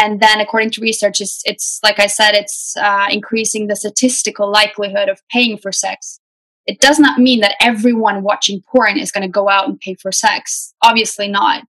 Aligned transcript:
and 0.00 0.20
then 0.20 0.40
according 0.40 0.70
to 0.70 0.80
research 0.80 1.20
it's, 1.20 1.42
it's 1.44 1.78
like 1.82 2.00
i 2.00 2.06
said 2.06 2.32
it's 2.34 2.76
uh, 2.76 3.06
increasing 3.10 3.66
the 3.66 3.76
statistical 3.76 4.50
likelihood 4.50 5.08
of 5.08 5.20
paying 5.30 5.58
for 5.58 5.72
sex. 5.72 6.20
It 6.66 6.80
does 6.80 6.98
not 6.98 7.18
mean 7.18 7.40
that 7.40 7.56
everyone 7.60 8.22
watching 8.22 8.62
porn 8.62 8.98
is 8.98 9.10
going 9.10 9.22
to 9.22 9.28
go 9.28 9.48
out 9.48 9.68
and 9.68 9.80
pay 9.80 9.94
for 9.94 10.12
sex. 10.12 10.74
Obviously 10.82 11.28
not. 11.28 11.64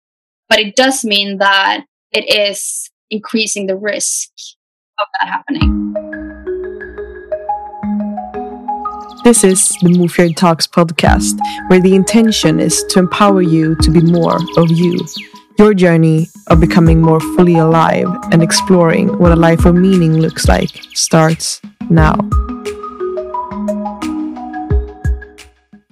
But 0.49 0.59
it 0.59 0.75
does 0.75 1.03
mean 1.03 1.37
that 1.37 1.85
it 2.11 2.29
is 2.29 2.89
increasing 3.09 3.67
the 3.67 3.75
risk 3.75 4.29
of 4.99 5.07
that 5.19 5.29
happening. 5.29 5.93
This 9.23 9.43
is 9.43 9.69
the 9.81 9.89
Mofjärd 9.89 10.35
Talks 10.35 10.67
podcast, 10.67 11.37
where 11.67 11.79
the 11.79 11.95
intention 11.95 12.59
is 12.59 12.83
to 12.89 12.99
empower 12.99 13.41
you 13.41 13.75
to 13.75 13.91
be 13.91 14.01
more 14.01 14.37
of 14.57 14.71
you 14.71 14.97
your 15.61 15.75
journey 15.75 16.27
of 16.47 16.59
becoming 16.59 16.99
more 16.99 17.19
fully 17.35 17.55
alive 17.55 18.07
and 18.31 18.41
exploring 18.41 19.15
what 19.19 19.31
a 19.31 19.35
life 19.35 19.63
of 19.63 19.75
meaning 19.75 20.17
looks 20.17 20.47
like 20.47 20.71
starts 20.95 21.61
now. 21.87 22.15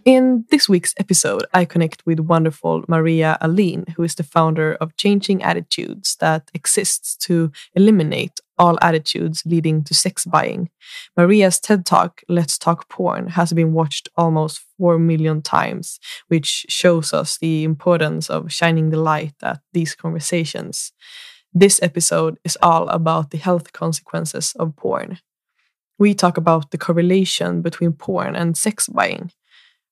In 0.09 0.45
this 0.49 0.67
week's 0.67 0.95
episode, 0.97 1.45
I 1.53 1.65
connect 1.65 2.03
with 2.03 2.19
wonderful 2.19 2.83
Maria 2.87 3.37
Ahlin, 3.43 3.89
who 3.89 4.01
is 4.01 4.15
the 4.15 4.23
founder 4.23 4.73
of 4.81 4.97
Changing 4.97 5.43
Attitudes 5.43 6.15
that 6.19 6.49
exists 6.55 7.15
to 7.27 7.51
eliminate 7.75 8.39
all 8.57 8.79
attitudes 8.81 9.43
leading 9.45 9.83
to 9.83 9.93
sex 9.93 10.25
buying. 10.25 10.71
Maria's 11.15 11.59
TED 11.59 11.85
Talk, 11.85 12.23
Let's 12.27 12.57
Talk 12.57 12.89
Porn, 12.89 13.27
has 13.27 13.53
been 13.53 13.71
watched 13.71 14.09
almost 14.17 14.61
4 14.79 14.97
million 14.97 15.43
times, 15.43 15.99
which 16.27 16.65
shows 16.67 17.13
us 17.13 17.37
the 17.37 17.63
importance 17.63 18.31
of 18.31 18.51
shining 18.51 18.89
the 18.89 18.99
light 18.99 19.35
at 19.43 19.59
these 19.73 19.93
conversations. 19.93 20.91
This 21.53 21.79
episode 21.83 22.39
is 22.43 22.57
all 22.63 22.89
about 22.89 23.29
the 23.29 23.37
health 23.37 23.73
consequences 23.73 24.53
of 24.57 24.75
porn. 24.75 25.19
We 25.99 26.15
talk 26.15 26.35
about 26.37 26.71
the 26.71 26.79
correlation 26.79 27.61
between 27.61 27.91
porn 27.91 28.35
and 28.35 28.57
sex 28.57 28.87
buying 28.87 29.29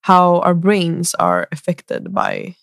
how 0.02 0.40
our 0.40 0.54
brains 0.54 1.14
are 1.16 1.48
affected 1.52 2.14
by 2.14 2.56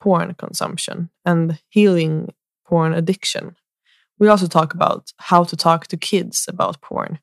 porn 0.00 0.34
consumption 0.34 1.10
and 1.24 1.60
healing 1.68 2.32
porn 2.64 2.94
addiction. 2.94 3.56
We 4.18 4.28
also 4.28 4.46
talk 4.46 4.74
about 4.74 5.12
how 5.18 5.44
to 5.44 5.56
talk 5.56 5.86
to 5.88 5.96
kids 5.96 6.46
about 6.48 6.80
porn. 6.80 7.18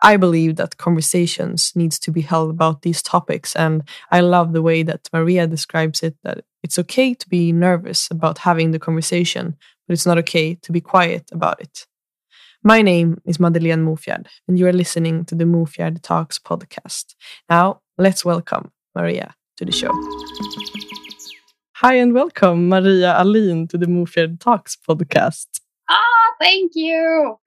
I 0.00 0.16
believe 0.16 0.56
that 0.56 0.76
conversations 0.76 1.72
needs 1.74 1.98
to 2.00 2.12
be 2.12 2.20
held 2.20 2.50
about 2.50 2.82
these 2.82 3.02
topics 3.02 3.56
and 3.56 3.82
I 4.10 4.20
love 4.20 4.52
the 4.52 4.62
way 4.62 4.84
that 4.84 5.08
Maria 5.12 5.46
describes 5.46 6.02
it 6.02 6.16
that 6.22 6.44
it's 6.62 6.78
okay 6.78 7.14
to 7.14 7.28
be 7.28 7.52
nervous 7.52 8.08
about 8.10 8.38
having 8.38 8.70
the 8.70 8.78
conversation 8.78 9.56
but 9.86 9.94
it's 9.94 10.06
not 10.06 10.18
okay 10.18 10.54
to 10.54 10.72
be 10.72 10.80
quiet 10.80 11.28
about 11.32 11.60
it. 11.60 11.86
My 12.62 12.82
name 12.82 13.20
is 13.24 13.40
Madeleine 13.40 13.84
Mofjärd 13.84 14.26
and 14.46 14.58
you 14.58 14.66
are 14.68 14.72
listening 14.72 15.24
to 15.24 15.34
the 15.34 15.44
Mofjärd 15.44 16.00
Talks 16.02 16.38
podcast. 16.38 17.16
Now, 17.50 17.80
let's 17.96 18.24
welcome 18.24 18.70
Maria 18.98 19.32
to 19.56 19.64
the 19.64 19.70
show. 19.70 19.92
Hi 21.76 21.94
and 21.94 22.12
welcome, 22.12 22.68
Maria 22.68 23.14
Ahlin, 23.14 23.68
to 23.68 23.78
the 23.78 23.86
Mofjärd 23.86 24.40
Talks 24.40 24.76
podcast. 24.76 25.46
Ah, 25.88 26.34
thank 26.40 26.72
you. 26.74 27.38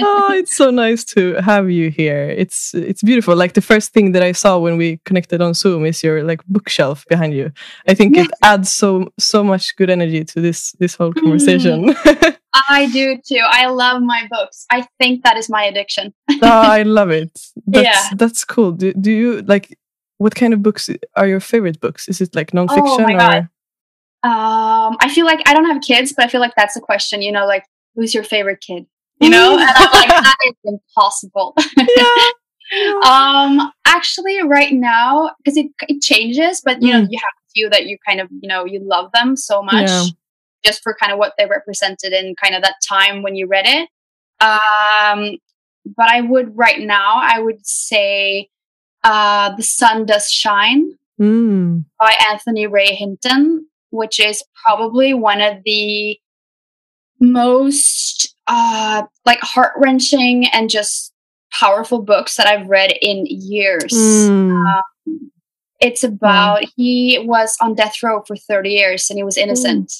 oh, 0.00 0.32
it's 0.40 0.56
so 0.56 0.70
nice 0.70 1.04
to 1.04 1.34
have 1.34 1.70
you 1.70 1.90
here. 1.90 2.30
It's 2.30 2.74
it's 2.74 3.02
beautiful. 3.02 3.36
Like 3.36 3.52
the 3.52 3.60
first 3.60 3.92
thing 3.92 4.12
that 4.12 4.22
I 4.22 4.32
saw 4.32 4.58
when 4.58 4.78
we 4.78 4.98
connected 5.04 5.42
on 5.42 5.52
Zoom 5.52 5.84
is 5.84 6.02
your 6.02 6.24
like 6.24 6.42
bookshelf 6.46 7.04
behind 7.10 7.34
you. 7.34 7.52
I 7.86 7.92
think 7.92 8.16
it 8.16 8.30
adds 8.42 8.72
so 8.72 9.12
so 9.18 9.44
much 9.44 9.76
good 9.76 9.90
energy 9.90 10.24
to 10.24 10.40
this 10.40 10.72
this 10.80 10.94
whole 10.94 11.12
conversation. 11.12 11.92
Mm. 11.92 12.36
I 12.68 12.88
do 12.92 13.18
too. 13.28 13.44
I 13.44 13.66
love 13.66 14.00
my 14.02 14.26
books. 14.30 14.64
I 14.70 14.86
think 14.98 15.24
that 15.24 15.36
is 15.36 15.50
my 15.50 15.64
addiction. 15.64 16.14
oh, 16.30 16.38
I 16.42 16.82
love 16.82 17.10
it. 17.10 17.32
That's, 17.66 17.84
yeah. 17.84 18.16
that's 18.16 18.44
cool. 18.44 18.72
Do, 18.72 18.92
do 18.94 19.10
you 19.10 19.42
like 19.42 19.76
what 20.18 20.34
kind 20.34 20.54
of 20.54 20.62
books 20.62 20.88
are 21.16 21.26
your 21.26 21.40
favorite 21.40 21.80
books? 21.80 22.08
Is 22.08 22.20
it 22.20 22.34
like 22.34 22.52
nonfiction? 22.52 22.82
Oh 22.84 22.98
my 22.98 23.14
god. 23.14 23.48
Um, 24.22 24.96
I 25.00 25.12
feel 25.12 25.26
like 25.26 25.40
I 25.46 25.52
don't 25.52 25.66
have 25.66 25.82
kids, 25.82 26.14
but 26.16 26.24
I 26.24 26.28
feel 26.28 26.40
like 26.40 26.54
that's 26.56 26.76
a 26.76 26.80
question. 26.80 27.20
You 27.20 27.32
know, 27.32 27.46
like 27.46 27.64
who's 27.94 28.14
your 28.14 28.24
favorite 28.24 28.60
kid? 28.60 28.86
You 29.20 29.30
know, 29.30 29.58
and 29.58 29.68
I'm 29.68 29.92
like 29.92 30.08
that 30.08 30.36
is 30.46 30.54
impossible. 30.64 31.54
Yeah. 32.72 32.94
um, 33.04 33.70
actually, 33.84 34.42
right 34.42 34.72
now 34.72 35.30
because 35.36 35.58
it 35.58 35.66
it 35.86 36.00
changes, 36.02 36.62
but 36.64 36.80
you 36.80 36.88
mm. 36.88 37.02
know, 37.02 37.08
you 37.10 37.18
have 37.18 37.28
a 37.28 37.50
few 37.54 37.68
that 37.68 37.84
you 37.84 37.98
kind 38.08 38.20
of 38.20 38.28
you 38.30 38.48
know 38.48 38.64
you 38.64 38.80
love 38.82 39.12
them 39.12 39.36
so 39.36 39.62
much. 39.62 39.88
Yeah. 39.88 40.04
Just 40.64 40.82
for 40.82 40.96
kind 40.98 41.12
of 41.12 41.18
what 41.18 41.34
they 41.36 41.44
represented 41.44 42.14
in 42.14 42.34
kind 42.42 42.54
of 42.54 42.62
that 42.62 42.76
time 42.88 43.22
when 43.22 43.36
you 43.36 43.46
read 43.46 43.66
it. 43.66 43.88
Um, 44.40 45.36
but 45.94 46.08
I 46.10 46.22
would 46.22 46.56
right 46.56 46.80
now, 46.80 47.20
I 47.22 47.38
would 47.38 47.64
say 47.66 48.48
uh, 49.04 49.54
The 49.54 49.62
Sun 49.62 50.06
Does 50.06 50.30
Shine 50.30 50.96
mm. 51.20 51.84
by 51.98 52.16
Anthony 52.30 52.66
Ray 52.66 52.94
Hinton, 52.94 53.66
which 53.90 54.18
is 54.18 54.42
probably 54.64 55.14
one 55.14 55.40
of 55.40 55.58
the 55.64 56.18
most 57.20 58.34
uh, 58.46 59.02
like 59.24 59.40
heart 59.40 59.72
wrenching 59.76 60.46
and 60.48 60.68
just 60.68 61.12
powerful 61.52 62.02
books 62.02 62.36
that 62.36 62.46
I've 62.46 62.68
read 62.68 62.92
in 63.00 63.26
years. 63.26 63.92
Mm. 63.92 64.50
Um, 64.50 65.30
it's 65.80 66.02
about 66.02 66.62
mm. 66.62 66.72
he 66.76 67.18
was 67.24 67.56
on 67.60 67.74
death 67.74 68.02
row 68.02 68.22
for 68.26 68.36
30 68.36 68.70
years 68.70 69.08
and 69.10 69.18
he 69.18 69.22
was 69.22 69.36
innocent. 69.36 69.92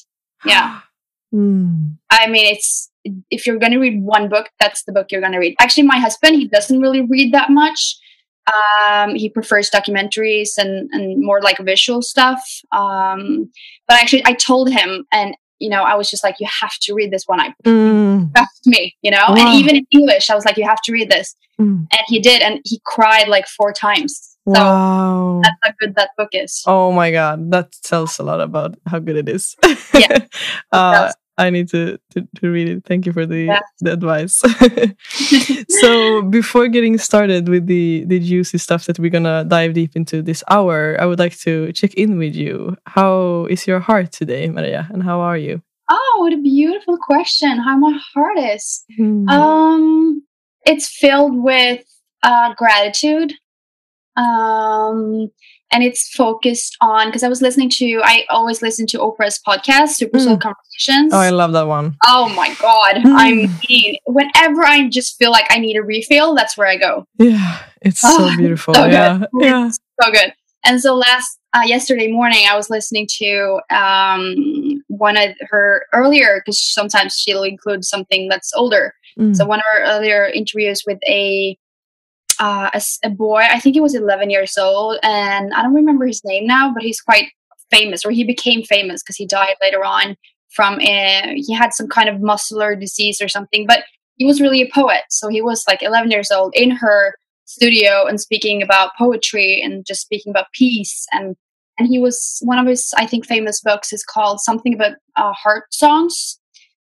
Yeah. 0.45 0.79
Mm. 1.33 1.97
I 2.09 2.27
mean, 2.27 2.45
it's 2.45 2.89
if 3.29 3.45
you're 3.45 3.57
going 3.57 3.73
to 3.73 3.79
read 3.79 4.01
one 4.01 4.29
book, 4.29 4.49
that's 4.59 4.83
the 4.83 4.93
book 4.93 5.11
you're 5.11 5.19
going 5.19 5.33
to 5.33 5.39
read. 5.39 5.55
Actually, 5.59 5.83
my 5.83 5.97
husband, 5.97 6.35
he 6.35 6.47
doesn't 6.47 6.79
really 6.79 7.01
read 7.01 7.33
that 7.33 7.49
much. 7.49 7.97
Um, 8.47 9.15
he 9.15 9.29
prefers 9.29 9.69
documentaries 9.69 10.49
and, 10.57 10.89
and 10.91 11.23
more 11.23 11.41
like 11.41 11.57
visual 11.59 12.01
stuff. 12.01 12.41
Um, 12.71 13.51
but 13.87 13.97
actually, 13.97 14.23
I 14.25 14.33
told 14.33 14.69
him, 14.69 15.05
and 15.11 15.35
you 15.59 15.69
know, 15.69 15.83
I 15.83 15.95
was 15.95 16.09
just 16.09 16.23
like, 16.23 16.35
you 16.39 16.47
have 16.61 16.77
to 16.81 16.93
read 16.93 17.11
this 17.11 17.23
one. 17.25 17.39
I 17.39 17.53
mm. 17.65 18.29
me, 18.65 18.95
you 19.01 19.11
know, 19.11 19.25
wow. 19.29 19.35
and 19.37 19.59
even 19.59 19.77
in 19.77 19.87
English, 19.91 20.29
I 20.29 20.35
was 20.35 20.45
like, 20.45 20.57
you 20.57 20.65
have 20.65 20.81
to 20.81 20.91
read 20.91 21.09
this, 21.09 21.35
mm. 21.59 21.87
and 21.91 22.01
he 22.07 22.19
did, 22.19 22.41
and 22.41 22.59
he 22.65 22.81
cried 22.85 23.27
like 23.27 23.47
four 23.47 23.73
times. 23.73 24.37
So 24.47 24.53
wow. 24.53 25.41
that's 25.43 25.57
how 25.63 25.71
good 25.79 25.95
that 25.95 26.11
book 26.17 26.29
is. 26.33 26.61
Oh 26.67 26.91
my 26.91 27.11
god, 27.11 27.49
that 27.51 27.71
tells 27.83 28.19
a 28.19 28.23
lot 28.23 28.41
about 28.41 28.75
how 28.85 28.99
good 28.99 29.17
it 29.17 29.29
is. 29.29 29.55
yeah. 29.93 30.19
uh, 30.71 31.11
I 31.37 31.49
need 31.49 31.67
to, 31.69 31.99
to, 32.11 32.27
to, 32.37 32.49
read 32.49 32.69
it. 32.69 32.85
Thank 32.85 33.05
you 33.05 33.11
for 33.11 33.25
the, 33.25 33.43
yeah. 33.43 33.59
the 33.81 33.93
advice. 33.93 34.41
so 35.69 36.21
before 36.21 36.67
getting 36.69 36.97
started 36.97 37.49
with 37.49 37.67
the, 37.67 38.05
the 38.07 38.19
juicy 38.19 38.57
stuff 38.57 38.85
that 38.85 38.99
we're 38.99 39.09
gonna 39.09 39.43
dive 39.43 39.73
deep 39.73 39.95
into 39.95 40.21
this 40.21 40.43
hour, 40.49 40.95
I 40.99 41.05
would 41.05 41.19
like 41.19 41.37
to 41.39 41.73
check 41.73 41.93
in 41.95 42.17
with 42.17 42.35
you. 42.35 42.77
How 42.85 43.47
is 43.49 43.67
your 43.67 43.79
heart 43.79 44.13
today, 44.13 44.47
Maria? 44.49 44.87
And 44.91 45.03
how 45.03 45.19
are 45.19 45.37
you? 45.37 45.61
Oh, 45.89 46.17
what 46.19 46.33
a 46.33 46.37
beautiful 46.37 46.97
question. 46.97 47.59
How 47.59 47.77
my 47.77 47.99
heart 48.13 48.39
is. 48.39 48.85
Hmm. 48.97 49.27
Um 49.29 50.23
it's 50.65 50.87
filled 50.89 51.35
with 51.43 51.83
uh, 52.23 52.53
gratitude. 52.55 53.33
Um 54.15 55.31
and 55.71 55.83
it's 55.83 56.09
focused 56.09 56.77
on 56.81 57.07
because 57.07 57.23
I 57.23 57.27
was 57.27 57.41
listening 57.41 57.69
to 57.71 58.01
I 58.03 58.25
always 58.29 58.61
listen 58.61 58.87
to 58.87 58.99
Oprah's 58.99 59.39
podcast, 59.45 59.89
Super 59.89 60.19
Soul 60.19 60.37
mm. 60.37 60.41
Conversations. 60.41 61.13
Oh, 61.13 61.19
I 61.19 61.31
love 61.31 61.53
that 61.53 61.67
one. 61.67 61.95
Oh 62.05 62.29
my 62.35 62.53
god, 62.61 62.95
mm. 62.97 63.13
I 63.15 63.49
mean, 63.67 63.97
whenever 64.05 64.63
I 64.63 64.87
just 64.89 65.17
feel 65.17 65.31
like 65.31 65.45
I 65.49 65.59
need 65.59 65.77
a 65.77 65.83
refill, 65.83 66.35
that's 66.35 66.57
where 66.57 66.67
I 66.67 66.77
go. 66.77 67.05
Yeah, 67.17 67.61
it's 67.81 68.01
oh, 68.03 68.29
so 68.29 68.37
beautiful. 68.37 68.73
So 68.73 68.85
yeah, 68.85 69.19
good. 69.33 69.43
yeah, 69.43 69.69
so 69.69 70.11
good. 70.11 70.33
And 70.65 70.81
so 70.81 70.95
last 70.95 71.37
uh, 71.53 71.63
yesterday 71.65 72.11
morning, 72.11 72.45
I 72.49 72.55
was 72.55 72.69
listening 72.69 73.07
to 73.17 73.59
um, 73.69 74.83
one 74.87 75.15
of 75.15 75.35
her 75.49 75.85
earlier 75.93 76.41
because 76.43 76.59
sometimes 76.59 77.15
she'll 77.15 77.43
include 77.43 77.85
something 77.85 78.27
that's 78.27 78.51
older. 78.55 78.93
Mm. 79.19 79.35
So 79.35 79.45
one 79.45 79.59
of 79.59 79.65
her 79.73 79.83
earlier 79.83 80.25
interviews 80.25 80.83
with 80.85 80.99
a 81.07 81.57
uh, 82.39 82.69
a, 82.73 82.81
a, 83.03 83.09
boy. 83.09 83.41
I 83.49 83.59
think 83.59 83.75
he 83.75 83.81
was 83.81 83.95
11 83.95 84.29
years 84.29 84.57
old, 84.57 84.97
and 85.03 85.53
I 85.53 85.61
don't 85.61 85.73
remember 85.73 86.05
his 86.05 86.23
name 86.23 86.45
now, 86.45 86.73
but 86.73 86.83
he's 86.83 87.01
quite 87.01 87.29
famous, 87.71 88.05
or 88.05 88.11
he 88.11 88.23
became 88.23 88.63
famous 88.63 89.01
because 89.01 89.15
he 89.15 89.25
died 89.25 89.55
later 89.61 89.83
on 89.83 90.15
from 90.49 90.79
a, 90.81 91.35
he 91.35 91.53
had 91.53 91.73
some 91.73 91.87
kind 91.87 92.09
of 92.09 92.21
muscular 92.21 92.75
disease 92.75 93.21
or 93.21 93.27
something. 93.27 93.65
But 93.67 93.83
he 94.15 94.25
was 94.25 94.41
really 94.41 94.61
a 94.61 94.71
poet, 94.73 95.03
so 95.09 95.27
he 95.27 95.41
was 95.41 95.63
like 95.67 95.81
11 95.81 96.11
years 96.11 96.31
old 96.31 96.53
in 96.55 96.71
her 96.71 97.15
studio 97.45 98.05
and 98.05 98.19
speaking 98.19 98.61
about 98.61 98.95
poetry 98.97 99.61
and 99.61 99.85
just 99.85 100.01
speaking 100.01 100.31
about 100.31 100.51
peace 100.53 101.05
and 101.11 101.35
and 101.77 101.87
he 101.87 101.99
was 101.99 102.39
one 102.43 102.57
of 102.57 102.65
his 102.65 102.91
i 102.97 103.05
think 103.05 103.25
famous 103.25 103.61
books 103.61 103.93
is 103.93 104.03
called 104.03 104.39
something 104.39 104.73
about 104.73 104.93
uh, 105.15 105.31
heart 105.31 105.65
songs 105.71 106.39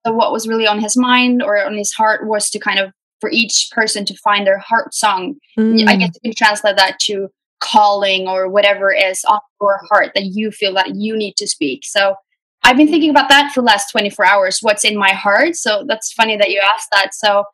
so 0.06 0.14
what 0.14 0.32
was 0.32 0.48
really 0.48 0.66
on 0.66 0.80
his 0.80 0.96
mind 0.96 1.44
or 1.44 1.64
on 1.66 1.76
his 1.76 1.92
heart 1.92 2.26
was 2.26 2.50
to 2.50 2.60
kind 2.60 2.80
of 2.80 2.94
for 3.20 3.30
each 3.32 3.70
person 3.72 4.06
to 4.06 4.16
find 4.16 4.46
their 4.46 4.60
heart 4.60 4.94
song. 4.94 5.36
Mm. 5.58 5.88
I 5.88 5.96
guess 5.96 6.12
you 6.16 6.32
can 6.32 6.36
translate 6.36 6.78
that 6.78 7.00
to 7.02 7.30
calling 7.60 8.28
or 8.28 8.48
whatever 8.50 8.94
is 8.94 9.24
on 9.28 9.40
your 9.62 9.80
heart 9.90 10.12
that 10.14 10.26
you 10.26 10.52
feel 10.52 10.74
that 10.76 10.96
you 10.96 11.18
need 11.18 11.36
to 11.38 11.48
speak. 11.48 11.82
So 11.84 12.16
I've 12.64 12.78
been 12.78 12.88
thinking 12.88 13.10
about 13.10 13.30
that 13.30 13.52
for 13.54 13.62
the 13.62 13.66
last 13.66 13.92
24 13.92 14.26
hours. 14.26 14.60
What's 14.62 14.84
in 14.84 14.98
my 14.98 15.12
heart? 15.12 15.56
So 15.56 15.86
that's 15.88 16.12
funny 16.14 16.38
that 16.38 16.52
you 16.52 16.60
asked 16.60 16.90
that. 16.92 17.14
So 17.14 17.46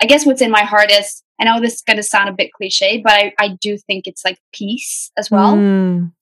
I 0.00 0.06
guess 0.06 0.24
what's 0.24 0.42
in 0.42 0.50
my 0.50 0.62
heart 0.62 0.90
is 0.90 1.22
I 1.40 1.44
know 1.44 1.60
this 1.60 1.74
is 1.74 1.82
going 1.82 1.96
to 1.96 2.02
sound 2.02 2.28
a 2.28 2.32
bit 2.32 2.52
cliche, 2.52 3.00
but 3.02 3.12
I, 3.12 3.32
I 3.38 3.48
do 3.60 3.76
think 3.76 4.06
it's 4.06 4.24
like 4.24 4.38
peace 4.52 5.10
as 5.16 5.30
well. 5.30 5.56
Mm. 5.56 6.12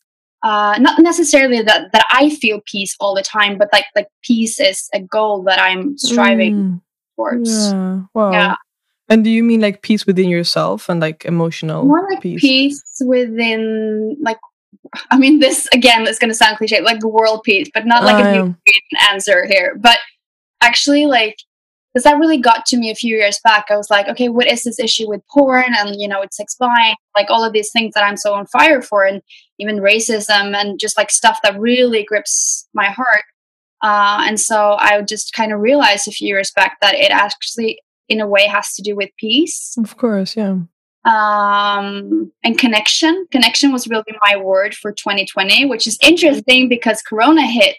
Uh, 0.42 0.78
not 0.81 0.98
necessarily 0.98 1.60
that, 1.60 1.92
that 1.92 2.06
I 2.10 2.31
feel 2.31 2.62
peace 2.64 2.96
all 2.98 3.14
the 3.14 3.22
time, 3.22 3.58
but 3.58 3.69
like 3.72 3.84
like 3.94 4.08
peace 4.22 4.58
is 4.58 4.88
a 4.94 5.00
goal 5.00 5.42
that 5.42 5.60
I'm 5.60 5.98
striving 5.98 6.54
mm. 6.54 6.81
towards. 7.16 7.72
Yeah. 7.72 8.00
Wow. 8.14 8.32
Yeah. 8.32 8.54
And 9.11 9.25
do 9.25 9.31
you 9.31 9.43
mean 9.43 9.61
like 9.61 9.83
peace 9.83 10.07
within 10.07 10.29
yourself 10.29 10.89
and 10.89 11.01
like 11.01 11.25
emotional 11.25 11.85
More 11.85 12.07
like 12.09 12.23
peace? 12.23 12.41
peace 12.41 13.03
within 13.05 14.17
like 14.21 14.39
I 15.11 15.19
mean 15.19 15.41
this 15.41 15.69
again 15.75 16.07
is 16.07 16.19
gonna 16.19 16.35
sound 16.35 16.57
cliche, 16.57 16.81
like 16.81 17.01
the 17.01 17.09
world 17.09 17.43
peace, 17.43 17.69
but 17.75 17.87
not 17.87 18.05
like 18.05 18.25
a 18.25 18.33
new 18.33 18.55
answer 19.11 19.47
here. 19.47 19.77
But 19.79 19.99
actually 20.62 21.07
like 21.07 21.37
because 21.93 22.05
that 22.05 22.19
really 22.19 22.39
got 22.39 22.67
to 22.67 22.77
me 22.77 22.91
a 22.91 22.95
few 22.95 23.17
years 23.17 23.41
back. 23.43 23.67
I 23.69 23.77
was 23.77 23.91
like, 23.91 24.09
okay, 24.09 24.29
what 24.29 24.47
is 24.47 24.62
this 24.62 24.79
issue 24.79 25.09
with 25.09 25.27
porn 25.29 25.75
and 25.77 26.01
you 26.01 26.07
know 26.07 26.23
it's 26.23 26.37
sex 26.37 26.55
buying, 26.55 26.95
like 27.17 27.31
all 27.31 27.45
of 27.45 27.53
these 27.53 27.73
things 27.73 27.95
that 27.95 28.05
I'm 28.05 28.17
so 28.17 28.33
on 28.35 28.47
fire 28.47 28.81
for, 28.81 29.05
and 29.05 29.21
even 29.59 29.79
racism 29.81 30.55
and 30.55 30.79
just 30.79 30.97
like 30.97 31.11
stuff 31.11 31.41
that 31.43 31.59
really 31.59 32.05
grips 32.05 32.69
my 32.75 32.87
heart. 32.87 33.25
Uh, 33.83 34.25
and 34.29 34.39
so 34.39 34.77
I 34.79 35.01
just 35.03 35.33
kind 35.33 35.53
of 35.53 35.61
realized 35.61 36.07
a 36.07 36.12
few 36.12 36.29
years 36.29 36.53
back 36.55 36.79
that 36.81 36.95
it 36.95 37.11
actually, 37.11 37.81
in 38.11 38.21
a 38.21 38.27
way, 38.27 38.47
has 38.47 38.75
to 38.75 38.83
do 38.83 38.95
with 38.95 39.11
peace. 39.17 39.75
Of 39.79 39.97
course, 39.97 40.37
yeah. 40.37 40.57
Um, 41.05 42.31
and 42.45 42.59
connection. 42.59 43.27
Connection 43.31 43.73
was 43.73 43.89
really 43.89 44.15
my 44.27 44.37
word 44.37 44.75
for 44.75 44.93
2020, 44.93 45.65
which 45.67 45.87
is 45.87 45.99
interesting 46.03 46.69
because 46.69 47.01
Corona 47.01 47.47
hit. 47.47 47.79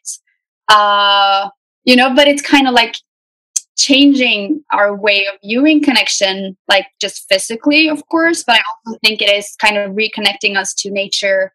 Uh, 0.67 1.49
you 1.83 1.95
know, 1.95 2.15
but 2.15 2.27
it's 2.27 2.41
kind 2.41 2.67
of 2.67 2.73
like 2.73 2.95
changing 3.77 4.63
our 4.71 4.95
way 4.95 5.25
of 5.27 5.39
viewing 5.43 5.83
connection, 5.83 6.57
like 6.67 6.87
just 6.99 7.25
physically, 7.29 7.89
of 7.89 8.07
course, 8.07 8.43
but 8.43 8.57
I 8.57 8.61
also 8.85 8.99
think 9.03 9.21
it 9.21 9.29
is 9.29 9.55
kind 9.59 9.77
of 9.77 9.91
reconnecting 9.91 10.55
us 10.55 10.73
to 10.75 10.91
nature 10.91 11.53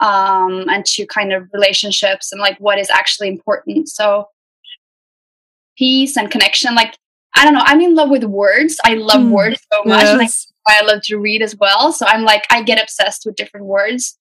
um, 0.00 0.68
and 0.68 0.84
to 0.86 1.06
kind 1.06 1.32
of 1.32 1.48
relationships 1.52 2.32
and 2.32 2.40
like 2.40 2.58
what 2.58 2.78
is 2.78 2.90
actually 2.90 3.28
important. 3.28 3.88
So, 3.88 4.28
peace 5.76 6.16
and 6.16 6.30
connection, 6.30 6.74
like, 6.74 6.96
I 7.38 7.44
don't 7.44 7.54
know, 7.54 7.62
I'm 7.64 7.80
in 7.80 7.94
love 7.94 8.10
with 8.10 8.24
words. 8.24 8.78
I 8.84 8.94
love 8.94 9.20
mm, 9.20 9.30
words 9.30 9.60
so 9.72 9.82
much. 9.84 10.02
Yes. 10.02 10.52
I 10.66 10.82
love 10.82 11.00
to 11.04 11.16
read 11.16 11.40
as 11.40 11.56
well. 11.56 11.92
So, 11.92 12.04
I'm 12.06 12.24
like, 12.24 12.44
I 12.50 12.62
get 12.62 12.82
obsessed 12.82 13.24
with 13.24 13.36
different 13.36 13.66
words. 13.66 14.18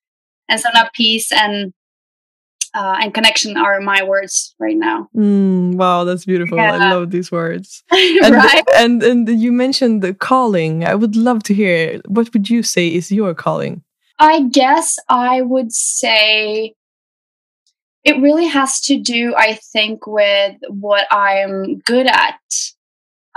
And 0.49 0.59
so 0.61 0.69
now 0.73 0.87
peace 0.93 1.31
and 1.31 1.73
uh, 2.73 2.97
and 3.01 3.13
connection 3.13 3.57
are 3.57 3.79
my 3.79 4.03
words 4.03 4.53
right 4.59 4.77
now. 4.77 5.09
Mm, 5.15 5.75
wow, 5.75 6.03
that's 6.03 6.25
beautiful. 6.25 6.57
Yeah. 6.57 6.73
I 6.73 6.91
love 6.93 7.11
these 7.11 7.31
words. 7.31 7.83
And, 7.91 8.35
right? 8.35 8.63
and 8.75 9.01
and 9.03 9.27
you 9.29 9.51
mentioned 9.51 10.01
the 10.01 10.13
calling. 10.13 10.85
I 10.85 10.95
would 10.95 11.15
love 11.15 11.43
to 11.43 11.53
hear. 11.53 12.01
What 12.07 12.31
would 12.33 12.49
you 12.49 12.63
say 12.63 12.87
is 12.87 13.11
your 13.11 13.33
calling? 13.33 13.83
I 14.19 14.43
guess 14.43 14.97
I 15.09 15.41
would 15.41 15.71
say 15.71 16.73
it 18.03 18.21
really 18.21 18.47
has 18.47 18.79
to 18.81 18.97
do, 18.97 19.33
I 19.35 19.59
think, 19.73 20.07
with 20.07 20.55
what 20.69 21.05
I'm 21.11 21.79
good 21.79 22.07
at. 22.07 22.39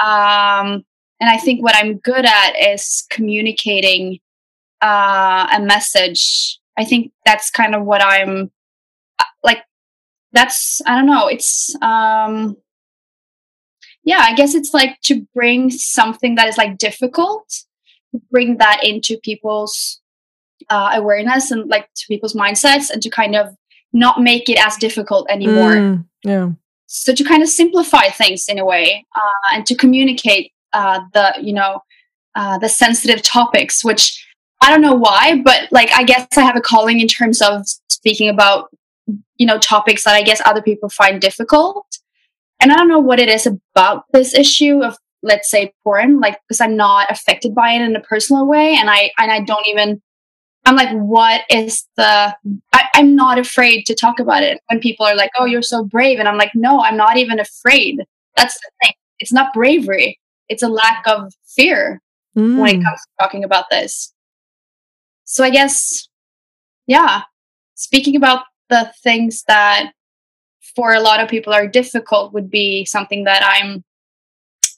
Um, 0.03 0.85
and 1.21 1.29
I 1.29 1.37
think 1.37 1.63
what 1.63 1.77
I'm 1.77 1.99
good 1.99 2.25
at 2.25 2.53
is 2.59 3.05
communicating 3.11 4.21
uh, 4.83 5.47
a 5.55 5.61
message. 5.61 6.59
I 6.79 6.85
think 6.85 7.13
that's 7.27 7.51
kind 7.51 7.75
of 7.75 7.85
what 7.85 8.03
I'm 8.03 8.51
like 9.43 9.65
that's 10.33 10.81
i 10.87 10.95
don't 10.95 11.07
know 11.07 11.27
it's 11.27 11.75
um 11.83 12.57
yeah 14.05 14.21
i 14.21 14.35
guess 14.35 14.55
it's 14.55 14.73
like 14.73 15.01
to 15.03 15.27
bring 15.35 15.71
something 15.71 16.35
that 16.35 16.49
is 16.49 16.57
like 16.57 16.79
difficult 16.79 17.65
bring 18.31 18.59
that 18.59 18.81
into 18.83 19.19
people's 19.19 20.01
uh, 20.69 20.91
awareness 20.95 21.51
and 21.51 21.69
like 21.69 21.89
to 21.95 22.07
people's 22.07 22.35
mindsets 22.35 22.91
and 22.91 23.03
to 23.03 23.11
kind 23.11 23.35
of 23.35 23.57
not 23.93 24.21
make 24.21 24.49
it 24.49 24.59
as 24.65 24.77
difficult 24.77 25.27
anymore 25.31 25.73
mm, 25.73 26.05
yeah 26.25 26.51
so 26.93 27.15
to 27.15 27.23
kind 27.23 27.41
of 27.41 27.49
simplify 27.49 28.09
things 28.09 28.47
in 28.49 28.59
a 28.59 28.65
way 28.65 29.07
uh, 29.15 29.55
and 29.55 29.65
to 29.65 29.77
communicate 29.77 30.53
uh, 30.73 31.01
the 31.15 31.33
you 31.41 31.53
know 31.53 31.81
uh, 32.35 32.59
the 32.59 32.69
sensitive 32.69 33.23
topics 33.23 33.85
which 33.85 34.27
i 34.61 34.69
don't 34.69 34.81
know 34.81 34.95
why 34.95 35.41
but 35.45 35.69
like 35.71 35.91
i 35.93 36.03
guess 36.03 36.27
i 36.37 36.43
have 36.43 36.57
a 36.57 36.61
calling 36.61 37.01
in 37.01 37.07
terms 37.07 37.41
of 37.41 37.63
speaking 37.89 38.29
about 38.29 38.71
you 39.37 39.47
know 39.47 39.59
topics 39.59 40.05
that 40.05 40.15
i 40.15 40.23
guess 40.23 40.43
other 40.45 40.63
people 40.63 40.89
find 40.89 41.21
difficult. 41.21 41.87
And 42.59 42.73
i 42.73 42.77
don't 42.77 42.89
know 42.89 42.99
what 42.99 43.21
it 43.21 43.29
is 43.29 43.47
about 43.47 44.05
this 44.13 44.35
issue 44.35 44.83
of 44.83 44.99
let's 45.23 45.49
say 45.49 45.73
porn 45.85 46.19
like 46.19 46.39
because 46.49 46.61
i'm 46.61 46.77
not 46.77 47.11
affected 47.11 47.55
by 47.55 47.73
it 47.73 47.83
in 47.83 47.95
a 47.95 48.01
personal 48.01 48.47
way 48.47 48.75
and 48.75 48.91
i 48.91 49.11
and 49.19 49.31
i 49.31 49.41
don't 49.41 49.67
even 49.69 50.03
i'm 50.67 50.77
like 50.77 50.91
what 50.93 51.43
is 51.51 51.87
the 51.97 52.35
I, 52.73 52.85
i'm 52.95 53.15
not 53.15 53.39
afraid 53.39 53.87
to 53.87 53.95
talk 53.95 54.21
about 54.21 54.43
it 54.43 54.61
when 54.69 54.81
people 54.81 55.07
are 55.07 55.17
like 55.17 55.31
oh 55.39 55.45
you're 55.45 55.63
so 55.63 55.85
brave 55.85 56.19
and 56.19 56.29
i'm 56.29 56.39
like 56.39 56.53
no 56.55 56.81
i'm 56.83 56.97
not 56.97 57.17
even 57.17 57.41
afraid 57.41 58.01
that's 58.37 58.55
the 58.55 58.71
thing 58.83 58.93
it's 59.19 59.33
not 59.33 59.53
bravery 59.53 60.19
it's 60.49 60.63
a 60.63 60.69
lack 60.69 61.03
of 61.07 61.33
fear 61.47 62.01
mm. 62.37 62.59
when 62.59 62.77
it 62.77 62.79
mm. 62.81 62.85
comes 62.85 63.01
to 63.01 63.09
talking 63.25 63.45
about 63.45 63.65
this 63.71 64.13
so 65.25 65.45
i 65.45 65.51
guess 65.51 66.09
yeah 66.87 67.23
speaking 67.75 68.17
about 68.17 68.45
the 68.69 68.93
things 69.03 69.45
that 69.49 69.93
for 70.75 70.95
a 70.95 71.01
lot 71.01 71.21
of 71.21 71.29
people 71.29 71.53
are 71.53 71.67
difficult 71.67 72.33
would 72.33 72.51
be 72.51 72.85
something 72.85 73.25
that 73.25 73.43
I'm 73.45 73.85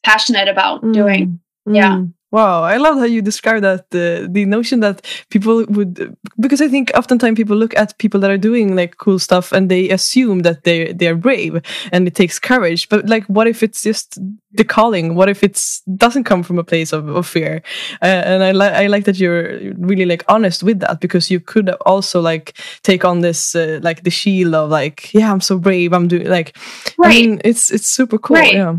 passionate 0.02 0.48
about 0.48 0.82
mm. 0.82 0.92
doing. 0.92 1.40
Mm. 1.68 1.76
Yeah. 1.76 2.02
Wow, 2.32 2.62
I 2.62 2.78
love 2.78 2.96
how 2.96 3.04
you 3.04 3.20
describe 3.20 3.60
that 3.60 3.90
the 3.90 4.26
the 4.30 4.46
notion 4.46 4.80
that 4.80 5.06
people 5.28 5.66
would 5.68 6.16
because 6.40 6.62
I 6.62 6.68
think 6.68 6.90
oftentimes 6.94 7.36
people 7.36 7.56
look 7.56 7.76
at 7.76 7.98
people 7.98 8.20
that 8.20 8.30
are 8.30 8.38
doing 8.38 8.74
like 8.74 8.96
cool 8.96 9.18
stuff 9.18 9.52
and 9.52 9.70
they 9.70 9.90
assume 9.90 10.40
that 10.40 10.64
they 10.64 10.94
they're 10.94 11.14
brave 11.14 11.60
and 11.92 12.08
it 12.08 12.14
takes 12.14 12.38
courage. 12.38 12.88
But 12.88 13.06
like, 13.06 13.26
what 13.26 13.46
if 13.48 13.62
it's 13.62 13.82
just 13.82 14.18
the 14.52 14.64
calling? 14.64 15.14
What 15.14 15.28
if 15.28 15.44
it's 15.44 15.82
doesn't 15.94 16.24
come 16.24 16.42
from 16.42 16.58
a 16.58 16.64
place 16.64 16.94
of, 16.94 17.06
of 17.08 17.26
fear? 17.26 17.62
Uh, 18.00 18.22
and 18.24 18.42
I 18.42 18.52
like 18.52 18.72
I 18.72 18.86
like 18.86 19.04
that 19.04 19.18
you're 19.18 19.74
really 19.76 20.06
like 20.06 20.24
honest 20.26 20.62
with 20.62 20.80
that 20.80 21.00
because 21.00 21.30
you 21.30 21.38
could 21.38 21.68
also 21.84 22.22
like 22.22 22.56
take 22.82 23.04
on 23.04 23.20
this 23.20 23.54
uh, 23.54 23.78
like 23.82 24.04
the 24.04 24.10
shield 24.10 24.54
of 24.54 24.70
like 24.70 25.12
yeah 25.12 25.30
I'm 25.30 25.42
so 25.42 25.58
brave 25.58 25.92
I'm 25.92 26.08
doing 26.08 26.28
like 26.28 26.56
right. 26.96 27.08
I 27.08 27.14
mean 27.14 27.42
it's 27.44 27.70
it's 27.70 27.88
super 27.88 28.16
cool 28.16 28.36
right. 28.36 28.54
yeah. 28.54 28.76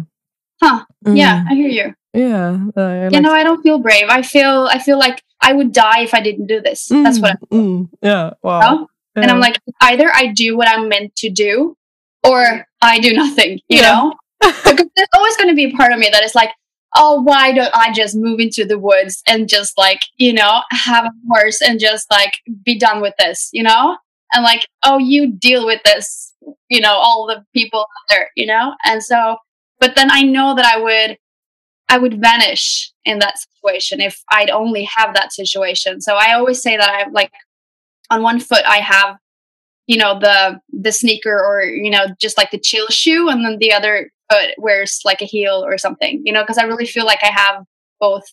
Huh. 0.60 0.86
Mm. 1.06 1.18
Yeah, 1.18 1.46
I 1.48 1.54
hear 1.54 1.70
you. 1.70 1.94
Yeah. 2.14 2.60
Uh, 2.78 3.06
like 3.06 3.14
you 3.14 3.22
know, 3.22 3.32
I 3.32 3.44
don't 3.44 3.62
feel 3.64 3.80
brave. 3.80 4.06
I 4.10 4.22
feel 4.22 4.68
I 4.70 4.80
feel 4.80 5.00
like 5.00 5.24
I 5.42 5.54
would 5.54 5.74
die 5.74 6.02
if 6.02 6.14
I 6.14 6.22
didn't 6.22 6.48
do 6.48 6.62
this. 6.62 6.90
Mm, 6.90 7.04
That's 7.04 7.20
what 7.20 7.32
I 7.32 7.56
mm, 7.56 7.90
yeah. 8.02 8.32
Wow. 8.42 8.60
You 8.60 8.66
know? 8.78 8.88
yeah. 9.16 9.22
And 9.24 9.32
I'm 9.32 9.40
like, 9.40 9.60
either 9.82 10.12
I 10.14 10.28
do 10.28 10.56
what 10.56 10.68
I'm 10.68 10.88
meant 10.88 11.16
to 11.18 11.30
do 11.30 11.76
or 12.24 12.66
I 12.82 13.00
do 13.00 13.14
nothing, 13.14 13.60
you 13.68 13.80
yeah. 13.80 13.92
know? 13.92 14.14
because 14.42 14.88
there's 14.96 15.10
always 15.14 15.38
going 15.38 15.50
to 15.50 15.56
be 15.56 15.66
a 15.66 15.72
part 15.72 15.92
of 15.92 16.00
me 16.00 16.10
that 16.12 16.24
is 16.24 16.36
like, 16.36 16.52
oh, 16.96 17.22
why 17.22 17.52
don't 17.52 17.74
I 17.74 17.92
just 17.92 18.16
move 18.16 18.40
into 18.40 18.66
the 18.66 18.78
woods 18.78 19.24
and 19.28 19.50
just 19.50 19.78
like, 19.78 20.02
you 20.18 20.34
know, 20.34 20.62
have 20.72 21.06
a 21.06 21.12
horse 21.28 21.62
and 21.62 21.80
just 21.80 22.10
like 22.12 22.34
be 22.64 22.78
done 22.78 23.02
with 23.02 23.14
this, 23.18 23.50
you 23.52 23.64
know? 23.64 23.98
And 24.32 24.44
like, 24.44 24.68
oh, 24.84 24.98
you 24.98 25.32
deal 25.32 25.66
with 25.66 25.82
this, 25.84 26.34
you 26.70 26.82
know, 26.82 26.94
all 26.94 27.28
the 27.28 27.44
people 27.54 27.82
out 27.82 28.10
there, 28.10 28.30
you 28.36 28.46
know? 28.46 28.74
And 28.84 29.04
so, 29.04 29.38
but 29.80 29.96
then 29.96 30.12
I 30.12 30.22
know 30.22 30.56
that 30.56 30.66
I 30.66 30.80
would 30.80 31.18
I 31.90 31.98
would 31.98 32.22
vanish 32.22 32.92
in 33.06 33.20
that 33.20 33.36
situation 33.38 34.02
if 34.02 34.24
I'd 34.32 34.50
only 34.50 34.88
have 34.96 35.14
that 35.14 35.34
situation. 35.34 36.02
So 36.02 36.16
I 36.16 36.34
always 36.34 36.62
say 36.62 36.78
that 36.78 36.90
I'm 36.90 37.14
like 37.14 37.32
on 38.10 38.24
one 38.24 38.40
foot 38.40 38.64
I 38.66 38.78
have 38.78 39.18
you 39.88 39.98
know 39.98 40.20
the 40.20 40.60
the 40.72 40.92
sneaker 40.92 41.38
or 41.38 41.64
you 41.64 41.90
know 41.90 42.08
just 42.20 42.38
like 42.38 42.52
the 42.52 42.60
chill 42.60 42.88
shoe 42.88 43.30
and 43.30 43.44
then 43.44 43.58
the 43.60 43.74
other 43.74 44.12
foot 44.32 44.50
wears 44.58 45.02
like 45.04 45.22
a 45.22 45.26
heel 45.26 45.64
or 45.66 45.78
something 45.78 46.22
you 46.26 46.32
know 46.32 46.42
because 46.42 46.58
i 46.58 46.64
really 46.64 46.86
feel 46.86 47.06
like 47.06 47.20
i 47.24 47.32
have 47.32 47.64
both 48.00 48.24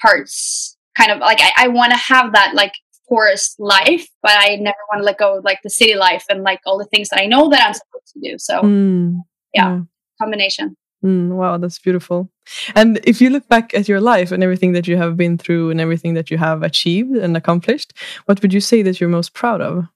parts 0.00 0.76
kind 0.96 1.10
of 1.10 1.18
like 1.18 1.40
i, 1.40 1.64
I 1.64 1.68
want 1.68 1.92
to 1.92 1.98
have 1.98 2.32
that 2.32 2.54
like 2.54 2.72
forest 3.08 3.56
life 3.58 4.08
but 4.22 4.32
i 4.34 4.56
never 4.56 4.76
want 4.90 5.00
to 5.00 5.04
let 5.04 5.18
go 5.18 5.38
of 5.38 5.44
like 5.44 5.60
the 5.62 5.70
city 5.70 5.94
life 5.94 6.24
and 6.30 6.42
like 6.42 6.60
all 6.64 6.78
the 6.78 6.86
things 6.86 7.10
that 7.10 7.20
i 7.20 7.26
know 7.26 7.50
that 7.50 7.66
i'm 7.66 7.74
supposed 7.74 8.12
to 8.14 8.20
do 8.20 8.38
so 8.38 8.62
mm, 8.62 9.20
yeah, 9.54 9.68
yeah 9.68 9.80
combination 10.20 10.76
Mm, 11.04 11.30
wow, 11.30 11.58
that's 11.58 11.78
beautiful. 11.80 12.30
And 12.74 13.00
if 13.04 13.20
you 13.20 13.30
look 13.30 13.48
back 13.48 13.74
at 13.74 13.88
your 13.88 14.00
life 14.00 14.30
and 14.30 14.42
everything 14.42 14.72
that 14.72 14.86
you 14.86 14.96
have 14.96 15.16
been 15.16 15.36
through 15.36 15.70
and 15.70 15.80
everything 15.80 16.14
that 16.14 16.30
you 16.30 16.38
have 16.38 16.62
achieved 16.62 17.16
and 17.16 17.36
accomplished, 17.36 17.92
what 18.26 18.40
would 18.40 18.52
you 18.52 18.60
say 18.60 18.82
that 18.82 19.00
you're 19.00 19.10
most 19.10 19.34
proud 19.34 19.60
of? 19.60 19.88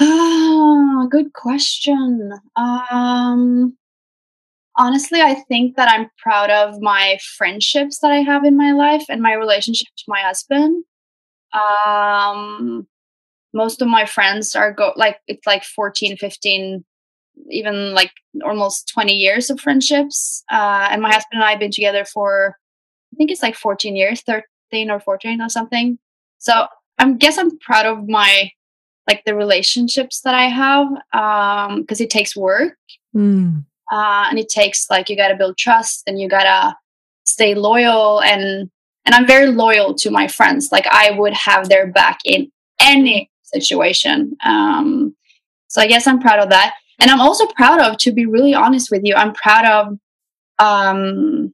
Ah, 0.00 1.06
good 1.10 1.32
question. 1.32 2.32
Um, 2.56 3.76
honestly, 4.76 5.20
I 5.20 5.34
think 5.34 5.76
that 5.76 5.88
I'm 5.90 6.10
proud 6.18 6.50
of 6.50 6.80
my 6.80 7.18
friendships 7.36 7.98
that 8.00 8.10
I 8.10 8.18
have 8.18 8.44
in 8.44 8.56
my 8.56 8.72
life 8.72 9.04
and 9.08 9.22
my 9.22 9.34
relationship 9.34 9.88
to 9.98 10.04
my 10.08 10.20
husband. 10.22 10.84
Um, 11.52 12.86
most 13.52 13.82
of 13.82 13.88
my 13.88 14.06
friends 14.06 14.54
are 14.54 14.72
go 14.72 14.92
like 14.96 15.18
it's 15.26 15.46
like 15.46 15.64
14 15.64 16.16
15 16.16 16.84
even 17.48 17.94
like 17.94 18.12
almost 18.44 18.90
20 18.92 19.12
years 19.12 19.50
of 19.50 19.60
friendships. 19.60 20.42
Uh, 20.50 20.88
and 20.90 21.02
my 21.02 21.08
husband 21.08 21.40
and 21.40 21.44
i 21.44 21.50
have 21.50 21.60
been 21.60 21.70
together 21.70 22.04
for 22.04 22.56
i 23.12 23.16
think 23.16 23.30
it's 23.30 23.42
like 23.42 23.54
14 23.54 23.96
years 23.96 24.22
13 24.22 24.90
or 24.90 25.00
14 25.00 25.40
or 25.40 25.48
something. 25.48 25.98
So 26.38 26.66
i 26.98 27.10
guess 27.12 27.38
i'm 27.38 27.58
proud 27.58 27.86
of 27.86 28.08
my 28.08 28.50
like 29.06 29.24
the 29.24 29.34
relationships 29.34 30.20
that 30.20 30.34
i 30.34 30.44
have 30.44 30.86
because 31.10 32.00
um, 32.00 32.04
it 32.04 32.10
takes 32.10 32.36
work. 32.36 32.76
Mm. 33.16 33.64
uh, 33.90 34.26
and 34.30 34.38
it 34.38 34.48
takes 34.48 34.88
like 34.88 35.08
you 35.08 35.16
gotta 35.16 35.36
build 35.36 35.58
trust 35.58 36.04
and 36.06 36.20
you 36.20 36.28
gotta 36.28 36.76
stay 37.26 37.54
loyal. 37.54 38.20
And 38.22 38.70
and 39.04 39.14
i'm 39.14 39.26
very 39.26 39.48
loyal 39.48 39.94
to 39.94 40.10
my 40.10 40.28
friends. 40.28 40.70
Like 40.72 40.86
i 40.86 41.10
would 41.10 41.34
have 41.34 41.68
their 41.68 41.86
back 41.86 42.18
in 42.24 42.50
any 42.80 43.30
situation. 43.42 44.36
Um, 44.44 45.16
so 45.68 45.80
i 45.80 45.86
guess 45.86 46.06
i'm 46.06 46.20
proud 46.20 46.40
of 46.40 46.50
that 46.50 46.74
and 47.00 47.10
i'm 47.10 47.20
also 47.20 47.46
proud 47.46 47.80
of 47.80 47.96
to 47.98 48.12
be 48.12 48.26
really 48.26 48.54
honest 48.54 48.90
with 48.90 49.02
you 49.04 49.14
i'm 49.14 49.32
proud 49.32 49.64
of 49.64 49.98
um 50.58 51.52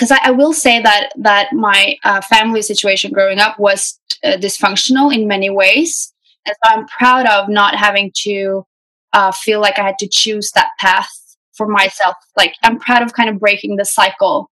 because 0.00 0.10
I, 0.10 0.28
I, 0.28 0.30
will 0.30 0.54
say 0.54 0.80
that 0.80 1.10
that 1.16 1.52
my 1.52 1.98
uh, 2.04 2.22
family 2.22 2.62
situation 2.62 3.12
growing 3.12 3.38
up 3.38 3.58
was 3.58 4.00
uh, 4.24 4.38
dysfunctional 4.38 5.14
in 5.14 5.28
many 5.28 5.50
ways. 5.50 6.10
And 6.46 6.56
so 6.64 6.70
i'm 6.72 6.86
proud 6.86 7.26
of 7.26 7.50
not 7.50 7.74
having 7.74 8.10
to 8.22 8.64
uh, 9.12 9.30
feel 9.30 9.60
like 9.60 9.78
i 9.78 9.82
had 9.82 9.98
to 9.98 10.08
choose 10.08 10.50
that 10.52 10.70
path 10.78 11.10
for 11.52 11.68
myself. 11.68 12.16
Like 12.36 12.54
i'm 12.62 12.78
proud 12.78 13.02
of 13.02 13.12
kind 13.12 13.28
of 13.28 13.38
breaking 13.38 13.76
the 13.76 13.84
cycle. 13.84 14.50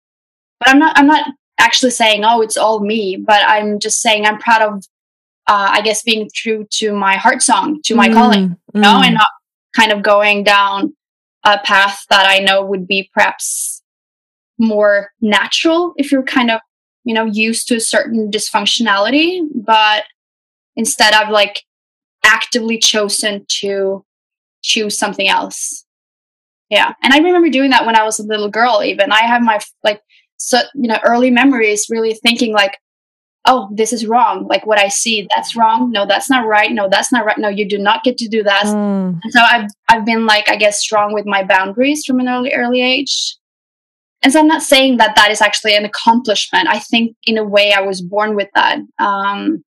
But 0.59 0.69
i'm 0.69 0.79
not 0.79 0.97
i'm 0.97 1.07
not 1.07 1.25
actually 1.59 1.91
saying 1.91 2.23
oh 2.23 2.41
it's 2.41 2.57
all 2.57 2.79
me 2.79 3.15
but 3.15 3.41
i'm 3.45 3.79
just 3.79 4.01
saying 4.01 4.25
i'm 4.25 4.39
proud 4.39 4.61
of 4.61 4.83
uh, 5.47 5.69
i 5.71 5.81
guess 5.81 6.01
being 6.01 6.29
true 6.33 6.65
to 6.71 6.93
my 6.93 7.15
heart 7.15 7.41
song 7.41 7.79
to 7.83 7.95
my 7.95 8.09
mm, 8.09 8.13
calling 8.13 8.57
you 8.73 8.81
know 8.81 8.99
mm. 8.99 9.05
and 9.05 9.13
not 9.13 9.29
kind 9.75 9.91
of 9.91 10.03
going 10.03 10.43
down 10.43 10.95
a 11.43 11.59
path 11.59 12.05
that 12.09 12.25
I 12.27 12.39
know 12.39 12.63
would 12.63 12.87
be 12.87 13.09
perhaps 13.13 13.81
more 14.57 15.11
natural 15.19 15.93
if 15.97 16.11
you're 16.11 16.23
kind 16.23 16.51
of, 16.51 16.61
you 17.03 17.13
know, 17.13 17.25
used 17.25 17.67
to 17.67 17.75
a 17.75 17.81
certain 17.81 18.31
dysfunctionality. 18.31 19.41
But 19.53 20.03
instead, 20.75 21.13
I've 21.13 21.29
like 21.29 21.63
actively 22.23 22.77
chosen 22.77 23.45
to 23.59 24.05
choose 24.61 24.97
something 24.97 25.27
else. 25.27 25.85
Yeah. 26.69 26.93
And 27.03 27.13
I 27.13 27.17
remember 27.17 27.49
doing 27.49 27.71
that 27.71 27.85
when 27.85 27.95
I 27.95 28.03
was 28.03 28.19
a 28.19 28.23
little 28.23 28.49
girl, 28.49 28.81
even. 28.83 29.11
I 29.11 29.21
have 29.21 29.41
my 29.41 29.59
like, 29.83 30.01
so, 30.37 30.59
you 30.75 30.87
know, 30.87 30.99
early 31.03 31.29
memories 31.29 31.87
really 31.89 32.13
thinking 32.13 32.53
like, 32.53 32.77
oh, 33.45 33.69
this 33.73 33.91
is 33.91 34.07
wrong. 34.07 34.47
Like 34.47 34.65
what 34.65 34.79
I 34.79 34.87
see, 34.87 35.27
that's 35.35 35.55
wrong. 35.55 35.91
No, 35.91 36.05
that's 36.05 36.29
not 36.29 36.47
right. 36.47 36.71
No, 36.71 36.87
that's 36.89 37.11
not 37.11 37.25
right. 37.25 37.37
No, 37.37 37.49
you 37.49 37.67
do 37.67 37.77
not 37.77 38.03
get 38.03 38.17
to 38.17 38.27
do 38.27 38.43
that. 38.43 38.65
Mm. 38.65 39.19
And 39.21 39.33
so 39.33 39.41
I've 39.41 39.69
I've 39.89 40.05
been 40.05 40.25
like, 40.25 40.49
I 40.49 40.55
guess, 40.55 40.79
strong 40.79 41.13
with 41.13 41.25
my 41.25 41.43
boundaries 41.43 42.05
from 42.05 42.19
an 42.19 42.29
early 42.29 42.53
early 42.53 42.81
age. 42.81 43.37
And 44.21 44.31
so 44.31 44.39
I'm 44.39 44.47
not 44.47 44.63
saying 44.63 44.97
that 44.97 45.15
that 45.17 45.31
is 45.31 45.41
actually 45.41 45.75
an 45.75 45.83
accomplishment. 45.83 46.69
I 46.69 46.79
think 46.79 47.17
in 47.25 47.37
a 47.37 47.43
way 47.43 47.73
I 47.73 47.81
was 47.81 48.01
born 48.01 48.35
with 48.35 48.47
that. 48.55 48.79
Um, 48.97 49.63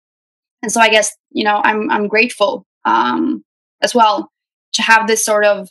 and 0.61 0.71
so 0.71 0.79
I 0.79 0.89
guess 0.89 1.11
you 1.31 1.43
know 1.43 1.59
I'm 1.63 1.89
I'm 1.89 2.07
grateful 2.07 2.65
um, 2.85 3.43
as 3.81 3.95
well 3.95 4.31
to 4.73 4.81
have 4.83 5.07
this 5.07 5.25
sort 5.25 5.45
of 5.45 5.69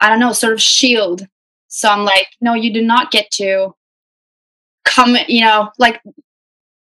I 0.00 0.08
don't 0.10 0.20
know 0.20 0.32
sort 0.32 0.52
of 0.52 0.60
shield. 0.60 1.26
So 1.70 1.88
I'm 1.88 2.04
like, 2.04 2.28
no, 2.40 2.54
you 2.54 2.72
do 2.72 2.82
not 2.82 3.10
get 3.10 3.30
to 3.32 3.74
come. 4.84 5.16
You 5.26 5.42
know, 5.42 5.70
like 5.78 6.00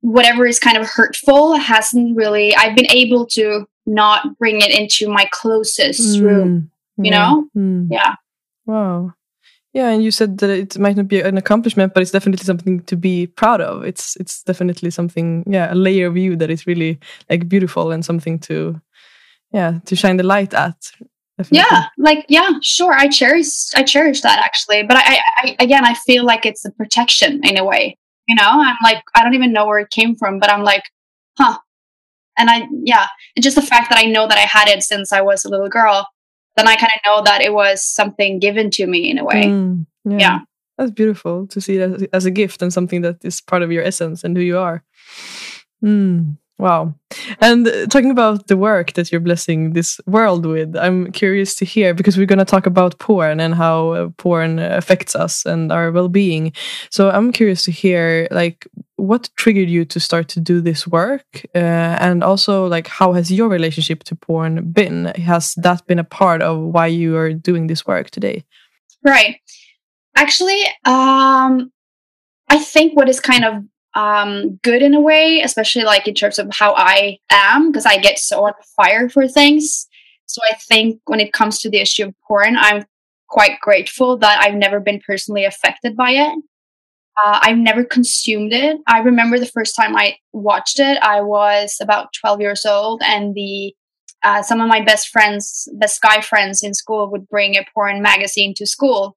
whatever 0.07 0.47
is 0.47 0.61
kind 0.61 0.77
of 0.77 0.87
hurtful 0.87 1.55
hasn't 1.57 2.17
really 2.17 2.55
i've 2.55 2.77
been 2.77 2.91
able 2.91 3.27
to 3.27 3.67
not 3.87 4.39
bring 4.39 4.61
it 4.61 4.71
into 4.71 5.09
my 5.09 5.29
closest 5.33 6.19
mm, 6.19 6.23
room 6.23 6.71
you 6.99 7.11
yeah, 7.11 7.19
know? 7.19 7.49
Mm. 7.57 7.89
yeah. 7.91 8.15
Wow. 8.65 9.13
Yeah 9.73 9.91
and 9.91 10.03
you 10.03 10.11
said 10.11 10.39
that 10.39 10.49
it 10.49 10.79
might 10.79 10.97
not 10.97 11.09
be 11.09 11.21
an 11.21 11.37
accomplishment 11.37 11.93
but 11.93 12.03
it's 12.03 12.13
definitely 12.13 12.45
something 12.45 12.81
to 12.85 12.97
be 12.97 13.27
proud 13.27 13.61
of. 13.61 13.85
It's 13.85 14.17
it's 14.17 14.43
definitely 14.43 14.91
something 14.91 15.45
yeah 15.47 15.73
a 15.73 15.75
layer 15.75 16.07
of 16.07 16.17
you 16.17 16.37
that 16.37 16.51
is 16.51 16.67
really 16.67 16.99
like 17.29 17.49
beautiful 17.49 17.91
and 17.91 18.05
something 18.05 18.39
to 18.41 18.81
yeah 19.53 19.81
to 19.85 19.97
shine 19.97 20.17
the 20.17 20.23
light 20.23 20.55
at 20.55 20.77
Definitely. 21.37 21.67
yeah 21.71 21.87
like 21.99 22.25
yeah 22.31 22.51
sure 22.63 22.95
i 22.95 23.09
cherish 23.09 23.75
i 23.75 23.83
cherish 23.83 24.23
that 24.23 24.39
actually 24.39 24.85
but 24.85 24.97
I, 24.97 25.21
I 25.37 25.57
again 25.61 25.85
i 25.85 25.93
feel 25.93 26.25
like 26.25 26.47
it's 26.47 26.65
a 26.65 26.71
protection 26.71 27.43
in 27.45 27.59
a 27.59 27.65
way 27.65 27.99
you 28.27 28.35
know 28.35 28.61
i'm 28.63 28.77
like 28.83 29.03
i 29.15 29.23
don't 29.23 29.35
even 29.35 29.53
know 29.53 29.67
where 29.67 29.79
it 29.79 29.91
came 29.91 30.15
from 30.15 30.39
but 30.39 30.51
i'm 30.51 30.63
like 30.63 30.85
huh 31.39 31.59
and 32.39 32.51
i 32.51 32.67
yeah 32.85 33.07
just 33.41 33.57
the 33.57 33.63
fact 33.63 33.89
that 33.91 33.99
i 33.99 34.05
know 34.05 34.27
that 34.27 34.39
i 34.39 34.43
had 34.43 34.69
it 34.69 34.83
since 34.83 35.13
i 35.13 35.21
was 35.21 35.45
a 35.45 35.49
little 35.49 35.69
girl 35.69 36.07
then 36.57 36.69
i 36.69 36.77
kind 36.77 36.93
of 36.95 37.01
know 37.05 37.23
that 37.23 37.41
it 37.41 37.53
was 37.53 37.85
something 37.85 38.39
given 38.39 38.71
to 38.71 38.87
me 38.87 39.11
in 39.11 39.19
a 39.19 39.25
way 39.25 39.45
mm, 39.45 39.87
yeah. 40.05 40.19
yeah. 40.19 40.39
that's 40.79 40.91
beautiful 40.91 41.47
to 41.47 41.61
see 41.61 41.77
it 41.77 41.81
as, 41.81 42.03
as, 42.13 42.25
a 42.25 42.31
gift 42.31 42.63
and 42.63 42.73
something 42.73 43.03
that 43.03 43.25
is 43.25 43.41
part 43.41 43.63
of 43.63 43.73
your 43.73 43.83
essence 43.83 44.25
and 44.25 44.37
who 44.37 44.43
you 44.43 44.59
are 44.59 44.83
mm. 45.85 46.37
Wow. 46.59 46.95
And 47.41 47.69
uh, 47.69 47.87
talking 47.87 48.11
about 48.11 48.47
the 48.47 48.57
work 48.57 48.95
that 48.95 49.13
you're 49.13 49.21
blessing 49.21 49.75
this 49.75 50.01
world 50.07 50.47
with, 50.47 50.75
I'm 50.75 51.13
curious 51.13 51.55
to 51.57 51.67
hear 51.67 51.93
because 51.93 52.17
we're 52.17 52.25
going 52.25 52.39
to 52.39 52.47
talk 52.47 52.65
about 52.65 52.99
porn 52.99 53.41
and 53.41 53.55
how 53.55 53.91
uh, 53.91 54.09
porn 54.17 54.59
affects 54.59 55.15
us 55.15 55.45
and 55.45 55.71
our 55.71 55.93
well-being. 55.93 56.53
So 56.91 57.11
I'm 57.11 57.31
curious 57.31 57.63
to 57.65 57.71
hear 57.73 58.27
like 58.31 58.67
what 58.97 59.29
triggered 59.37 59.69
you 59.69 59.85
to 59.85 60.01
start 60.01 60.29
to 60.29 60.41
do 60.41 60.63
this 60.63 60.87
work 60.87 61.45
uh, 61.55 61.59
and 61.59 62.25
also 62.25 62.67
like 62.67 62.87
how 62.87 63.13
has 63.13 63.31
your 63.31 63.51
relationship 63.51 64.03
to 64.05 64.15
porn 64.15 64.73
been? 64.73 65.07
Has 65.17 65.55
that 65.57 65.87
been 65.87 65.99
a 65.99 66.05
part 66.05 66.41
of 66.41 66.59
why 66.59 66.87
you 66.87 67.17
are 67.17 67.35
doing 67.35 67.67
this 67.67 67.87
work 67.87 68.09
today? 68.09 68.45
Right. 69.03 69.37
Actually, 70.17 70.63
um 70.87 71.71
I 72.49 72.59
think 72.59 72.97
what 72.97 73.09
is 73.09 73.21
kind 73.21 73.45
of 73.45 73.65
um, 73.97 74.61
good 74.63 74.83
in 74.83 74.95
a 74.95 75.01
way, 75.01 75.41
especially 75.43 75.83
like 75.83 76.07
in 76.07 76.15
terms 76.15 76.39
of 76.39 76.49
how 76.53 76.75
I 76.77 77.19
am, 77.31 77.73
because 77.73 77.87
I 77.87 77.97
get 77.97 78.19
so 78.19 78.45
on 78.45 78.53
fire 78.77 79.09
for 79.09 79.27
things. 79.27 79.89
So 80.27 80.43
I 80.49 80.55
think 80.55 81.01
when 81.07 81.19
it 81.19 81.33
comes 81.33 81.61
to 81.61 81.71
the 81.71 81.79
issue 81.79 82.05
of 82.05 82.15
porn, 82.29 82.57
I'm 82.59 82.85
quite 83.29 83.59
grateful 83.61 84.19
that 84.19 84.43
I've 84.43 84.55
never 84.55 84.81
been 84.81 85.01
personally 85.05 85.47
affected 85.47 85.97
by 85.97 86.11
it. 86.11 86.39
Uh, 87.25 87.41
I've 87.43 87.57
never 87.57 87.85
consumed 87.85 88.53
it. 88.53 88.79
I 88.87 88.99
remember 88.99 89.39
the 89.39 89.47
first 89.47 89.75
time 89.75 89.97
I 89.97 90.17
watched 90.35 90.79
it, 90.79 90.99
I 91.01 91.23
was 91.23 91.79
about 91.81 92.13
12 92.21 92.41
years 92.43 92.67
old, 92.67 93.01
and 93.03 93.35
the 93.35 93.75
uh, 94.23 94.43
some 94.43 94.61
of 94.61 94.69
my 94.69 94.83
best 94.83 95.09
friends, 95.09 95.69
best 95.75 96.03
guy 96.03 96.21
friends 96.21 96.63
in 96.63 96.75
school, 96.75 97.11
would 97.11 97.29
bring 97.29 97.57
a 97.57 97.65
porn 97.73 98.03
magazine 98.03 98.53
to 98.55 98.67
school. 98.67 99.17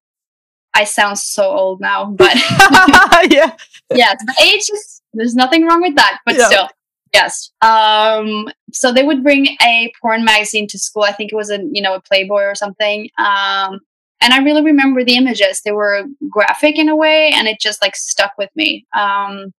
I 0.74 0.84
sound 0.84 1.18
so 1.18 1.44
old 1.44 1.80
now, 1.80 2.06
but 2.16 2.34
yeah, 3.30 3.56
yes, 3.94 4.22
but 4.26 4.40
age 4.40 4.68
is 4.72 5.02
there's 5.12 5.34
nothing 5.34 5.64
wrong 5.66 5.82
with 5.82 5.96
that, 5.96 6.20
but 6.24 6.36
yeah. 6.36 6.46
still, 6.46 6.68
yes. 7.12 7.50
Um, 7.62 8.48
so 8.72 8.92
they 8.92 9.02
would 9.02 9.22
bring 9.22 9.56
a 9.62 9.92
porn 10.00 10.24
magazine 10.24 10.66
to 10.68 10.78
school. 10.78 11.02
I 11.02 11.12
think 11.12 11.32
it 11.32 11.36
was 11.36 11.50
a 11.50 11.58
you 11.72 11.82
know 11.82 11.94
a 11.94 12.00
Playboy 12.00 12.42
or 12.42 12.54
something. 12.54 13.10
Um, 13.18 13.80
and 14.22 14.34
I 14.34 14.38
really 14.42 14.62
remember 14.62 15.02
the 15.02 15.16
images. 15.16 15.62
They 15.62 15.72
were 15.72 16.04
graphic 16.28 16.78
in 16.78 16.88
a 16.88 16.96
way, 16.96 17.30
and 17.34 17.48
it 17.48 17.58
just 17.58 17.82
like 17.82 17.96
stuck 17.96 18.32
with 18.38 18.50
me. 18.54 18.86
Um, 18.96 19.52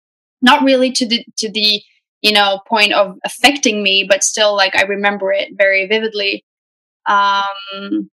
not 0.42 0.62
really 0.62 0.92
to 0.92 1.06
the 1.06 1.24
to 1.38 1.50
the 1.50 1.82
you 2.22 2.32
know 2.32 2.60
point 2.66 2.92
of 2.92 3.18
affecting 3.24 3.82
me, 3.82 4.06
but 4.08 4.22
still 4.22 4.54
like 4.54 4.76
I 4.76 4.82
remember 4.82 5.32
it 5.32 5.50
very 5.56 5.86
vividly. 5.86 6.44
Um, 7.06 8.10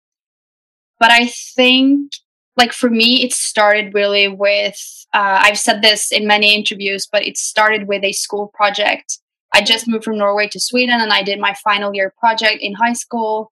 but 1.00 1.12
I 1.12 1.27
think 1.27 2.12
like 2.58 2.74
for 2.74 2.89
me 2.89 3.24
it 3.24 3.34
started 3.34 3.93
really 3.93 4.27
with 4.27 4.77
uh, 5.13 5.39
i've 5.41 5.60
said 5.60 5.81
this 5.81 6.12
in 6.12 6.27
many 6.27 6.53
interviews 6.53 7.08
but 7.12 7.25
it 7.25 7.38
started 7.38 7.88
with 7.88 8.03
a 8.03 8.12
school 8.12 8.51
project. 8.53 9.20
I 9.53 9.62
just 9.62 9.86
moved 9.86 10.05
from 10.05 10.17
norway 10.17 10.48
to 10.48 10.60
sweden 10.60 11.01
and 11.01 11.12
i 11.12 11.24
did 11.24 11.39
my 11.39 11.53
final 11.63 11.93
year 11.93 12.13
project 12.20 12.60
in 12.62 12.74
high 12.74 12.93
school 12.93 13.51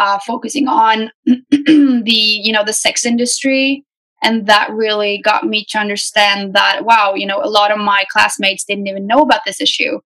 uh, 0.00 0.18
focusing 0.26 0.66
on 0.66 1.10
the 1.24 2.02
you 2.06 2.52
know 2.52 2.64
the 2.64 2.72
sex 2.72 3.06
industry. 3.06 3.84
And 4.22 4.46
that 4.48 4.70
really 4.70 5.18
got 5.24 5.46
me 5.46 5.64
to 5.70 5.78
understand 5.78 6.54
that 6.54 6.84
wow 6.84 7.14
you 7.14 7.26
know 7.26 7.40
a 7.42 7.48
lot 7.48 7.70
of 7.70 7.78
my 7.78 8.04
classmates 8.10 8.64
didn't 8.64 8.88
even 8.88 9.06
know 9.06 9.20
about 9.20 9.42
this 9.46 9.60
issue. 9.60 10.00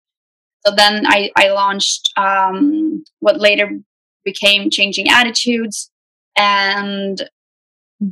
So 0.66 0.74
then 0.74 1.06
i, 1.06 1.30
I 1.36 1.50
launched 1.50 2.12
um, 2.16 3.04
what 3.20 3.40
later 3.40 3.70
became 4.24 4.70
changing 4.70 5.08
attitudes. 5.08 5.90
And 6.36 7.22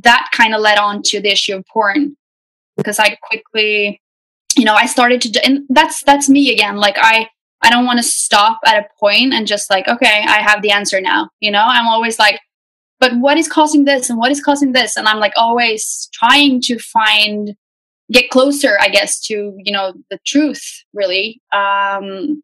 that 0.01 0.29
kind 0.33 0.55
of 0.55 0.61
led 0.61 0.77
on 0.77 1.01
to 1.03 1.21
the 1.21 1.29
issue 1.29 1.55
of 1.55 1.65
porn 1.67 2.15
because 2.77 2.99
I 2.99 3.17
quickly, 3.21 4.01
you 4.57 4.65
know, 4.65 4.73
I 4.73 4.87
started 4.87 5.21
to, 5.21 5.45
and 5.45 5.65
that's 5.69 6.03
that's 6.03 6.29
me 6.29 6.51
again. 6.51 6.77
Like 6.77 6.97
I, 6.97 7.29
I 7.61 7.69
don't 7.69 7.85
want 7.85 7.99
to 7.99 8.03
stop 8.03 8.59
at 8.65 8.83
a 8.83 8.87
point 8.99 9.33
and 9.33 9.47
just 9.47 9.69
like, 9.69 9.87
okay, 9.87 10.23
I 10.27 10.41
have 10.41 10.61
the 10.61 10.71
answer 10.71 10.99
now. 10.99 11.29
You 11.39 11.51
know, 11.51 11.63
I'm 11.65 11.87
always 11.87 12.17
like, 12.17 12.39
but 12.99 13.15
what 13.17 13.37
is 13.37 13.47
causing 13.47 13.85
this 13.85 14.09
and 14.09 14.17
what 14.17 14.31
is 14.31 14.41
causing 14.41 14.71
this? 14.71 14.97
And 14.97 15.07
I'm 15.07 15.19
like 15.19 15.33
always 15.35 16.09
trying 16.13 16.61
to 16.61 16.79
find, 16.79 17.55
get 18.11 18.29
closer, 18.29 18.77
I 18.79 18.89
guess, 18.89 19.19
to 19.27 19.55
you 19.57 19.71
know 19.71 19.93
the 20.09 20.19
truth 20.25 20.83
really. 20.93 21.41
Um, 21.51 22.41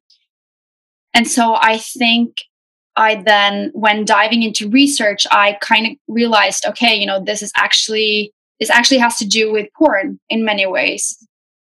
and 1.13 1.27
so 1.27 1.55
I 1.59 1.79
think 1.79 2.43
I 2.99 3.23
then, 3.23 3.71
when 3.73 4.03
diving 4.03 4.43
into 4.43 4.69
research, 4.69 5.25
I 5.31 5.57
kind 5.61 5.87
of 5.87 5.93
realized, 6.09 6.65
okay, 6.65 6.93
you 6.93 7.05
know, 7.05 7.23
this 7.23 7.41
is 7.41 7.51
actually 7.55 8.33
this 8.59 8.69
actually 8.69 8.97
has 8.97 9.15
to 9.19 9.25
do 9.25 9.53
with 9.53 9.69
porn 9.73 10.19
in 10.27 10.43
many 10.43 10.65
ways, 10.67 11.17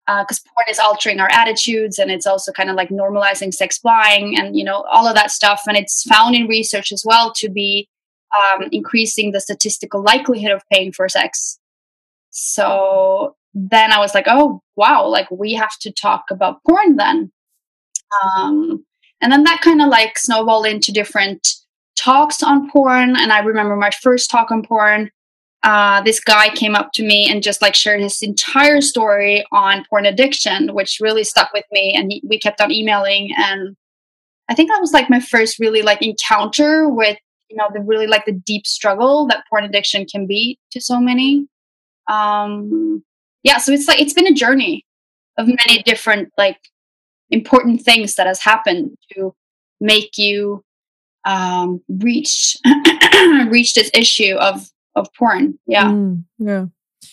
because 0.08 0.40
uh, 0.40 0.50
porn 0.56 0.66
is 0.70 0.80
altering 0.80 1.20
our 1.20 1.30
attitudes, 1.32 2.00
and 2.00 2.10
it's 2.10 2.26
also 2.26 2.52
kind 2.52 2.70
of 2.72 2.76
like 2.76 2.90
normalizing 2.90 3.54
sex 3.54 3.78
buying, 3.78 4.36
and 4.40 4.58
you 4.58 4.64
know, 4.64 4.84
all 4.92 5.08
of 5.08 5.14
that 5.14 5.30
stuff. 5.30 5.62
And 5.68 5.78
it's 5.78 6.02
found 6.04 6.36
in 6.36 6.48
research 6.48 6.92
as 6.92 7.04
well 7.06 7.32
to 7.36 7.48
be 7.48 7.88
um, 8.40 8.68
increasing 8.72 9.32
the 9.32 9.40
statistical 9.40 10.02
likelihood 10.02 10.52
of 10.52 10.64
paying 10.72 10.92
for 10.92 11.08
sex. 11.08 11.60
So 12.32 13.36
then 13.54 13.92
I 13.92 14.00
was 14.00 14.16
like, 14.16 14.28
oh 14.28 14.62
wow, 14.76 15.08
like 15.08 15.30
we 15.30 15.54
have 15.54 15.78
to 15.82 15.92
talk 15.92 16.32
about 16.32 16.64
porn 16.68 16.96
then. 16.96 17.32
Um, 18.24 18.84
and 19.22 19.32
then 19.32 19.44
that 19.44 19.62
kind 19.62 19.82
of 19.82 19.90
like 19.90 20.18
snowballed 20.18 20.66
into 20.66 20.92
different 20.92 21.56
talks 21.98 22.42
on 22.42 22.70
porn. 22.70 23.16
And 23.18 23.32
I 23.32 23.40
remember 23.40 23.76
my 23.76 23.92
first 24.02 24.30
talk 24.30 24.52
on 24.52 24.64
porn. 24.64 25.12
Uh, 25.64 26.02
this 26.02 26.22
guy 26.22 26.50
came 26.50 26.74
up 26.74 26.94
to 26.94 27.04
me 27.04 27.30
and 27.30 27.44
just 27.44 27.62
like 27.62 27.76
shared 27.76 28.00
his 28.00 28.22
entire 28.22 28.80
story 28.80 29.46
on 29.52 29.86
porn 29.90 30.06
addiction, 30.06 30.74
which 30.74 31.00
really 31.02 31.26
stuck 31.26 31.52
with 31.54 31.66
me. 31.72 31.94
And 31.94 32.12
he, 32.12 32.24
we 32.26 32.40
kept 32.40 32.62
on 32.62 32.72
emailing. 32.72 33.34
And 33.38 33.76
I 34.48 34.56
think 34.56 34.70
that 34.70 34.80
was 34.80 34.94
like 34.94 35.10
my 35.10 35.20
first 35.20 35.60
really 35.60 35.82
like 35.82 36.02
encounter 36.02 36.88
with, 36.88 37.18
you 37.50 37.58
know, 37.58 37.68
the 37.74 37.82
really 37.82 38.08
like 38.08 38.26
the 38.26 38.32
deep 38.32 38.66
struggle 38.66 39.28
that 39.28 39.44
porn 39.50 39.66
addiction 39.66 40.06
can 40.06 40.26
be 40.26 40.58
to 40.72 40.80
so 40.80 41.00
many. 41.00 41.48
Um, 42.10 43.04
yeah, 43.44 43.58
so 43.58 43.74
it's 43.74 43.88
like 43.88 44.00
it's 44.00 44.14
been 44.14 44.28
a 44.28 44.34
journey 44.34 44.86
of 45.38 45.48
many 45.48 45.84
different 45.84 46.32
like 46.38 46.58
important 47.30 47.82
things 47.82 48.16
that 48.16 48.28
has 48.28 48.40
happened 48.40 48.98
to 49.14 49.34
make 49.80 50.18
you 50.18 50.64
um, 51.26 51.82
reach 51.88 52.58
reach 53.48 53.74
this 53.74 53.92
issue 53.94 54.36
of 54.36 54.70
of 54.96 55.08
porn. 55.14 55.60
Yeah, 55.68 55.86
mm, 55.86 56.24
yeah. 56.38 56.66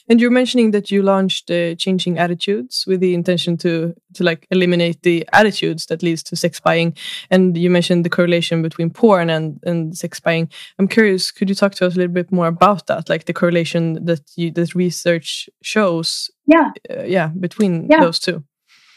And 0.08 0.20
you're 0.20 0.30
mentioning 0.30 0.70
that 0.72 0.90
you 0.90 1.02
launched 1.02 1.50
uh, 1.50 1.74
changing 1.76 2.18
attitudes 2.18 2.84
with 2.86 3.00
the 3.00 3.14
intention 3.14 3.56
to 3.58 3.94
to 4.14 4.24
like 4.24 4.46
eliminate 4.50 5.02
the 5.02 5.28
attitudes 5.32 5.86
that 5.86 6.02
leads 6.02 6.22
to 6.24 6.36
sex 6.36 6.60
buying. 6.60 6.96
And 7.30 7.56
you 7.56 7.70
mentioned 7.70 8.04
the 8.04 8.10
correlation 8.10 8.62
between 8.62 8.90
porn 8.90 9.30
and 9.30 9.58
and 9.64 9.96
sex 9.96 10.20
buying. 10.20 10.48
I'm 10.78 10.88
curious, 10.88 11.30
could 11.30 11.48
you 11.48 11.54
talk 11.54 11.74
to 11.76 11.86
us 11.86 11.94
a 11.94 11.98
little 11.98 12.14
bit 12.14 12.32
more 12.32 12.46
about 12.46 12.86
that, 12.86 13.08
like 13.08 13.24
the 13.24 13.32
correlation 13.32 14.04
that 14.06 14.22
you 14.36 14.50
that 14.52 14.74
research 14.74 15.48
shows? 15.62 16.30
Yeah, 16.46 16.70
uh, 16.90 17.02
yeah, 17.04 17.28
between 17.28 17.88
yeah. 17.90 18.00
those 18.00 18.18
two. 18.18 18.44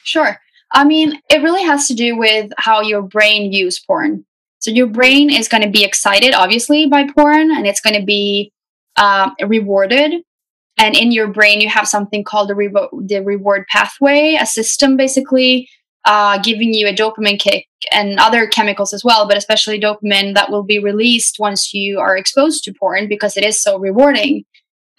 Sure. 0.04 0.40
I 0.72 0.86
mean, 0.86 1.20
it 1.30 1.42
really 1.42 1.64
has 1.64 1.88
to 1.88 1.94
do 1.94 2.18
with 2.18 2.52
how 2.58 2.82
your 2.82 3.02
brain 3.02 3.52
views 3.52 3.80
porn. 3.80 4.26
So 4.60 4.72
your 4.72 4.88
brain 4.88 5.32
is 5.32 5.48
going 5.48 5.64
to 5.64 5.70
be 5.70 5.84
excited, 5.84 6.34
obviously, 6.34 6.86
by 6.86 7.08
porn, 7.08 7.52
and 7.52 7.66
it's 7.66 7.82
going 7.82 8.00
to 8.00 8.06
be 8.06 8.52
um, 8.98 9.36
rewarded. 9.48 10.22
And 10.78 10.96
in 10.96 11.12
your 11.12 11.28
brain, 11.28 11.62
you 11.62 11.70
have 11.70 11.88
something 11.88 12.24
called 12.24 12.50
the, 12.50 12.90
the 13.06 13.22
reward 13.22 13.66
pathway, 13.68 14.38
a 14.40 14.46
system 14.46 14.96
basically 14.96 15.70
uh, 16.06 16.40
giving 16.40 16.74
you 16.74 16.88
a 16.88 16.94
dopamine 16.94 17.40
kick 17.40 17.68
and 17.92 18.20
other 18.20 18.48
chemicals 18.48 18.94
as 18.94 19.04
well, 19.04 19.28
but 19.28 19.38
especially 19.38 19.80
dopamine 19.80 20.34
that 20.34 20.50
will 20.50 20.64
be 20.64 20.80
released 20.80 21.38
once 21.40 21.74
you 21.74 22.00
are 22.00 22.16
exposed 22.16 22.64
to 22.64 22.74
porn 22.74 23.08
because 23.08 23.36
it 23.38 23.44
is 23.44 23.62
so 23.62 23.78
rewarding. 23.78 24.46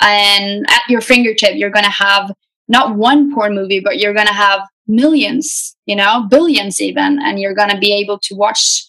And 0.00 0.69
at 0.69 0.83
your 0.89 1.00
fingertip, 1.00 1.57
you're 1.57 1.71
going 1.71 1.85
to 1.85 1.91
have 1.91 2.33
not 2.71 2.97
one 2.97 3.35
porn 3.35 3.55
movie, 3.55 3.81
but 3.81 3.99
you're 3.99 4.15
going 4.15 4.29
to 4.29 4.33
have 4.33 4.61
millions, 4.87 5.77
you 5.87 5.97
know, 5.97 6.27
billions 6.31 6.81
even, 6.81 7.19
and 7.21 7.41
you're 7.41 7.53
going 7.53 7.69
to 7.69 7.79
be 7.79 7.93
able 7.93 8.19
to 8.21 8.35
watch 8.35 8.87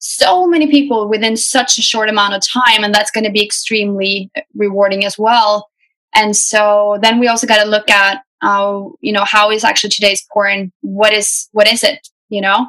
so 0.00 0.46
many 0.46 0.66
people 0.66 1.08
within 1.08 1.36
such 1.36 1.78
a 1.78 1.82
short 1.82 2.10
amount 2.10 2.34
of 2.34 2.42
time, 2.46 2.82
and 2.82 2.92
that's 2.92 3.12
going 3.12 3.24
to 3.24 3.30
be 3.30 3.42
extremely 3.42 4.30
rewarding 4.54 5.04
as 5.04 5.16
well. 5.16 5.68
And 6.14 6.36
so 6.36 6.98
then 7.02 7.20
we 7.20 7.28
also 7.28 7.46
got 7.46 7.62
to 7.62 7.68
look 7.68 7.88
at, 7.88 8.22
uh, 8.42 8.82
you 9.00 9.12
know, 9.12 9.24
how 9.24 9.50
is 9.50 9.64
actually 9.64 9.90
today's 9.90 10.26
porn? 10.32 10.72
What 10.82 11.12
is 11.12 11.48
what 11.52 11.72
is 11.72 11.84
it? 11.84 12.06
You 12.28 12.40
know, 12.40 12.66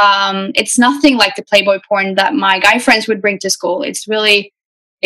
um, 0.00 0.52
it's 0.54 0.78
nothing 0.78 1.16
like 1.16 1.36
the 1.36 1.44
Playboy 1.44 1.78
porn 1.88 2.16
that 2.16 2.34
my 2.34 2.58
guy 2.58 2.78
friends 2.78 3.08
would 3.08 3.22
bring 3.22 3.38
to 3.38 3.50
school. 3.50 3.82
It's 3.82 4.06
really 4.06 4.52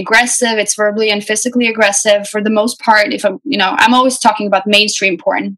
aggressive. 0.00 0.58
It's 0.58 0.74
verbally 0.74 1.10
and 1.10 1.22
physically 1.22 1.68
aggressive 1.68 2.28
for 2.28 2.42
the 2.42 2.50
most 2.50 2.80
part. 2.80 3.12
If 3.12 3.24
I'm, 3.24 3.38
you 3.44 3.56
know, 3.58 3.76
I'm 3.78 3.94
always 3.94 4.18
talking 4.18 4.48
about 4.48 4.66
mainstream 4.66 5.16
porn 5.16 5.56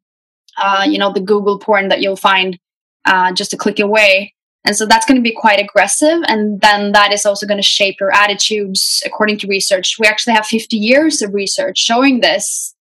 uh, 0.56 0.86
you 0.88 0.98
know, 0.98 1.12
the 1.12 1.20
Google 1.20 1.58
porn 1.58 1.88
that 1.88 2.00
you'll 2.00 2.16
find 2.16 2.58
uh, 3.04 3.32
just 3.32 3.52
a 3.52 3.56
click 3.56 3.80
away. 3.80 4.34
And 4.64 4.76
so 4.76 4.86
that's 4.86 5.06
going 5.06 5.16
to 5.16 5.22
be 5.22 5.34
quite 5.34 5.60
aggressive. 5.60 6.20
And 6.28 6.60
then 6.60 6.92
that 6.92 7.12
is 7.12 7.26
also 7.26 7.46
going 7.46 7.60
to 7.60 7.68
shape 7.68 7.96
your 7.98 8.14
attitudes 8.14 9.02
according 9.04 9.38
to 9.38 9.48
research. 9.48 9.96
We 9.98 10.06
actually 10.06 10.34
have 10.34 10.46
50 10.46 10.76
years 10.76 11.20
of 11.20 11.34
research 11.34 11.78
showing 11.78 12.20
this, 12.20 12.74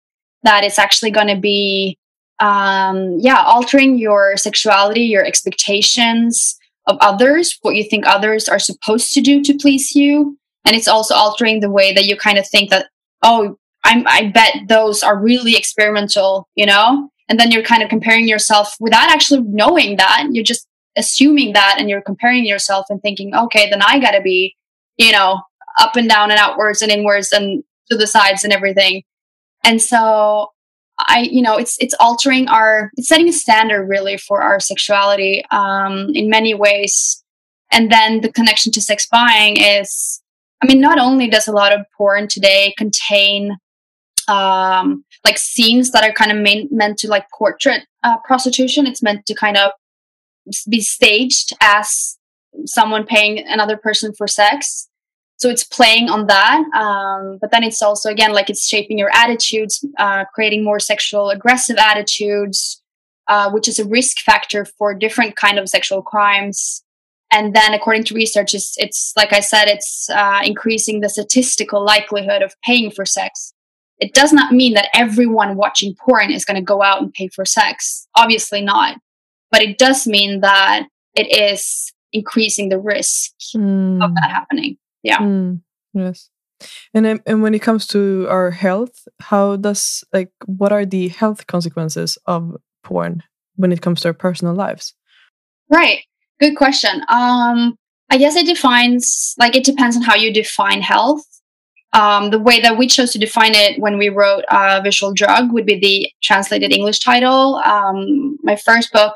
that 0.44 0.64
it's 0.64 0.78
actually 0.78 1.12
going 1.12 1.28
to 1.28 1.40
be, 1.40 1.98
um, 2.40 3.18
yeah, 3.20 3.44
altering 3.44 3.98
your 3.98 4.38
sexuality, 4.38 5.02
your 5.02 5.26
expectations 5.26 6.56
of 6.88 6.98
others, 7.02 7.58
what 7.62 7.76
you 7.76 7.84
think 7.84 8.06
others 8.06 8.48
are 8.48 8.60
supposed 8.60 9.14
to 9.14 9.22
do 9.22 9.42
to 9.44 9.58
please 9.58 9.96
you. 9.96 10.38
And 10.66 10.76
it's 10.76 10.88
also 10.88 11.16
altering 11.16 11.60
the 11.60 11.72
way 11.72 11.94
that 11.94 12.06
you 12.06 12.16
kind 12.16 12.38
of 12.38 12.48
think 12.48 12.70
that, 12.70 12.88
oh, 13.24 13.58
I'm, 13.84 14.06
I 14.08 14.28
bet 14.28 14.68
those 14.68 15.02
are 15.02 15.20
really 15.20 15.56
experimental, 15.56 16.48
you 16.56 16.66
know? 16.66 17.10
and 17.32 17.40
then 17.40 17.50
you're 17.50 17.64
kind 17.64 17.82
of 17.82 17.88
comparing 17.88 18.28
yourself 18.28 18.76
without 18.82 19.10
actually 19.10 19.40
knowing 19.44 19.96
that. 19.96 20.28
You're 20.32 20.44
just 20.44 20.68
assuming 20.98 21.54
that 21.54 21.78
and 21.80 21.90
you're 21.90 22.02
comparing 22.02 22.46
yourself 22.46 22.86
and 22.90 23.02
thinking 23.02 23.34
okay 23.34 23.70
then 23.70 23.82
i 23.82 23.98
gotta 23.98 24.20
be 24.20 24.54
you 24.98 25.10
know 25.10 25.40
up 25.80 25.96
and 25.96 26.10
down 26.10 26.32
and 26.32 26.38
outwards 26.38 26.82
and 26.82 26.92
inwards 26.92 27.32
and 27.32 27.64
to 27.90 27.96
the 27.96 28.06
sides 28.06 28.44
and 28.44 28.52
everything. 28.52 29.04
And 29.64 29.82
so 29.82 30.50
i 31.00 31.22
you 31.32 31.42
know 31.42 31.58
it's 31.58 31.78
it's 31.80 31.96
altering 32.00 32.48
our 32.50 32.92
it's 32.98 33.08
setting 33.08 33.30
a 33.30 33.34
standard 33.34 33.88
really 33.88 34.18
for 34.18 34.42
our 34.42 34.60
sexuality 34.60 35.44
um 35.52 36.10
in 36.14 36.30
many 36.30 36.54
ways. 36.54 37.24
And 37.72 37.90
then 37.90 38.20
the 38.20 38.32
connection 38.32 38.74
to 38.74 38.82
sex 38.82 39.08
buying 39.10 39.56
is 39.56 40.21
i 40.62 40.68
mean 40.68 40.80
not 40.80 41.00
only 41.00 41.28
does 41.28 41.48
a 41.48 41.52
lot 41.52 41.74
of 41.74 41.86
porn 41.98 42.28
today 42.28 42.74
contain 42.78 43.58
um, 44.28 45.04
like 45.26 45.38
scenes 45.38 45.92
that 45.92 46.04
are 46.04 46.14
kind 46.14 46.32
of 46.32 46.38
main, 46.38 46.68
meant 46.72 46.98
to 47.00 47.08
like 47.08 47.26
portrait 47.38 47.86
uh, 48.04 48.18
prostitution. 48.24 48.88
It's 48.88 49.04
meant 49.04 49.26
to 49.26 49.36
kind 49.36 49.58
of 49.58 49.72
be 50.70 50.82
staged 50.82 51.54
as 51.62 52.18
someone 52.66 53.06
paying 53.06 53.46
another 53.48 53.78
person 53.78 54.14
for 54.14 54.28
sex. 54.28 54.88
So 55.38 55.50
it's 55.50 55.64
playing 55.64 56.10
on 56.10 56.28
that, 56.28 56.64
um, 56.76 57.40
but 57.42 57.50
then 57.50 57.64
it's 57.64 57.82
also 57.82 58.12
again 58.12 58.32
like 58.32 58.52
it's 58.52 58.68
shaping 58.68 59.00
your 59.00 59.10
attitudes, 59.12 59.84
uh, 59.98 60.26
creating 60.26 60.64
more 60.64 60.80
sexual 60.80 61.32
aggressive 61.32 61.78
attitudes, 61.78 62.80
uh, 63.28 63.50
which 63.50 63.68
is 63.68 63.80
a 63.80 63.86
risk 63.86 64.20
factor 64.20 64.66
for 64.66 64.94
different 64.94 65.36
kind 65.36 65.58
of 65.58 65.68
sexual 65.68 66.04
crimes. 66.04 66.84
And 67.34 67.56
then, 67.56 67.74
according 67.74 68.04
to 68.06 68.14
research, 68.14 68.54
it's, 68.54 68.76
it's 68.78 69.14
like 69.16 69.32
I 69.32 69.40
said, 69.40 69.68
it's 69.68 70.10
uh, 70.10 70.42
increasing 70.44 71.00
the 71.00 71.10
statistical 71.10 71.84
likelihood 71.84 72.42
of 72.42 72.54
paying 72.64 72.92
for 72.92 73.06
sex 73.06 73.54
it 74.02 74.16
does 74.16 74.34
not 74.34 74.52
mean 74.52 74.74
that 74.74 74.90
everyone 74.96 75.56
watching 75.56 75.96
porn 75.96 76.32
is 76.32 76.44
going 76.44 76.56
to 76.56 76.62
go 76.62 76.82
out 76.82 77.02
and 77.02 77.14
pay 77.14 77.28
for 77.28 77.46
sex. 77.46 78.08
Obviously 78.18 78.62
not. 78.62 78.98
But 79.52 79.62
it 79.62 79.78
does 79.78 80.08
mean 80.08 80.42
that 80.42 80.88
it 81.16 81.32
is 81.32 81.94
increasing 82.12 82.70
the 82.70 82.80
risk 82.80 83.32
mm. 83.56 84.04
of 84.04 84.14
that 84.16 84.32
happening. 84.32 84.78
Yeah. 85.04 85.20
Mm. 85.20 85.62
Yes. 85.94 86.30
And 86.94 87.22
and 87.26 87.42
when 87.42 87.54
it 87.54 87.62
comes 87.62 87.88
to 87.88 88.28
our 88.30 88.52
health, 88.52 89.08
how 89.20 89.56
does 89.56 90.04
like 90.14 90.32
what 90.46 90.72
are 90.72 90.86
the 90.86 91.10
health 91.10 91.48
consequences 91.48 92.18
of 92.26 92.56
porn 92.84 93.24
when 93.56 93.72
it 93.72 93.82
comes 93.82 94.02
to 94.02 94.10
our 94.10 94.14
personal 94.14 94.54
lives? 94.54 94.94
Right. 95.70 96.04
Good 96.42 96.56
question. 96.56 97.04
Um 97.08 97.76
I 98.10 98.18
guess 98.18 98.36
it 98.36 98.46
defines 98.46 99.36
like 99.38 99.56
it 99.56 99.64
depends 99.64 99.96
on 99.96 100.02
how 100.02 100.16
you 100.16 100.34
define 100.34 100.82
health 100.82 101.24
um, 101.94 102.30
the 102.30 102.40
way 102.40 102.62
that 102.62 102.78
we 102.78 102.88
chose 102.88 103.12
to 103.12 103.20
define 103.20 103.54
it 103.54 103.80
when 103.80 103.98
we 103.98 104.10
wrote 104.10 104.46
uh, 104.50 104.80
Visual 104.84 105.14
Drug 105.14 105.52
would 105.52 105.66
be 105.66 105.80
the 105.80 106.10
translated 106.24 106.72
English 106.72 107.00
title. 107.00 107.56
Um, 107.66 108.38
my 108.44 108.56
first 108.56 108.94
book, 108.94 109.14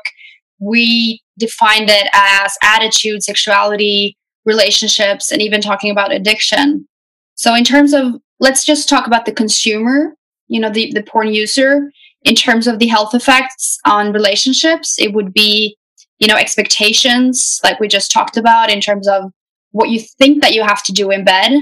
we 0.58 1.22
defined 1.38 1.88
it 1.88 2.08
as 2.12 2.56
attitude, 2.62 3.22
sexuality, 3.22 4.16
relationships, 4.44 5.32
and 5.32 5.40
even 5.40 5.60
talking 5.60 5.90
about 5.90 6.12
addiction. 6.12 6.86
So, 7.34 7.54
in 7.54 7.64
terms 7.64 7.94
of, 7.94 8.14
let's 8.40 8.64
just 8.64 8.88
talk 8.88 9.06
about 9.06 9.24
the 9.24 9.32
consumer, 9.32 10.14
you 10.48 10.60
know, 10.60 10.70
the, 10.70 10.92
the 10.92 11.02
porn 11.02 11.32
user. 11.32 11.90
In 12.22 12.34
terms 12.34 12.66
of 12.66 12.78
the 12.78 12.88
health 12.88 13.14
effects 13.14 13.78
on 13.86 14.12
relationships, 14.12 14.98
it 14.98 15.14
would 15.14 15.32
be, 15.32 15.76
you 16.18 16.26
know, 16.26 16.36
expectations, 16.36 17.60
like 17.62 17.80
we 17.80 17.88
just 17.88 18.10
talked 18.10 18.36
about, 18.36 18.70
in 18.70 18.80
terms 18.80 19.08
of 19.08 19.30
what 19.72 19.90
you 19.90 20.00
think 20.00 20.42
that 20.42 20.54
you 20.54 20.62
have 20.62 20.82
to 20.84 20.92
do 20.92 21.10
in 21.10 21.24
bed 21.24 21.52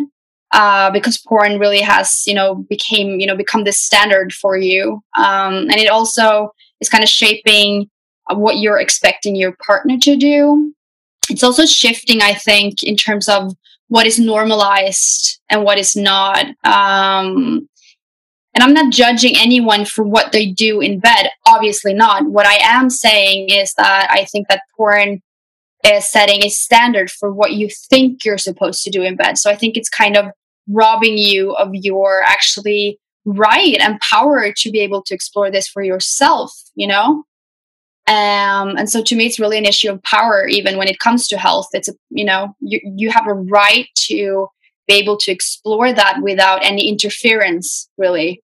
uh, 0.52 0.90
because 0.90 1.18
porn 1.18 1.58
really 1.58 1.80
has 1.80 2.22
you 2.26 2.34
know 2.34 2.54
became 2.68 3.18
you 3.18 3.26
know 3.26 3.36
become 3.36 3.64
this 3.64 3.78
standard 3.78 4.32
for 4.32 4.56
you 4.56 5.00
um, 5.16 5.54
and 5.54 5.76
it 5.76 5.88
also 5.88 6.50
is 6.80 6.88
kind 6.88 7.02
of 7.02 7.10
shaping 7.10 7.90
what 8.30 8.58
you're 8.58 8.78
expecting 8.78 9.34
your 9.34 9.56
partner 9.66 9.98
to 9.98 10.16
do 10.16 10.72
it's 11.30 11.42
also 11.42 11.66
shifting, 11.66 12.22
I 12.22 12.34
think, 12.34 12.82
in 12.82 12.96
terms 12.96 13.28
of 13.28 13.52
what 13.88 14.06
is 14.06 14.18
normalized 14.18 15.40
and 15.50 15.64
what 15.64 15.78
is 15.78 15.96
not. 15.96 16.46
Um, 16.64 17.68
and 18.54 18.62
I'm 18.62 18.72
not 18.72 18.92
judging 18.92 19.36
anyone 19.36 19.84
for 19.84 20.04
what 20.04 20.32
they 20.32 20.46
do 20.46 20.80
in 20.80 21.00
bed, 21.00 21.30
obviously 21.46 21.92
not. 21.92 22.26
What 22.26 22.46
I 22.46 22.58
am 22.62 22.88
saying 22.88 23.50
is 23.50 23.74
that 23.74 24.08
I 24.10 24.24
think 24.26 24.48
that 24.48 24.62
porn 24.76 25.20
is 25.84 26.08
setting 26.08 26.44
a 26.44 26.48
standard 26.48 27.10
for 27.10 27.32
what 27.32 27.52
you 27.52 27.68
think 27.90 28.24
you're 28.24 28.38
supposed 28.38 28.82
to 28.84 28.90
do 28.90 29.02
in 29.02 29.16
bed. 29.16 29.38
So 29.38 29.50
I 29.50 29.56
think 29.56 29.76
it's 29.76 29.88
kind 29.90 30.16
of 30.16 30.26
robbing 30.68 31.18
you 31.18 31.52
of 31.52 31.70
your 31.72 32.22
actually 32.22 32.98
right 33.24 33.78
and 33.80 34.00
power 34.00 34.52
to 34.52 34.70
be 34.70 34.80
able 34.80 35.02
to 35.02 35.14
explore 35.14 35.50
this 35.50 35.68
for 35.68 35.82
yourself, 35.82 36.52
you 36.74 36.86
know? 36.86 37.24
Um, 38.06 38.76
and 38.76 38.88
so 38.88 39.02
to 39.02 39.16
me, 39.16 39.26
it's 39.26 39.40
really 39.40 39.56
an 39.56 39.64
issue 39.64 39.90
of 39.90 40.02
power, 40.02 40.46
even 40.46 40.76
when 40.76 40.88
it 40.88 40.98
comes 40.98 41.26
to 41.28 41.38
health. 41.38 41.68
It's, 41.72 41.88
a, 41.88 41.94
you 42.10 42.24
know, 42.24 42.54
you, 42.60 42.80
you 42.96 43.10
have 43.10 43.26
a 43.26 43.32
right 43.32 43.88
to 44.06 44.48
be 44.86 44.94
able 44.94 45.16
to 45.16 45.32
explore 45.32 45.92
that 45.92 46.20
without 46.22 46.62
any 46.62 46.88
interference, 46.88 47.88
really, 47.96 48.42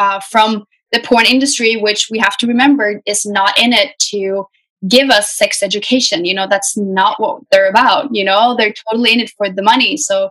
uh, 0.00 0.18
from 0.18 0.64
the 0.92 1.00
porn 1.00 1.26
industry, 1.26 1.76
which 1.76 2.08
we 2.10 2.18
have 2.18 2.36
to 2.38 2.46
remember 2.46 3.02
is 3.06 3.26
not 3.26 3.56
in 3.58 3.72
it 3.72 3.96
to 3.98 4.46
give 4.88 5.10
us 5.10 5.36
sex 5.36 5.62
education. 5.62 6.24
You 6.24 6.34
know, 6.34 6.46
that's 6.48 6.76
not 6.76 7.20
what 7.20 7.42
they're 7.50 7.68
about. 7.68 8.14
You 8.14 8.24
know, 8.24 8.56
they're 8.56 8.72
totally 8.88 9.12
in 9.12 9.20
it 9.20 9.30
for 9.36 9.50
the 9.50 9.62
money. 9.62 9.98
So 9.98 10.30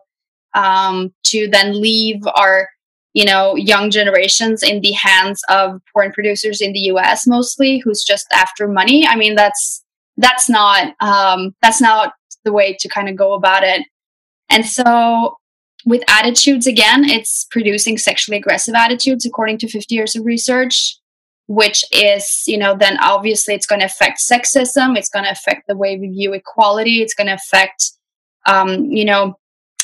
um, 0.56 1.14
to 1.28 1.48
then 1.48 1.80
leave 1.80 2.22
our 2.36 2.68
you 3.14 3.26
know 3.26 3.56
young 3.56 3.90
generations 3.90 4.62
in 4.62 4.82
the 4.82 4.92
hands 4.92 5.42
of 5.50 5.82
porn 5.94 6.12
producers 6.12 6.62
in 6.62 6.74
the 6.74 6.92
US 6.92 7.26
mostly 7.26 7.80
who's 7.80 8.04
just 8.04 8.28
after 8.32 8.68
money 8.68 9.04
i 9.08 9.16
mean 9.16 9.34
that's 9.34 9.84
that's 10.18 10.48
not 10.48 10.94
um 11.02 11.56
that's 11.64 11.82
not 11.82 12.14
the 12.46 12.54
way 12.54 12.78
to 12.80 12.88
kind 12.88 13.10
of 13.10 13.16
go 13.16 13.34
about 13.34 13.64
it 13.64 13.84
and 14.48 14.64
so 14.64 15.39
with 15.90 16.04
attitudes 16.08 16.68
again 16.68 17.04
it's 17.04 17.48
producing 17.50 17.98
sexually 17.98 18.38
aggressive 18.38 18.76
attitudes 18.76 19.26
according 19.26 19.58
to 19.58 19.68
50 19.68 19.96
years 19.96 20.16
of 20.16 20.24
research 20.24 20.98
which 21.48 21.84
is 21.92 22.44
you 22.46 22.60
know 22.60 22.78
then 22.78 22.96
obviously 23.02 23.56
it's 23.56 23.66
going 23.66 23.80
to 23.80 23.88
affect 23.88 24.20
sexism 24.20 24.96
it's 24.96 25.10
going 25.10 25.26
to 25.26 25.32
affect 25.32 25.68
the 25.68 25.76
way 25.76 25.98
we 25.98 26.08
view 26.10 26.34
equality 26.34 27.02
it's 27.02 27.16
going 27.16 27.28
to 27.28 27.34
affect 27.34 27.92
um, 28.46 28.86
you 28.86 29.04
know 29.04 29.38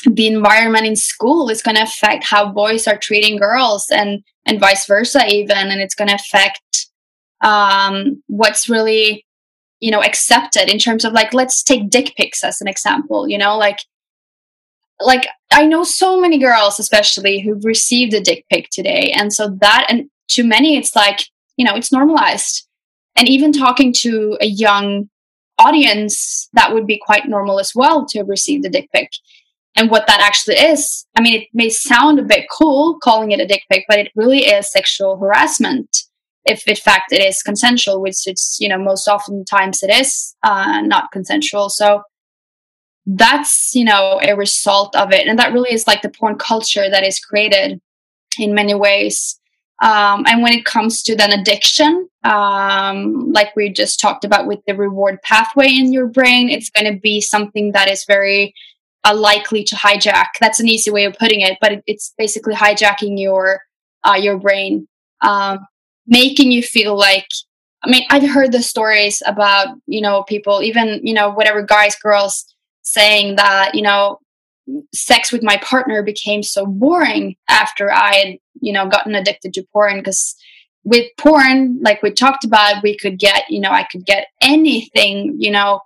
the 0.04 0.28
environment 0.28 0.86
in 0.86 0.94
school 0.94 1.50
is 1.50 1.60
going 1.60 1.74
to 1.74 1.82
affect 1.82 2.22
how 2.22 2.52
boys 2.52 2.86
are 2.86 2.96
treating 2.96 3.36
girls 3.36 3.88
and 3.90 4.22
and 4.46 4.60
vice 4.60 4.86
versa 4.86 5.26
even 5.26 5.56
and 5.56 5.80
it's 5.80 5.96
going 5.96 6.08
to 6.08 6.14
affect 6.14 6.86
um, 7.42 8.22
what's 8.28 8.68
really 8.68 9.26
you 9.80 9.90
know 9.90 10.04
accepted 10.04 10.70
in 10.70 10.78
terms 10.78 11.04
of 11.04 11.12
like 11.12 11.34
let's 11.34 11.64
take 11.64 11.90
dick 11.90 12.14
pics 12.16 12.44
as 12.44 12.60
an 12.60 12.68
example 12.68 13.28
you 13.28 13.36
know 13.36 13.58
like 13.58 13.80
like 15.00 15.26
i 15.52 15.64
know 15.64 15.84
so 15.84 16.20
many 16.20 16.38
girls 16.38 16.78
especially 16.78 17.40
who've 17.40 17.64
received 17.64 18.14
a 18.14 18.20
dick 18.20 18.44
pic 18.50 18.68
today 18.70 19.12
and 19.14 19.32
so 19.32 19.48
that 19.60 19.86
and 19.88 20.08
to 20.28 20.42
many 20.42 20.76
it's 20.76 20.96
like 20.96 21.20
you 21.56 21.64
know 21.64 21.74
it's 21.74 21.92
normalized 21.92 22.66
and 23.16 23.28
even 23.28 23.52
talking 23.52 23.92
to 23.92 24.36
a 24.40 24.46
young 24.46 25.08
audience 25.58 26.48
that 26.52 26.72
would 26.72 26.86
be 26.86 27.00
quite 27.04 27.28
normal 27.28 27.58
as 27.58 27.72
well 27.74 28.04
to 28.06 28.18
have 28.18 28.28
received 28.28 28.64
a 28.66 28.68
dick 28.68 28.88
pic 28.92 29.10
and 29.76 29.90
what 29.90 30.06
that 30.06 30.20
actually 30.20 30.56
is. 30.56 31.06
I 31.16 31.20
mean, 31.20 31.42
it 31.42 31.48
may 31.52 31.68
sound 31.68 32.18
a 32.18 32.22
bit 32.22 32.46
cool 32.50 32.98
calling 33.02 33.30
it 33.30 33.40
a 33.40 33.46
dick 33.46 33.62
pic, 33.70 33.84
but 33.88 33.98
it 33.98 34.10
really 34.16 34.46
is 34.46 34.72
sexual 34.72 35.18
harassment. 35.18 36.04
If 36.46 36.66
in 36.66 36.76
fact 36.76 37.12
it 37.12 37.22
is 37.22 37.42
consensual, 37.42 38.00
which 38.00 38.26
it's, 38.26 38.58
you 38.60 38.68
know, 38.68 38.78
most 38.78 39.06
oftentimes 39.06 39.82
it 39.82 39.90
is 39.90 40.34
uh, 40.42 40.80
not 40.80 41.12
consensual. 41.12 41.68
So 41.68 42.02
that's, 43.06 43.74
you 43.74 43.84
know, 43.84 44.20
a 44.22 44.34
result 44.34 44.94
of 44.96 45.12
it. 45.12 45.26
And 45.26 45.38
that 45.38 45.52
really 45.52 45.72
is 45.72 45.86
like 45.86 46.02
the 46.02 46.08
porn 46.08 46.36
culture 46.36 46.90
that 46.90 47.04
is 47.04 47.20
created 47.20 47.80
in 48.38 48.54
many 48.54 48.74
ways. 48.74 49.38
Um, 49.82 50.24
and 50.26 50.42
when 50.42 50.52
it 50.52 50.64
comes 50.64 51.02
to 51.02 51.14
then 51.14 51.32
addiction, 51.32 52.08
um, 52.24 53.32
like 53.32 53.54
we 53.54 53.68
just 53.68 54.00
talked 54.00 54.24
about 54.24 54.46
with 54.46 54.60
the 54.66 54.74
reward 54.74 55.20
pathway 55.22 55.68
in 55.68 55.92
your 55.92 56.06
brain, 56.06 56.48
it's 56.48 56.70
going 56.70 56.92
to 56.92 56.98
be 56.98 57.20
something 57.20 57.72
that 57.72 57.88
is 57.88 58.04
very 58.06 58.54
are 59.04 59.14
likely 59.14 59.62
to 59.62 59.76
hijack. 59.76 60.26
That's 60.40 60.58
an 60.58 60.68
easy 60.68 60.90
way 60.90 61.04
of 61.04 61.16
putting 61.16 61.40
it, 61.40 61.58
but 61.60 61.82
it's 61.86 62.12
basically 62.18 62.54
hijacking 62.54 63.20
your 63.20 63.60
uh, 64.02 64.18
your 64.20 64.38
brain, 64.38 64.88
um, 65.22 65.60
making 66.06 66.52
you 66.52 66.62
feel 66.62 66.96
like. 66.96 67.28
I 67.84 67.90
mean, 67.90 68.04
I've 68.10 68.28
heard 68.28 68.50
the 68.50 68.62
stories 68.62 69.22
about 69.26 69.76
you 69.86 70.00
know 70.00 70.24
people, 70.24 70.62
even 70.62 71.00
you 71.04 71.14
know 71.14 71.30
whatever 71.30 71.62
guys, 71.62 71.94
girls, 71.94 72.55
saying 72.86 73.36
that 73.36 73.74
you 73.74 73.82
know 73.82 74.18
sex 74.92 75.30
with 75.30 75.42
my 75.42 75.56
partner 75.58 76.02
became 76.02 76.42
so 76.42 76.66
boring 76.66 77.36
after 77.48 77.92
I 77.92 78.14
had 78.14 78.38
you 78.60 78.72
know 78.72 78.88
gotten 78.88 79.14
addicted 79.14 79.54
to 79.54 79.66
porn 79.72 79.98
because 79.98 80.34
with 80.84 81.10
porn, 81.18 81.80
like 81.82 82.00
we 82.00 82.12
talked 82.12 82.44
about, 82.44 82.82
we 82.82 82.96
could 82.96 83.18
get 83.18 83.50
you 83.50 83.60
know 83.60 83.70
I 83.70 83.84
could 83.84 84.06
get 84.06 84.28
anything 84.40 85.36
you 85.38 85.50
know 85.50 85.80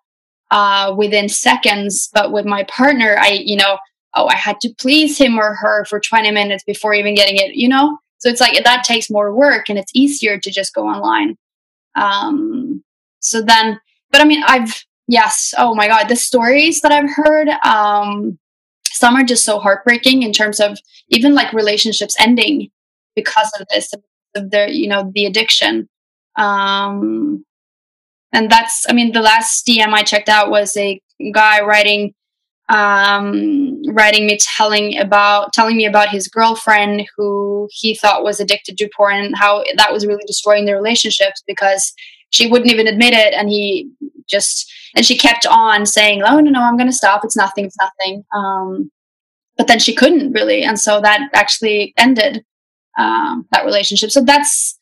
uh, 0.50 0.94
within 0.96 1.28
seconds. 1.28 2.08
But 2.12 2.32
with 2.32 2.44
my 2.44 2.64
partner, 2.64 3.16
I, 3.18 3.40
you 3.44 3.56
know, 3.56 3.78
oh, 4.14 4.26
I 4.26 4.36
had 4.36 4.60
to 4.60 4.74
please 4.78 5.18
him 5.18 5.38
or 5.38 5.54
her 5.54 5.84
for 5.84 6.00
20 6.00 6.30
minutes 6.30 6.64
before 6.64 6.94
even 6.94 7.14
getting 7.14 7.36
it, 7.36 7.54
you 7.54 7.68
know? 7.68 7.98
So 8.18 8.28
it's 8.28 8.40
like 8.40 8.62
that 8.62 8.84
takes 8.84 9.10
more 9.10 9.34
work 9.34 9.68
and 9.68 9.78
it's 9.78 9.92
easier 9.94 10.38
to 10.38 10.50
just 10.50 10.74
go 10.74 10.86
online. 10.86 11.36
Um, 11.94 12.82
so 13.20 13.40
then, 13.40 13.80
but 14.10 14.20
I 14.20 14.24
mean, 14.24 14.42
I've, 14.46 14.84
yes, 15.10 15.54
oh 15.58 15.74
my 15.74 15.86
God, 15.86 16.08
the 16.08 16.16
stories 16.16 16.80
that 16.80 16.92
I've 16.92 17.10
heard, 17.10 17.48
um, 17.64 18.38
some 18.86 19.14
are 19.16 19.24
just 19.24 19.44
so 19.44 19.58
heartbreaking 19.58 20.22
in 20.22 20.32
terms 20.32 20.60
of 20.60 20.78
even 21.08 21.34
like 21.34 21.52
relationships 21.52 22.16
ending 22.18 22.70
because 23.14 23.50
of 23.60 23.66
this, 23.70 23.92
of 24.34 24.50
the, 24.50 24.68
you 24.70 24.88
know, 24.88 25.10
the 25.14 25.26
addiction. 25.26 25.88
Um, 26.36 27.44
and 28.32 28.50
that's 28.50 28.86
i 28.88 28.92
mean 28.92 29.12
the 29.12 29.20
last 29.20 29.66
dm 29.66 29.92
i 29.92 30.02
checked 30.02 30.28
out 30.28 30.50
was 30.50 30.76
a 30.76 31.00
guy 31.32 31.60
writing 31.60 32.14
um, 32.68 33.82
writing 33.88 34.26
me 34.26 34.38
telling 34.40 34.96
about 34.96 35.52
telling 35.52 35.76
me 35.76 35.86
about 35.86 36.08
his 36.08 36.28
girlfriend 36.28 37.04
who 37.16 37.68
he 37.72 37.96
thought 37.96 38.22
was 38.22 38.38
addicted 38.38 38.78
to 38.78 38.88
porn 38.96 39.16
and 39.16 39.36
how 39.36 39.64
that 39.76 39.92
was 39.92 40.06
really 40.06 40.22
destroying 40.24 40.66
their 40.66 40.76
relationships 40.76 41.42
because 41.48 41.92
she 42.30 42.46
wouldn't 42.48 42.70
even 42.70 42.86
admit 42.86 43.12
it 43.12 43.34
and 43.34 43.48
he 43.50 43.90
just 44.28 44.72
and 44.94 45.04
she 45.04 45.16
kept 45.16 45.46
on 45.46 45.86
saying 45.86 46.22
oh 46.22 46.40
no 46.40 46.50
no 46.50 46.62
i'm 46.62 46.76
going 46.76 46.88
to 46.88 46.92
stop 46.92 47.24
it's 47.24 47.36
nothing 47.36 47.64
it's 47.64 47.76
nothing 47.78 48.24
um, 48.34 48.90
but 49.56 49.66
then 49.66 49.78
she 49.78 49.94
couldn't 49.94 50.32
really 50.32 50.62
and 50.62 50.78
so 50.78 51.00
that 51.00 51.28
actually 51.34 51.92
ended 51.96 52.44
um, 52.98 53.46
that 53.52 53.64
relationship 53.64 54.10
so 54.10 54.22
that's 54.22 54.80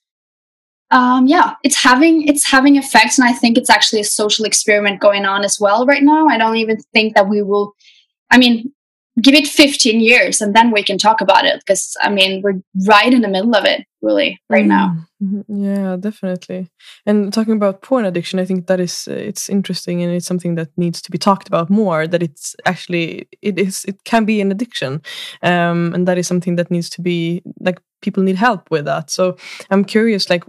um, 0.91 1.27
yeah, 1.27 1.55
it's 1.65 1.77
having 1.77 2.27
it's 2.27 2.51
having 2.51 2.77
effects, 2.77 3.19
and 3.19 3.29
I 3.29 3.33
think 3.33 3.59
it's 3.59 3.69
actually 3.69 4.01
a 4.01 4.05
social 4.05 4.47
experiment 4.47 5.01
going 5.01 5.27
on 5.27 5.45
as 5.45 5.59
well 5.61 5.85
right 5.85 6.03
now. 6.03 6.29
I 6.29 6.39
don't 6.39 6.57
even 6.57 6.79
think 6.95 7.15
that 7.15 7.29
we 7.29 7.43
will. 7.43 7.75
I 8.31 8.39
mean, 8.39 8.73
give 9.21 9.35
it 9.35 9.47
15 9.47 10.01
years 10.01 10.41
and 10.41 10.55
then 10.55 10.71
we 10.71 10.83
can 10.83 10.99
talk 10.99 11.21
about 11.21 11.45
it 11.45 11.61
because 11.61 11.97
i 12.01 12.11
mean 12.11 12.43
we're 12.43 12.61
right 12.87 13.13
in 13.13 13.23
the 13.23 13.29
middle 13.29 13.55
of 13.55 13.65
it 13.65 13.85
really 14.01 14.41
right 14.49 14.67
now 14.67 14.95
mm-hmm. 15.23 15.65
yeah 15.65 15.97
definitely 15.97 16.69
and 17.05 17.33
talking 17.33 17.55
about 17.55 17.83
porn 17.83 18.05
addiction 18.05 18.39
i 18.39 18.45
think 18.45 18.67
that 18.67 18.79
is 18.79 19.09
uh, 19.09 19.13
it's 19.13 19.49
interesting 19.49 20.03
and 20.03 20.13
it's 20.13 20.27
something 20.27 20.55
that 20.55 20.69
needs 20.77 21.03
to 21.03 21.11
be 21.11 21.19
talked 21.19 21.49
about 21.49 21.69
more 21.69 22.07
that 22.07 22.23
it's 22.23 22.55
actually 22.65 23.29
it 23.43 23.59
is 23.59 23.85
it 23.87 24.05
can 24.05 24.25
be 24.25 24.41
an 24.41 24.53
addiction 24.53 25.03
um, 25.43 25.93
and 25.95 26.07
that 26.07 26.19
is 26.19 26.27
something 26.27 26.57
that 26.57 26.71
needs 26.71 26.89
to 26.89 27.03
be 27.03 27.43
like 27.61 27.81
people 28.01 28.23
need 28.23 28.37
help 28.37 28.71
with 28.71 28.85
that. 28.85 29.11
So 29.11 29.37
I'm 29.71 29.85
curious, 29.85 30.31
like 30.31 30.45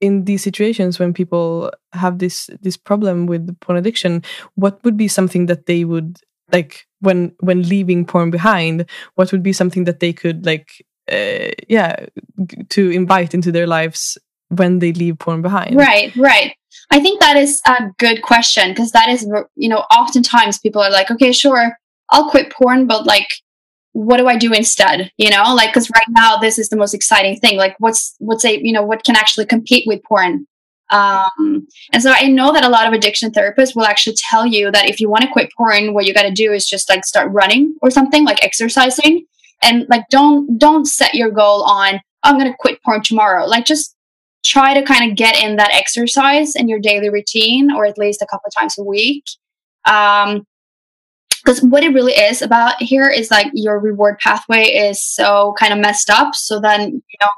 in 0.00 0.24
these 0.24 0.42
situations 0.42 0.98
when 0.98 1.14
people 1.14 1.70
have 1.92 2.18
this 2.18 2.50
this 2.60 2.76
problem 2.76 3.26
with 3.26 3.58
porn 3.60 3.78
addiction, 3.78 4.22
what 4.54 4.82
would 4.84 4.96
be 4.96 5.08
something 5.08 5.46
that 5.46 5.66
they 5.66 5.84
would 5.84 6.18
like 6.52 6.86
when 7.00 7.34
when 7.40 7.62
leaving 7.62 8.04
porn 8.04 8.30
behind? 8.30 8.88
What 9.14 9.32
would 9.32 9.42
be 9.42 9.52
something 9.52 9.84
that 9.84 10.00
they 10.00 10.12
could 10.12 10.46
like, 10.46 10.84
uh, 11.10 11.50
yeah, 11.68 12.06
to 12.70 12.90
invite 12.90 13.34
into 13.34 13.52
their 13.52 13.66
lives 13.66 14.18
when 14.48 14.78
they 14.78 14.92
leave 14.92 15.18
porn 15.18 15.42
behind? 15.42 15.76
Right, 15.76 16.14
right. 16.16 16.54
I 16.90 17.00
think 17.00 17.20
that 17.20 17.36
is 17.36 17.60
a 17.66 17.90
good 17.98 18.22
question 18.22 18.70
because 18.70 18.92
that 18.92 19.08
is, 19.08 19.26
you 19.56 19.68
know, 19.68 19.84
oftentimes 19.90 20.58
people 20.58 20.82
are 20.82 20.90
like, 20.90 21.10
okay, 21.10 21.32
sure, 21.32 21.72
I'll 22.10 22.30
quit 22.30 22.52
porn, 22.52 22.86
but 22.86 23.06
like 23.06 23.28
what 23.94 24.16
do 24.16 24.26
I 24.26 24.36
do 24.36 24.52
instead? 24.52 25.10
You 25.16 25.30
know, 25.30 25.54
like 25.54 25.70
because 25.72 25.88
right 25.90 26.06
now 26.10 26.36
this 26.36 26.58
is 26.58 26.68
the 26.68 26.76
most 26.76 26.94
exciting 26.94 27.36
thing. 27.36 27.56
Like, 27.56 27.76
what's 27.78 28.14
what's 28.18 28.44
a 28.44 28.60
you 28.60 28.72
know 28.72 28.82
what 28.82 29.04
can 29.04 29.16
actually 29.16 29.46
compete 29.46 29.84
with 29.86 30.02
porn? 30.02 30.46
Um, 30.94 31.66
and 31.92 32.02
so 32.02 32.12
I 32.14 32.28
know 32.28 32.52
that 32.52 32.64
a 32.64 32.68
lot 32.68 32.86
of 32.86 32.92
addiction 32.92 33.30
therapists 33.32 33.74
will 33.74 33.84
actually 33.84 34.16
tell 34.16 34.46
you 34.46 34.70
that 34.70 34.88
if 34.88 35.00
you 35.00 35.08
want 35.08 35.24
to 35.24 35.30
quit 35.30 35.50
porn, 35.56 35.92
what 35.94 36.06
you 36.06 36.14
got 36.14 36.22
to 36.22 36.30
do 36.30 36.52
is 36.52 36.68
just 36.68 36.88
like 36.88 37.04
start 37.04 37.32
running 37.32 37.74
or 37.82 37.90
something, 37.90 38.24
like 38.24 38.42
exercising, 38.44 39.26
and 39.62 39.86
like 39.88 40.04
don't 40.10 40.58
don't 40.58 40.86
set 40.86 41.14
your 41.14 41.30
goal 41.30 41.64
on 41.64 42.00
I'm 42.22 42.38
going 42.38 42.50
to 42.50 42.56
quit 42.58 42.82
porn 42.82 43.02
tomorrow. 43.02 43.46
Like 43.46 43.64
just 43.66 43.96
try 44.44 44.74
to 44.74 44.82
kind 44.82 45.10
of 45.10 45.16
get 45.16 45.42
in 45.42 45.56
that 45.56 45.72
exercise 45.72 46.54
in 46.54 46.68
your 46.68 46.78
daily 46.78 47.08
routine 47.10 47.70
or 47.72 47.86
at 47.86 47.98
least 47.98 48.22
a 48.22 48.26
couple 48.26 48.46
of 48.46 48.54
times 48.54 48.78
a 48.78 48.84
week 48.84 49.24
Um, 49.86 50.46
because 51.44 51.62
what 51.62 51.84
it 51.84 51.92
really 51.92 52.14
is 52.14 52.40
about 52.40 52.80
here 52.80 53.08
is 53.08 53.30
like 53.30 53.48
your 53.52 53.78
reward 53.78 54.18
pathway 54.18 54.64
is 54.64 55.02
so 55.02 55.54
kind 55.58 55.72
of 55.74 55.78
messed 55.78 56.08
up. 56.08 56.34
So 56.34 56.58
then, 56.58 56.80
you 56.90 57.18
know, 57.20 57.28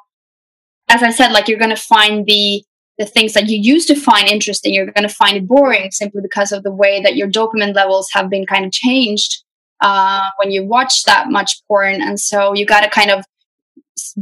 as 0.89 1.03
I 1.03 1.11
said, 1.11 1.33
like 1.33 1.49
you're 1.49 1.59
going 1.59 1.75
to 1.75 1.77
find 1.77 2.25
the 2.27 2.63
the 2.99 3.07
things 3.07 3.35
that 3.35 3.49
you 3.49 3.59
used 3.59 3.89
to 3.89 3.95
find 3.95 4.29
interesting, 4.29 4.73
you're 4.73 4.87
going 4.87 5.07
to 5.07 5.15
find 5.15 5.37
it 5.37 5.47
boring 5.47 5.91
simply 5.91 6.23
because 6.23 6.53
of 6.53 6.63
the 6.63 6.73
way 6.73 7.01
that 7.03 7.17
your 7.17 7.29
dopamine 7.29 7.75
levels 7.75 8.09
have 8.13 8.31
been 8.31 8.47
kind 8.47 8.65
of 8.65 8.73
changed 8.73 9.45
uh, 9.81 10.29
when 10.39 10.51
you 10.51 10.65
watch 10.65 11.05
that 11.05 11.29
much 11.29 11.61
porn. 11.69 12.01
And 12.01 12.19
so 12.19 12.55
you 12.55 12.65
got 12.65 12.81
to 12.81 12.91
kind 12.91 13.11
of 13.11 13.25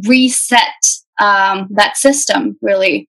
reset 0.06 0.58
um, 1.20 1.68
that 1.70 1.96
system, 1.96 2.58
really. 2.60 3.08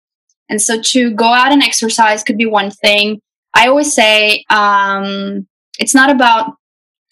And 0.49 0.61
so 0.61 0.81
to 0.81 1.11
go 1.13 1.27
out 1.27 1.53
and 1.53 1.63
exercise 1.63 2.23
could 2.23 2.37
be 2.37 2.47
one 2.47 2.71
thing. 2.71 3.21
I 3.55 3.69
always 3.69 3.95
say 3.95 4.45
um, 4.51 5.47
it's 5.79 5.95
not 5.95 6.11
about 6.11 6.55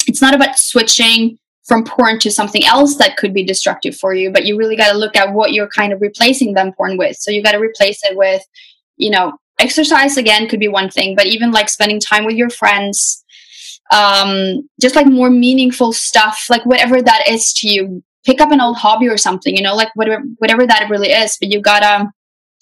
it's 0.07 0.21
not 0.21 0.35
about 0.35 0.59
switching 0.59 1.39
from 1.65 1.85
porn 1.85 2.19
to 2.19 2.31
something 2.31 2.65
else 2.65 2.97
that 2.97 3.17
could 3.17 3.33
be 3.33 3.45
destructive 3.45 3.97
for 3.97 4.15
you, 4.15 4.31
but 4.31 4.45
you 4.45 4.57
really 4.57 4.77
got 4.77 4.93
to 4.93 4.99
look 4.99 5.17
at 5.17 5.33
what 5.33 5.53
you're 5.53 5.69
kind 5.69 5.93
of 5.93 6.01
replacing 6.01 6.53
them 6.53 6.73
porn 6.73 6.99
with. 6.99 7.17
So 7.17 7.31
you 7.31 7.43
got 7.43 7.53
to 7.53 7.59
replace 7.59 8.01
it 8.05 8.17
with, 8.17 8.43
you 8.97 9.11
know, 9.11 9.39
exercise 9.59 10.17
again 10.17 10.49
could 10.49 10.61
be 10.61 10.69
one 10.69 10.91
thing, 10.91 11.17
but 11.17 11.27
even 11.27 11.53
like 11.53 11.69
spending 11.69 12.01
time 12.01 12.25
with 12.25 12.35
your 12.35 12.51
friends, 12.51 13.25
um, 13.93 14.69
just 14.81 14.95
like 14.95 15.07
more 15.07 15.31
meaningful 15.31 15.93
stuff, 15.93 16.47
like 16.51 16.65
whatever 16.67 17.01
that 17.01 17.29
is 17.29 17.53
to 17.55 17.69
you. 17.69 18.03
Pick 18.27 18.41
up 18.41 18.51
an 18.53 18.61
old 18.61 18.79
hobby 18.79 19.07
or 19.07 19.19
something, 19.19 19.55
you 19.55 19.63
know, 19.63 19.75
like 19.75 19.95
whatever 19.95 20.23
whatever 20.39 20.67
that 20.67 20.89
really 20.89 21.11
is. 21.11 21.37
But 21.39 21.53
you 21.53 21.61
gotta 21.61 22.11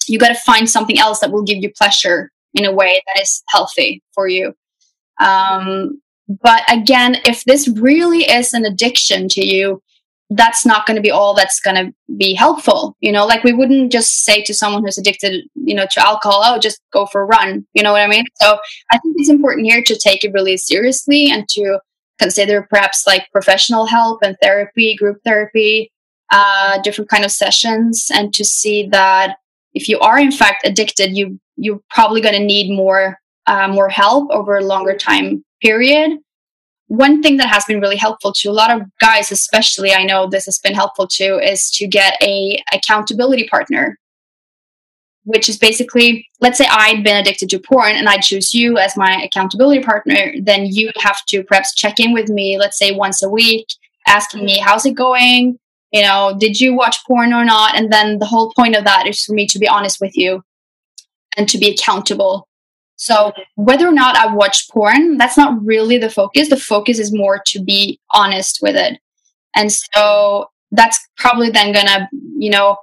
you 0.09 0.19
gotta 0.19 0.35
find 0.35 0.69
something 0.69 0.99
else 0.99 1.19
that 1.19 1.31
will 1.31 1.43
give 1.43 1.59
you 1.59 1.71
pleasure 1.71 2.31
in 2.53 2.65
a 2.65 2.71
way 2.71 3.01
that 3.07 3.21
is 3.21 3.41
healthy 3.47 4.03
for 4.13 4.27
you. 4.27 4.53
Um, 5.21 6.01
but 6.27 6.63
again, 6.71 7.17
if 7.25 7.43
this 7.43 7.67
really 7.67 8.23
is 8.23 8.53
an 8.53 8.65
addiction 8.65 9.27
to 9.29 9.45
you, 9.45 9.81
that's 10.35 10.65
not 10.65 10.85
going 10.85 10.95
to 10.95 11.01
be 11.01 11.11
all 11.11 11.33
that's 11.33 11.59
going 11.59 11.75
to 11.75 11.93
be 12.17 12.33
helpful 12.33 12.95
you 13.01 13.11
know? 13.11 13.25
Like 13.25 13.43
we 13.43 13.53
wouldn't 13.53 13.91
just 13.91 14.23
say 14.23 14.41
to 14.43 14.53
someone 14.53 14.83
who's 14.83 14.97
addicted 14.97 15.45
you 15.55 15.75
know 15.75 15.85
to 15.91 16.05
alcohol 16.05 16.41
oh 16.43 16.59
just 16.59 16.81
go 16.91 17.05
for 17.05 17.21
a 17.21 17.25
run 17.25 17.65
you 17.73 17.83
know 17.83 17.91
what 17.91 18.01
i 18.01 18.07
mean? 18.07 18.25
So 18.41 18.57
i 18.91 18.97
think 18.97 19.15
it's 19.17 19.29
important 19.29 19.67
here 19.67 19.83
to 19.83 19.97
take 19.97 20.23
it 20.23 20.33
really 20.33 20.57
seriously 20.57 21.29
and 21.29 21.47
to 21.49 21.79
consider 22.19 22.67
perhaps 22.69 23.05
like 23.05 23.27
professional 23.31 23.85
help 23.85 24.21
and 24.23 24.37
therapy 24.41 24.95
group 24.95 25.17
therapy 25.23 25.91
uh, 26.31 26.81
different 26.81 27.09
kind 27.09 27.25
of 27.25 27.31
sessions 27.31 28.07
and 28.11 28.33
to 28.33 28.43
see 28.43 28.87
that 28.87 29.35
if 29.73 29.87
you 29.87 29.99
are 29.99 30.19
in 30.19 30.31
fact 30.31 30.65
addicted 30.65 31.15
you 31.15 31.39
you're 31.57 31.81
probably 31.89 32.21
going 32.21 32.35
to 32.35 32.43
need 32.43 32.75
more 32.75 33.19
uh, 33.45 33.67
more 33.67 33.89
help 33.89 34.31
over 34.31 34.55
a 34.55 34.63
longer 34.63 34.95
time 34.95 35.43
period. 35.63 36.19
One 36.87 37.23
thing 37.23 37.37
that 37.37 37.47
has 37.47 37.65
been 37.65 37.79
really 37.79 37.95
helpful 37.95 38.33
to 38.33 38.49
a 38.49 38.51
lot 38.51 38.69
of 38.69 38.81
guys 38.99 39.31
especially 39.31 39.93
i 39.93 40.03
know 40.03 40.27
this 40.27 40.45
has 40.45 40.59
been 40.59 40.75
helpful 40.75 41.07
to 41.07 41.39
is 41.39 41.71
to 41.71 41.87
get 41.87 42.21
a 42.21 42.61
accountability 42.71 43.47
partner 43.47 43.97
which 45.23 45.49
is 45.49 45.57
basically 45.57 46.27
let's 46.39 46.57
say 46.57 46.67
i'd 46.69 47.03
been 47.03 47.19
addicted 47.19 47.49
to 47.49 47.57
porn 47.57 47.93
and 47.95 48.07
i 48.09 48.17
choose 48.17 48.53
you 48.53 48.77
as 48.77 48.95
my 48.95 49.21
accountability 49.23 49.81
partner 49.81 50.33
then 50.41 50.67
you 50.67 50.91
have 50.99 51.25
to 51.25 51.41
perhaps 51.43 51.73
check 51.73 51.99
in 51.99 52.13
with 52.13 52.29
me 52.29 52.59
let's 52.59 52.77
say 52.77 52.91
once 52.91 53.23
a 53.23 53.29
week 53.29 53.65
asking 54.07 54.45
me 54.45 54.59
how's 54.59 54.85
it 54.85 54.95
going? 54.95 55.57
You 55.91 56.01
know 56.01 56.35
did 56.39 56.59
you 56.59 56.73
watch 56.73 56.97
porn 57.05 57.33
or 57.33 57.45
not? 57.45 57.75
And 57.75 57.91
then 57.91 58.19
the 58.19 58.25
whole 58.25 58.51
point 58.55 58.75
of 58.75 58.83
that 58.85 59.07
is 59.07 59.23
for 59.23 59.33
me 59.33 59.47
to 59.47 59.59
be 59.59 59.67
honest 59.67 60.01
with 60.01 60.15
you 60.17 60.43
and 61.37 61.47
to 61.49 61.57
be 61.57 61.69
accountable 61.69 62.47
so 62.95 63.33
whether 63.55 63.87
or 63.87 63.91
not 63.91 64.15
I 64.15 64.33
watch 64.33 64.69
porn, 64.69 65.17
that's 65.17 65.37
not 65.37 65.63
really 65.63 65.97
the 65.97 66.09
focus. 66.09 66.49
The 66.49 66.57
focus 66.57 66.99
is 66.99 67.13
more 67.13 67.41
to 67.47 67.63
be 67.63 67.99
honest 68.13 68.59
with 68.61 68.75
it. 68.75 68.99
And 69.55 69.71
so 69.71 70.47
that's 70.71 70.99
probably 71.17 71.49
then 71.49 71.73
gonna, 71.73 72.09
you 72.37 72.49
know, 72.49 72.77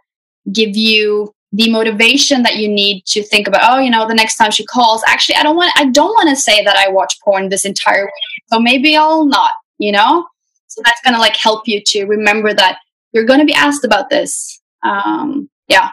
give 0.53 0.77
you 0.77 1.33
the 1.53 1.71
motivation 1.71 2.43
that 2.45 2.57
you 2.57 2.69
need 2.69 3.03
to 3.07 3.23
think 3.25 3.49
about, 3.49 3.63
oh, 3.65 3.81
you 3.81 3.91
know, 3.91 4.07
the 4.07 4.15
next 4.15 4.37
time 4.37 4.53
she 4.53 4.65
calls, 4.65 5.03
actually 5.07 5.37
I 5.37 5.43
don't 5.43 5.57
want 5.57 5.73
I 5.77 5.87
don't 5.87 6.13
want 6.13 6.29
to 6.29 6.37
say 6.37 6.65
that 6.65 6.77
I 6.77 6.89
watch 6.89 7.15
porn 7.25 7.49
this 7.49 7.65
entire 7.65 8.05
week. 8.05 8.45
So 8.53 8.61
maybe 8.61 8.97
I'll 8.97 9.27
not, 9.27 9.53
you 9.79 9.93
know? 9.93 10.27
So 10.69 10.83
that's 10.85 11.01
gonna 11.03 11.19
like 11.19 11.37
help 11.37 11.67
you 11.67 11.83
to 11.87 12.05
remember 12.05 12.55
that 12.55 12.79
you're 13.13 13.25
gonna 13.25 13.45
be 13.45 13.55
asked 13.55 13.85
about 13.85 14.11
this. 14.11 14.61
Um 14.85 15.49
yeah. 15.69 15.91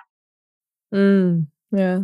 Mm, 0.94 1.48
yeah 1.72 2.02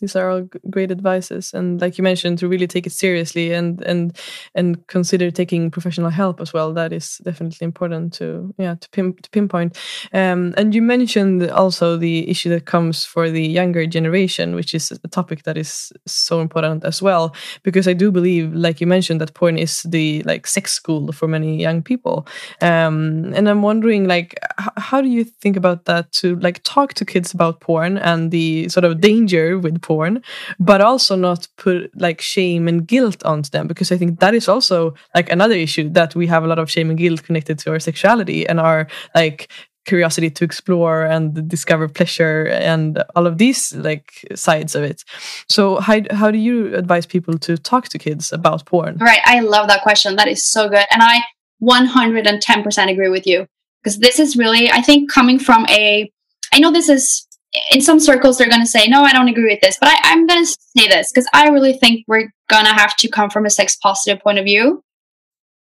these 0.00 0.16
are 0.16 0.30
all 0.30 0.48
great 0.70 0.90
advices 0.90 1.52
and 1.54 1.80
like 1.80 1.98
you 1.98 2.04
mentioned 2.04 2.38
to 2.38 2.48
really 2.48 2.66
take 2.66 2.86
it 2.86 2.92
seriously 2.92 3.52
and 3.52 3.82
and 3.82 4.16
and 4.54 4.86
consider 4.86 5.30
taking 5.30 5.70
professional 5.70 6.10
help 6.10 6.40
as 6.40 6.52
well. 6.52 6.72
That 6.72 6.92
is 6.92 7.18
definitely 7.18 7.64
important 7.64 8.12
to 8.14 8.54
yeah 8.58 8.76
to, 8.76 8.88
pin, 8.90 9.14
to 9.14 9.30
pinpoint. 9.30 9.78
Um, 10.12 10.54
and 10.56 10.74
you 10.74 10.82
mentioned 10.82 11.50
also 11.50 11.96
the 11.96 12.28
issue 12.28 12.50
that 12.50 12.66
comes 12.66 13.04
for 13.04 13.30
the 13.30 13.44
younger 13.46 13.86
generation 13.86 14.54
which 14.54 14.74
is 14.74 14.92
a 14.92 15.08
topic 15.08 15.42
that 15.44 15.56
is 15.56 15.92
so 16.06 16.40
important 16.40 16.84
as 16.84 17.02
well 17.02 17.34
because 17.62 17.88
i 17.88 17.92
do 17.92 18.10
believe 18.10 18.52
like 18.54 18.80
you 18.80 18.86
mentioned 18.86 19.20
that 19.20 19.34
porn 19.34 19.58
is 19.58 19.82
the 19.82 20.22
like 20.24 20.46
sex 20.46 20.72
school 20.72 21.12
for 21.12 21.28
many 21.28 21.56
young 21.60 21.82
people. 21.82 22.26
Um, 22.60 23.32
and 23.34 23.48
i'm 23.48 23.62
wondering 23.62 24.06
like 24.06 24.34
how 24.76 25.00
do 25.00 25.08
you 25.08 25.24
think 25.24 25.56
about 25.56 25.84
that 25.86 26.12
to 26.12 26.36
like 26.36 26.62
talk 26.62 26.94
to 26.94 27.04
kids 27.04 27.32
about 27.32 27.60
porn 27.60 27.98
and 27.98 28.30
the 28.30 28.68
sort 28.68 28.84
of 28.84 29.00
danger 29.00 29.58
with 29.58 29.80
porn, 29.88 30.22
but 30.60 30.80
also 30.80 31.16
not 31.16 31.48
put 31.56 31.90
like 32.06 32.20
shame 32.20 32.68
and 32.68 32.86
guilt 32.86 33.20
onto 33.24 33.50
them 33.50 33.66
because 33.66 33.90
I 33.90 33.96
think 33.96 34.20
that 34.20 34.34
is 34.34 34.48
also 34.48 34.94
like 35.14 35.32
another 35.32 35.54
issue 35.54 35.88
that 35.98 36.14
we 36.14 36.26
have 36.28 36.44
a 36.44 36.46
lot 36.46 36.58
of 36.58 36.70
shame 36.70 36.90
and 36.90 36.98
guilt 36.98 37.24
connected 37.24 37.58
to 37.60 37.70
our 37.72 37.80
sexuality 37.80 38.46
and 38.46 38.60
our 38.60 38.86
like 39.14 39.48
curiosity 39.88 40.30
to 40.30 40.44
explore 40.44 41.04
and 41.14 41.48
discover 41.48 41.88
pleasure 41.88 42.46
and 42.48 43.02
all 43.16 43.26
of 43.26 43.38
these 43.38 43.74
like 43.74 44.08
sides 44.34 44.74
of 44.74 44.82
it. 44.90 45.02
So 45.48 45.80
how 45.86 45.98
how 46.20 46.30
do 46.30 46.38
you 46.48 46.56
advise 46.82 47.06
people 47.06 47.38
to 47.46 47.56
talk 47.56 47.88
to 47.88 47.98
kids 47.98 48.32
about 48.32 48.66
porn? 48.66 48.98
Right, 48.98 49.24
I 49.24 49.40
love 49.40 49.66
that 49.68 49.82
question. 49.82 50.16
That 50.16 50.28
is 50.28 50.44
so 50.54 50.68
good. 50.68 50.86
And 50.92 51.02
I 51.02 51.16
110% 51.62 52.92
agree 52.92 53.08
with 53.16 53.26
you 53.26 53.46
because 53.80 53.98
this 53.98 54.18
is 54.24 54.36
really 54.36 54.70
I 54.70 54.82
think 54.82 55.10
coming 55.18 55.38
from 55.38 55.66
a 55.80 56.10
I 56.52 56.58
know 56.60 56.72
this 56.72 56.88
is 56.88 57.27
in 57.70 57.80
some 57.80 57.98
circles 57.98 58.36
they're 58.36 58.48
going 58.48 58.60
to 58.60 58.66
say 58.66 58.86
no 58.86 59.02
i 59.02 59.12
don't 59.12 59.28
agree 59.28 59.50
with 59.50 59.60
this 59.60 59.78
but 59.80 59.88
I, 59.88 60.12
am 60.12 60.26
going 60.26 60.44
to 60.44 60.46
say 60.46 60.88
this 60.88 61.10
because 61.10 61.28
i 61.32 61.48
really 61.48 61.72
think 61.72 62.04
we're 62.06 62.32
going 62.48 62.66
to 62.66 62.72
have 62.72 62.96
to 62.96 63.08
come 63.08 63.30
from 63.30 63.46
a 63.46 63.50
sex 63.50 63.76
positive 63.76 64.22
point 64.22 64.38
of 64.38 64.44
view. 64.44 64.82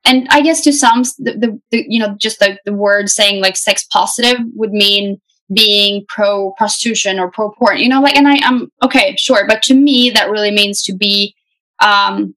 And 0.06 0.28
i 0.30 0.42
guess 0.42 0.62
to 0.64 0.74
some 0.74 1.04
the, 1.20 1.34
the, 1.38 1.62
the 1.72 1.86
you 1.88 2.00
know 2.00 2.16
just 2.20 2.40
the, 2.40 2.58
the 2.66 2.74
word 2.74 3.10
saying 3.10 3.42
like 3.42 3.58
sex 3.58 3.86
positive 3.92 4.38
would 4.54 4.72
mean 4.72 5.20
being 5.54 6.06
pro 6.08 6.52
prostitution 6.54 7.20
or 7.20 7.30
pro 7.30 7.52
porn 7.52 7.78
you 7.78 7.90
know 7.90 8.02
like 8.02 8.16
and 8.16 8.28
i 8.28 8.36
am 8.44 8.72
okay 8.82 9.16
sure 9.18 9.46
but 9.48 9.62
to 9.62 9.74
me 9.74 10.10
that 10.10 10.30
really 10.30 10.52
means 10.52 10.82
to 10.84 10.94
be 10.94 11.36
um 11.80 12.34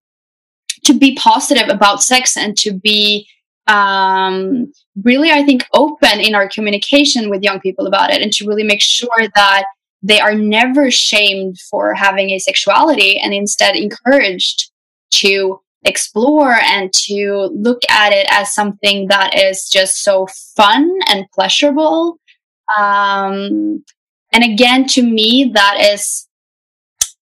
to 0.84 0.92
be 0.98 1.14
positive 1.14 1.68
about 1.68 2.02
sex 2.02 2.36
and 2.36 2.56
to 2.58 2.72
be 2.72 3.28
um, 3.66 4.72
really, 5.02 5.30
I 5.30 5.44
think, 5.44 5.64
open 5.72 6.20
in 6.20 6.34
our 6.34 6.48
communication 6.48 7.30
with 7.30 7.42
young 7.42 7.60
people 7.60 7.86
about 7.86 8.10
it 8.10 8.22
and 8.22 8.32
to 8.34 8.46
really 8.46 8.64
make 8.64 8.82
sure 8.82 9.28
that 9.34 9.64
they 10.02 10.20
are 10.20 10.34
never 10.34 10.90
shamed 10.90 11.58
for 11.70 11.94
having 11.94 12.30
a 12.30 12.38
sexuality 12.38 13.18
and 13.18 13.34
instead 13.34 13.76
encouraged 13.76 14.70
to 15.10 15.60
explore 15.84 16.52
and 16.52 16.92
to 16.92 17.50
look 17.54 17.80
at 17.88 18.12
it 18.12 18.26
as 18.30 18.52
something 18.52 19.08
that 19.08 19.34
is 19.36 19.68
just 19.68 20.02
so 20.02 20.26
fun 20.56 20.90
and 21.08 21.26
pleasurable. 21.32 22.18
Um, 22.76 23.84
and 24.32 24.44
again, 24.44 24.86
to 24.88 25.02
me, 25.02 25.52
that 25.54 25.78
is 25.92 26.28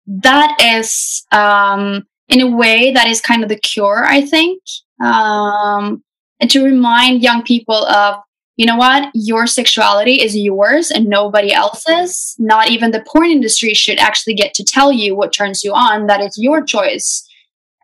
that 0.06 0.56
is 0.60 1.24
um, 1.32 2.06
in 2.28 2.40
a 2.40 2.56
way 2.56 2.92
that 2.92 3.08
is 3.08 3.20
kind 3.20 3.42
of 3.42 3.48
the 3.48 3.58
cure. 3.58 4.04
I 4.04 4.22
think 4.22 4.62
um, 5.02 6.02
and 6.42 6.50
to 6.50 6.64
remind 6.64 7.22
young 7.22 7.42
people 7.42 7.86
of 7.86 8.16
you 8.56 8.66
know 8.66 8.76
what? 8.76 9.10
Your 9.14 9.46
sexuality 9.46 10.20
is 10.20 10.36
yours 10.36 10.90
and 10.90 11.06
nobody 11.06 11.52
else's. 11.54 12.36
Not 12.38 12.68
even 12.68 12.90
the 12.90 13.04
porn 13.10 13.30
industry 13.30 13.72
should 13.72 13.98
actually 13.98 14.34
get 14.34 14.52
to 14.54 14.64
tell 14.64 14.92
you 14.92 15.16
what 15.16 15.32
turns 15.32 15.64
you 15.64 15.72
on. 15.72 16.06
That 16.06 16.20
is 16.20 16.36
your 16.36 16.62
choice. 16.62 17.26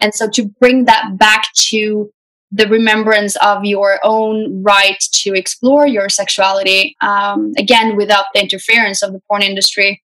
And 0.01 0.15
so 0.15 0.29
to 0.31 0.45
bring 0.61 0.85
that 0.85 1.17
back 1.17 1.47
to 1.71 2.11
the 2.53 2.69
remembrance 2.69 3.37
of 3.37 3.65
your 3.65 3.99
own 4.03 4.63
right 4.63 5.03
to 5.13 5.35
explore 5.35 5.87
your 5.87 6.11
sexuality 6.11 6.97
um, 7.01 7.53
again 7.57 7.97
without 7.97 8.27
the 8.35 8.43
interference 8.43 9.03
of 9.03 9.13
the 9.13 9.21
porn 9.27 9.43
industry. 9.43 10.03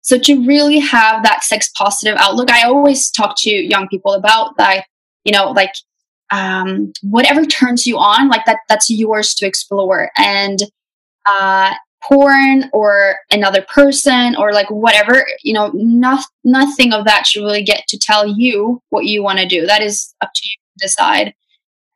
So 0.00 0.18
to 0.18 0.46
really 0.46 0.78
have 0.78 1.22
that 1.24 1.44
sex 1.44 1.70
positive 1.76 2.16
outlook 2.18 2.50
i 2.50 2.62
always 2.62 3.10
talk 3.10 3.34
to 3.38 3.50
young 3.50 3.88
people 3.88 4.14
about 4.14 4.56
that 4.56 4.86
you 5.24 5.32
know 5.32 5.50
like 5.50 5.74
um, 6.30 6.92
whatever 7.02 7.44
turns 7.44 7.86
you 7.86 7.98
on, 7.98 8.28
like 8.28 8.44
that, 8.46 8.58
that's 8.68 8.90
yours 8.90 9.34
to 9.36 9.46
explore. 9.46 10.10
And 10.16 10.60
uh, 11.26 11.74
porn 12.02 12.70
or 12.72 13.16
another 13.30 13.62
person 13.62 14.36
or 14.36 14.52
like 14.52 14.70
whatever 14.70 15.26
you 15.42 15.52
know 15.52 15.70
not, 15.74 16.24
nothing 16.44 16.92
of 16.92 17.04
that 17.04 17.26
should 17.26 17.42
really 17.42 17.62
get 17.62 17.86
to 17.88 17.98
tell 17.98 18.26
you 18.26 18.80
what 18.90 19.04
you 19.04 19.22
want 19.22 19.38
to 19.38 19.46
do. 19.46 19.66
That 19.66 19.82
is 19.82 20.14
up 20.20 20.30
to 20.34 20.42
you 20.44 20.56
to 20.78 20.86
decide. 20.86 21.34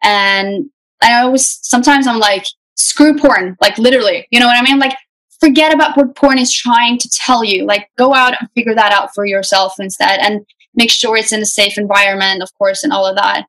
And 0.02 0.70
i 1.04 1.20
always 1.20 1.58
sometimes 1.62 2.06
i'm 2.06 2.20
like 2.20 2.46
screw 2.76 3.16
porn 3.16 3.56
like 3.60 3.76
literally 3.76 4.24
you 4.30 4.38
know 4.38 4.46
what 4.46 4.60
i 4.60 4.62
mean? 4.62 4.78
Like 4.78 4.96
forget 5.40 5.74
about 5.74 5.96
what 5.96 6.14
porn 6.14 6.38
is 6.38 6.52
trying 6.52 6.98
to 6.98 7.08
tell 7.08 7.44
you. 7.44 7.64
Like 7.64 7.88
go 7.98 8.14
out 8.14 8.34
and 8.38 8.48
figure 8.54 8.74
that 8.74 8.92
out 8.92 9.14
for 9.14 9.26
yourself 9.26 9.74
instead 9.78 10.20
and 10.20 10.44
make 10.74 10.90
sure 10.90 11.16
it's 11.16 11.32
in 11.32 11.42
a 11.42 11.46
safe 11.46 11.78
environment 11.78 12.42
of 12.42 12.52
course 12.58 12.82
and 12.82 12.92
all 12.92 13.06
of 13.06 13.16
that 13.16 13.46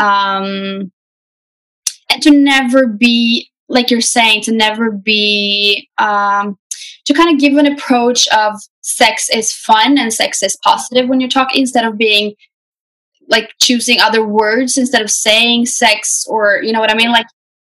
um 0.00 0.90
and 2.10 2.22
to 2.22 2.30
never 2.32 2.88
be 2.88 3.50
like 3.70 3.90
you're 3.90 4.00
saying, 4.00 4.42
to 4.42 4.52
never 4.52 4.90
be, 4.90 5.88
um, 5.98 6.58
to 7.06 7.14
kind 7.14 7.32
of 7.32 7.40
give 7.40 7.56
an 7.56 7.72
approach 7.72 8.28
of 8.28 8.60
sex 8.82 9.30
is 9.32 9.52
fun 9.52 9.96
and 9.96 10.12
sex 10.12 10.42
is 10.42 10.58
positive 10.62 11.08
when 11.08 11.20
you 11.20 11.28
talk 11.28 11.54
instead 11.54 11.84
of 11.84 11.96
being 11.96 12.34
like 13.28 13.52
choosing 13.62 14.00
other 14.00 14.26
words 14.26 14.76
instead 14.76 15.00
of 15.00 15.10
saying 15.10 15.66
sex 15.66 16.26
or, 16.28 16.60
you 16.62 16.72
know 16.72 16.80
what 16.80 16.90
I 16.90 16.96
mean? 16.96 17.12
Like, 17.12 17.26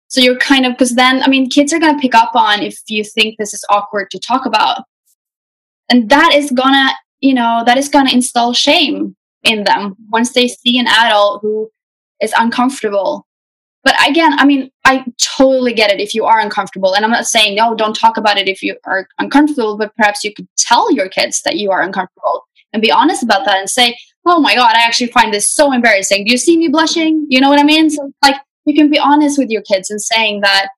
so 0.09 0.19
you're 0.19 0.37
kind 0.37 0.65
of, 0.65 0.73
because 0.73 0.93
then, 0.93 1.23
I 1.23 1.27
mean, 1.27 1.49
kids 1.49 1.71
are 1.71 1.79
going 1.79 1.95
to 1.95 2.01
pick 2.01 2.13
up 2.13 2.35
on 2.35 2.61
if 2.61 2.77
you 2.89 3.03
think 3.03 3.37
this 3.37 3.53
is 3.53 3.65
awkward 3.69 4.11
to 4.11 4.19
talk 4.19 4.45
about. 4.45 4.83
And 5.89 6.09
that 6.09 6.33
is 6.33 6.51
gonna, 6.51 6.89
you 7.21 7.33
know, 7.33 7.63
that 7.65 7.77
is 7.77 7.89
gonna 7.89 8.11
install 8.11 8.53
shame 8.53 9.15
in 9.43 9.63
them 9.63 9.95
once 10.09 10.31
they 10.33 10.47
see 10.47 10.79
an 10.79 10.87
adult 10.87 11.41
who 11.41 11.69
is 12.21 12.33
uncomfortable. 12.37 13.27
But 13.83 13.95
again 14.07 14.39
i 14.39 14.45
mean 14.45 14.71
i 14.85 15.03
totally 15.19 15.73
get 15.73 15.91
it 15.91 15.99
if 15.99 16.15
you 16.15 16.25
are 16.25 16.39
uncomfortable. 16.39 16.95
And 16.95 17.03
i'm 17.03 17.11
not 17.11 17.25
saying 17.25 17.55
no 17.55 17.75
don't 17.75 17.95
talk 17.95 18.17
about 18.17 18.37
it 18.37 18.47
if 18.47 18.63
you 18.63 18.77
are 18.85 19.07
uncomfortable 19.19 19.77
but 19.77 19.95
perhaps 19.95 20.23
you 20.23 20.33
could 20.33 20.47
tell 20.57 20.91
your 20.91 21.09
kids 21.09 21.41
that 21.43 21.57
you 21.57 21.71
are 21.71 21.81
uncomfortable 21.81 22.45
and 22.71 22.81
be 22.81 22.91
honest 22.91 23.23
about 23.23 23.45
that 23.45 23.59
and 23.59 23.69
say 23.69 23.97
oh 24.25 24.39
my 24.39 24.55
god 24.55 24.75
i 24.75 24.83
actually 24.83 25.11
find 25.11 25.33
this 25.33 25.49
so 25.49 25.73
embarrassing. 25.73 26.25
Do 26.25 26.31
you 26.31 26.37
see 26.37 26.57
me 26.57 26.69
blushing? 26.69 27.25
You 27.29 27.41
know 27.41 27.49
what 27.49 27.59
i 27.59 27.63
mean? 27.63 27.89
So 27.89 28.11
like 28.21 28.35
you 28.65 28.73
can 28.73 28.89
be 28.89 28.99
honest 28.99 29.37
with 29.37 29.49
your 29.49 29.63
kids 29.63 29.89
and 29.91 30.01
saying 30.01 30.41
that 30.41 30.69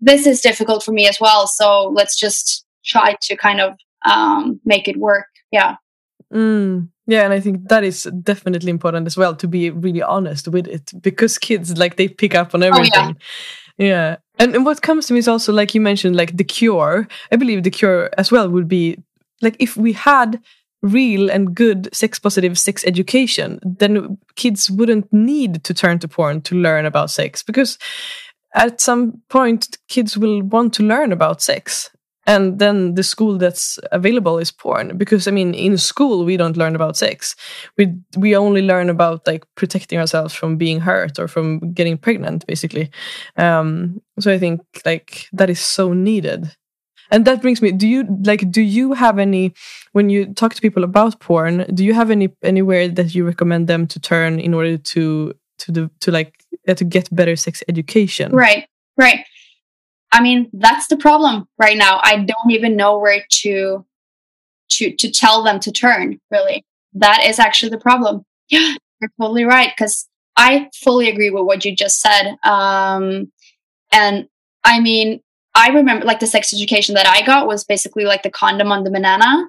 this 0.00 0.26
is 0.26 0.40
difficult 0.40 0.82
for 0.82 0.92
me 0.92 1.08
as 1.08 1.18
well. 1.20 1.46
So 1.46 1.88
let's 1.94 2.18
just 2.18 2.66
try 2.84 3.16
to 3.22 3.36
kind 3.36 3.60
of 3.60 3.74
um, 4.04 4.60
make 4.64 4.88
it 4.88 4.96
work. 4.96 5.26
Yeah 5.52 5.76
mm. 6.32 6.88
Yeah, 7.06 7.24
and 7.24 7.32
I 7.32 7.40
think 7.40 7.68
that 7.68 7.82
is 7.82 8.04
definitely 8.22 8.70
important 8.70 9.06
as 9.06 9.16
well 9.16 9.34
to 9.36 9.48
be 9.48 9.70
really 9.70 10.02
honest 10.02 10.46
with 10.48 10.68
it 10.68 10.92
because 11.02 11.36
kids 11.36 11.76
like 11.76 11.96
they 11.96 12.08
pick 12.08 12.34
up 12.34 12.54
on 12.54 12.62
everything. 12.62 13.16
Oh, 13.16 13.24
yeah. 13.76 13.86
yeah. 13.86 14.16
And, 14.38 14.54
and 14.54 14.64
what 14.64 14.82
comes 14.82 15.06
to 15.06 15.12
me 15.12 15.18
is 15.18 15.28
also 15.28 15.52
like 15.52 15.74
you 15.74 15.80
mentioned 15.80 16.14
like 16.14 16.36
the 16.36 16.44
cure. 16.44 17.08
I 17.32 17.36
believe 17.36 17.64
the 17.64 17.70
cure 17.70 18.10
as 18.18 18.30
well 18.30 18.48
would 18.48 18.68
be 18.68 18.98
like 19.40 19.56
if 19.58 19.76
we 19.76 19.92
had 19.92 20.40
real 20.82 21.30
and 21.30 21.54
good 21.54 21.88
sex 21.94 22.18
positive 22.18 22.58
sex 22.58 22.84
education, 22.84 23.58
then 23.62 24.18
kids 24.36 24.70
wouldn't 24.70 25.12
need 25.12 25.64
to 25.64 25.74
turn 25.74 25.98
to 26.00 26.08
porn 26.08 26.40
to 26.42 26.54
learn 26.54 26.86
about 26.86 27.10
sex 27.10 27.42
because 27.42 27.78
at 28.54 28.80
some 28.80 29.20
point 29.28 29.76
kids 29.88 30.16
will 30.16 30.42
want 30.42 30.72
to 30.74 30.82
learn 30.82 31.10
about 31.10 31.42
sex 31.42 31.90
and 32.26 32.58
then 32.58 32.94
the 32.94 33.02
school 33.02 33.36
that's 33.38 33.78
available 33.90 34.38
is 34.38 34.50
porn. 34.50 34.96
Because 34.96 35.26
i 35.26 35.30
mean 35.30 35.54
in 35.54 35.76
school 35.78 36.24
we 36.24 36.36
don't 36.36 36.56
learn 36.56 36.74
about 36.74 36.96
sex. 36.96 37.34
We 37.76 37.94
we 38.16 38.36
only 38.36 38.62
learn 38.62 38.90
about 38.90 39.26
like 39.26 39.44
protecting 39.54 39.98
ourselves 39.98 40.34
from 40.34 40.56
being 40.56 40.80
hurt 40.80 41.18
or 41.18 41.28
from 41.28 41.72
getting 41.72 41.98
pregnant 41.98 42.46
basically. 42.46 42.90
Um 43.36 44.00
so 44.20 44.32
i 44.32 44.38
think 44.38 44.60
like 44.84 45.26
that 45.32 45.50
is 45.50 45.60
so 45.60 45.92
needed. 45.92 46.56
And 47.10 47.26
that 47.26 47.42
brings 47.42 47.60
me 47.60 47.72
do 47.72 47.86
you 47.86 48.04
like 48.24 48.50
do 48.50 48.62
you 48.62 48.94
have 48.94 49.18
any 49.18 49.52
when 49.92 50.08
you 50.08 50.32
talk 50.32 50.54
to 50.54 50.62
people 50.62 50.84
about 50.84 51.20
porn 51.20 51.66
do 51.74 51.84
you 51.84 51.92
have 51.92 52.10
any 52.10 52.28
anywhere 52.42 52.88
that 52.88 53.14
you 53.14 53.26
recommend 53.26 53.66
them 53.66 53.86
to 53.88 54.00
turn 54.00 54.40
in 54.40 54.54
order 54.54 54.78
to 54.78 55.34
to 55.58 55.72
the 55.72 55.90
to 56.00 56.10
like 56.10 56.32
uh, 56.68 56.74
to 56.74 56.84
get 56.84 57.14
better 57.14 57.36
sex 57.36 57.62
education? 57.68 58.32
Right 58.32 58.66
right 58.96 59.24
I 60.12 60.22
mean, 60.22 60.50
that's 60.52 60.88
the 60.88 60.96
problem 60.96 61.48
right 61.58 61.76
now. 61.76 62.00
I 62.02 62.16
don't 62.18 62.50
even 62.50 62.76
know 62.76 62.98
where 62.98 63.24
to 63.28 63.84
to 64.72 64.94
to 64.96 65.10
tell 65.10 65.42
them 65.42 65.58
to 65.60 65.72
turn, 65.72 66.20
really. 66.30 66.64
That 66.94 67.24
is 67.24 67.38
actually 67.38 67.70
the 67.70 67.78
problem. 67.78 68.24
Yeah, 68.50 68.74
you're 69.00 69.10
totally 69.20 69.44
right 69.44 69.72
because 69.76 70.08
I 70.36 70.68
fully 70.74 71.08
agree 71.08 71.30
with 71.30 71.44
what 71.44 71.64
you 71.64 71.74
just 71.74 72.00
said. 72.00 72.36
Um 72.44 73.32
and 73.90 74.28
I 74.64 74.80
mean, 74.80 75.20
I 75.54 75.68
remember 75.70 76.04
like 76.04 76.20
the 76.20 76.26
sex 76.26 76.52
education 76.52 76.94
that 76.94 77.06
I 77.06 77.24
got 77.24 77.46
was 77.46 77.64
basically 77.64 78.04
like 78.04 78.22
the 78.22 78.30
condom 78.30 78.70
on 78.70 78.84
the 78.84 78.90
banana. 78.90 79.48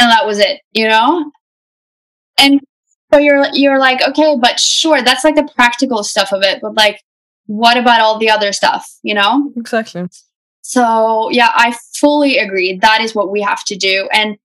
And 0.00 0.10
that 0.12 0.26
was 0.26 0.38
it, 0.38 0.60
you 0.72 0.88
know? 0.88 1.30
And 2.38 2.60
so 3.12 3.18
you're 3.18 3.46
you're 3.52 3.78
like, 3.78 4.00
okay, 4.08 4.36
but 4.40 4.60
sure, 4.60 5.02
that's 5.02 5.24
like 5.24 5.34
the 5.34 5.50
practical 5.54 6.04
stuff 6.04 6.32
of 6.32 6.42
it, 6.42 6.60
but 6.62 6.74
like 6.74 7.02
what 7.48 7.78
about 7.78 8.02
all 8.02 8.18
the 8.18 8.30
other 8.30 8.52
stuff, 8.52 8.86
you 9.02 9.14
know? 9.14 9.50
Exactly. 9.56 10.06
So, 10.60 11.30
yeah, 11.30 11.50
I 11.54 11.74
fully 11.94 12.36
agree. 12.36 12.78
That 12.78 13.00
is 13.00 13.14
what 13.14 13.30
we 13.30 13.40
have 13.40 13.64
to 13.64 13.74
do. 13.74 14.06
And 14.12 14.36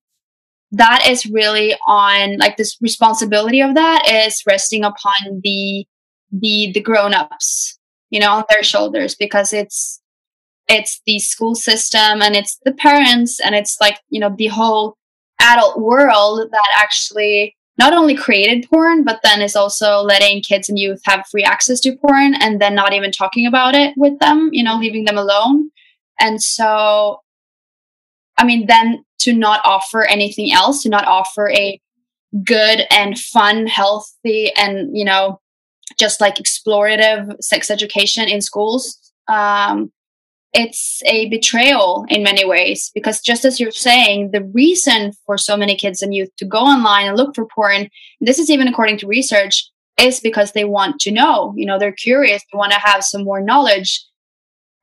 that 0.71 1.05
is 1.07 1.25
really 1.25 1.75
on 1.85 2.37
like 2.37 2.55
this 2.55 2.77
responsibility 2.81 3.61
of 3.61 3.75
that 3.75 4.09
is 4.09 4.41
resting 4.47 4.83
upon 4.83 5.41
the 5.43 5.85
the 6.31 6.71
the 6.73 6.79
grown-ups, 6.81 7.77
you 8.09 8.19
know, 8.21 8.31
on 8.31 8.43
their 8.49 8.63
shoulders 8.63 9.15
because 9.15 9.51
it's 9.51 10.01
it's 10.69 11.01
the 11.05 11.19
school 11.19 11.55
system 11.55 12.21
and 12.21 12.35
it's 12.35 12.57
the 12.63 12.71
parents 12.73 13.41
and 13.41 13.53
it's 13.53 13.77
like, 13.81 13.99
you 14.09 14.19
know, 14.19 14.33
the 14.35 14.47
whole 14.47 14.95
adult 15.41 15.79
world 15.79 16.47
that 16.51 16.67
actually 16.77 17.55
not 17.77 17.93
only 17.93 18.15
created 18.15 18.67
porn, 18.69 19.03
but 19.03 19.19
then 19.23 19.41
is 19.41 19.55
also 19.55 20.01
letting 20.01 20.41
kids 20.41 20.69
and 20.69 20.77
youth 20.77 21.01
have 21.05 21.25
free 21.31 21.43
access 21.43 21.79
to 21.81 21.95
porn 21.95 22.36
and 22.36 22.62
then 22.62 22.75
not 22.75 22.93
even 22.93 23.12
talking 23.12 23.47
about 23.47 23.75
it 23.75 23.93
with 23.97 24.17
them, 24.19 24.49
you 24.51 24.63
know, 24.63 24.77
leaving 24.77 25.05
them 25.05 25.17
alone. 25.17 25.71
And 26.19 26.41
so, 26.41 27.21
I 28.38 28.45
mean, 28.45 28.67
then 28.67 29.03
to 29.19 29.33
not 29.33 29.62
offer 29.63 30.05
anything 30.05 30.51
else, 30.51 30.83
to 30.83 30.89
not 30.89 31.07
offer 31.07 31.49
a 31.49 31.79
good 32.43 32.86
and 32.91 33.17
fun, 33.17 33.65
healthy, 33.67 34.51
and, 34.55 34.95
you 34.95 35.05
know, 35.05 35.39
just 35.99 36.21
like 36.21 36.36
explorative 36.36 37.36
sex 37.41 37.69
education 37.69 38.27
in 38.27 38.41
schools 38.41 39.03
um, 39.27 39.91
it's 40.53 41.01
a 41.05 41.29
betrayal 41.29 42.05
in 42.09 42.23
many 42.23 42.45
ways 42.45 42.91
because 42.93 43.21
just 43.21 43.43
as 43.43 43.59
you're 43.59 43.71
saying 43.71 44.31
the 44.31 44.43
reason 44.53 45.11
for 45.25 45.37
so 45.37 45.57
many 45.57 45.75
kids 45.75 46.01
and 46.01 46.13
youth 46.13 46.29
to 46.37 46.45
go 46.45 46.59
online 46.59 47.07
and 47.07 47.17
look 47.17 47.33
for 47.35 47.45
porn 47.45 47.89
this 48.21 48.39
is 48.39 48.49
even 48.49 48.67
according 48.67 48.97
to 48.97 49.07
research 49.07 49.69
is 49.97 50.19
because 50.19 50.51
they 50.51 50.63
want 50.63 50.99
to 50.99 51.11
know 51.11 51.53
you 51.55 51.65
know 51.65 51.79
they're 51.79 51.91
curious 51.91 52.43
they 52.51 52.57
want 52.57 52.71
to 52.71 52.79
have 52.79 53.03
some 53.03 53.23
more 53.23 53.41
knowledge. 53.41 54.03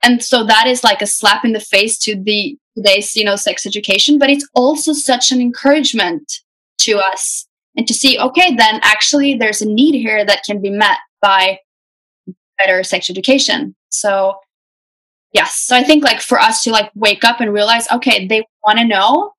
And 0.02 0.24
so 0.24 0.44
that 0.44 0.66
is 0.66 0.82
like 0.82 1.02
a 1.02 1.06
slap 1.06 1.44
in 1.44 1.52
the 1.52 1.60
face 1.60 1.98
to 2.00 2.16
the 2.20 2.56
today's 2.76 3.14
you 3.16 3.24
know 3.24 3.36
sex 3.36 3.66
education 3.66 4.18
but 4.18 4.30
it's 4.30 4.48
also 4.54 4.92
such 4.92 5.30
an 5.32 5.40
encouragement 5.40 6.32
to 6.78 6.98
us 6.98 7.46
and 7.76 7.86
to 7.86 7.92
see 7.92 8.18
okay 8.18 8.54
then 8.54 8.80
actually 8.82 9.36
there's 9.36 9.60
a 9.60 9.68
need 9.68 9.94
here 9.94 10.24
that 10.24 10.42
can 10.44 10.62
be 10.62 10.70
met 10.70 10.98
by 11.20 11.58
better 12.60 12.82
sex 12.82 13.10
education. 13.10 13.74
So 13.88 14.34
yes 15.32 15.56
so 15.56 15.76
i 15.76 15.82
think 15.82 16.04
like 16.04 16.20
for 16.20 16.38
us 16.38 16.62
to 16.62 16.70
like 16.70 16.90
wake 16.94 17.24
up 17.24 17.40
and 17.40 17.52
realize 17.52 17.90
okay 17.90 18.26
they 18.26 18.44
want 18.64 18.78
to 18.78 18.84
know 18.84 19.32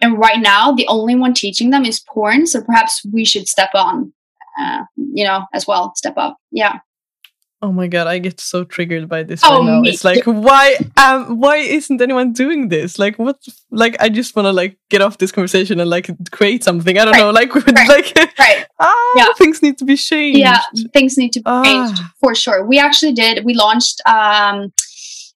and 0.00 0.18
right 0.18 0.40
now 0.40 0.72
the 0.72 0.86
only 0.88 1.14
one 1.14 1.34
teaching 1.34 1.70
them 1.70 1.84
is 1.84 2.00
porn 2.00 2.46
so 2.46 2.62
perhaps 2.62 3.04
we 3.12 3.24
should 3.24 3.48
step 3.48 3.70
on 3.74 4.12
uh, 4.60 4.84
you 4.96 5.24
know 5.24 5.44
as 5.52 5.66
well 5.66 5.92
step 5.94 6.14
up 6.16 6.36
yeah 6.50 6.78
Oh 7.64 7.72
my 7.72 7.86
god, 7.86 8.06
I 8.06 8.18
get 8.18 8.40
so 8.40 8.62
triggered 8.62 9.08
by 9.08 9.22
this 9.22 9.40
oh, 9.42 9.60
right 9.60 9.64
now. 9.64 9.82
It's 9.84 10.04
like 10.04 10.24
why 10.24 10.76
um 10.98 11.40
why 11.40 11.56
isn't 11.56 11.98
anyone 11.98 12.34
doing 12.34 12.68
this? 12.68 12.98
Like 12.98 13.18
what 13.18 13.38
like 13.70 13.96
I 14.02 14.10
just 14.10 14.36
wanna 14.36 14.52
like 14.52 14.76
get 14.90 15.00
off 15.00 15.16
this 15.16 15.32
conversation 15.32 15.80
and 15.80 15.88
like 15.88 16.10
create 16.30 16.62
something. 16.62 16.98
I 16.98 17.06
don't 17.06 17.12
right. 17.12 17.20
know, 17.20 17.30
like 17.30 17.54
right. 17.54 17.88
like 17.88 18.12
right. 18.38 18.66
ah, 18.78 19.12
yeah. 19.16 19.28
things 19.38 19.62
need 19.62 19.78
to 19.78 19.86
be 19.86 19.96
changed. 19.96 20.40
Yeah, 20.40 20.60
things 20.92 21.16
need 21.16 21.32
to 21.32 21.40
be 21.40 21.44
ah. 21.46 21.62
changed 21.62 22.02
for 22.20 22.34
sure. 22.34 22.66
We 22.66 22.78
actually 22.78 23.14
did 23.14 23.46
we 23.46 23.54
launched 23.54 24.02
um 24.06 24.70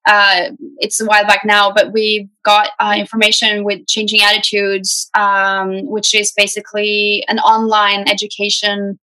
uh, 0.09 0.51
it's 0.79 1.01
a 1.01 1.05
while 1.05 1.27
back 1.27 1.43
now, 1.45 1.71
but 1.71 1.93
we 1.93 2.31
got 2.43 2.71
uh, 2.81 2.95
information 2.97 3.63
with 3.63 3.87
Changing 3.87 4.23
Attitudes, 4.23 5.11
um, 5.13 5.87
which 5.87 6.15
is 6.15 6.33
basically 6.33 7.25
an 7.29 7.39
online 7.41 8.09
education 8.09 8.99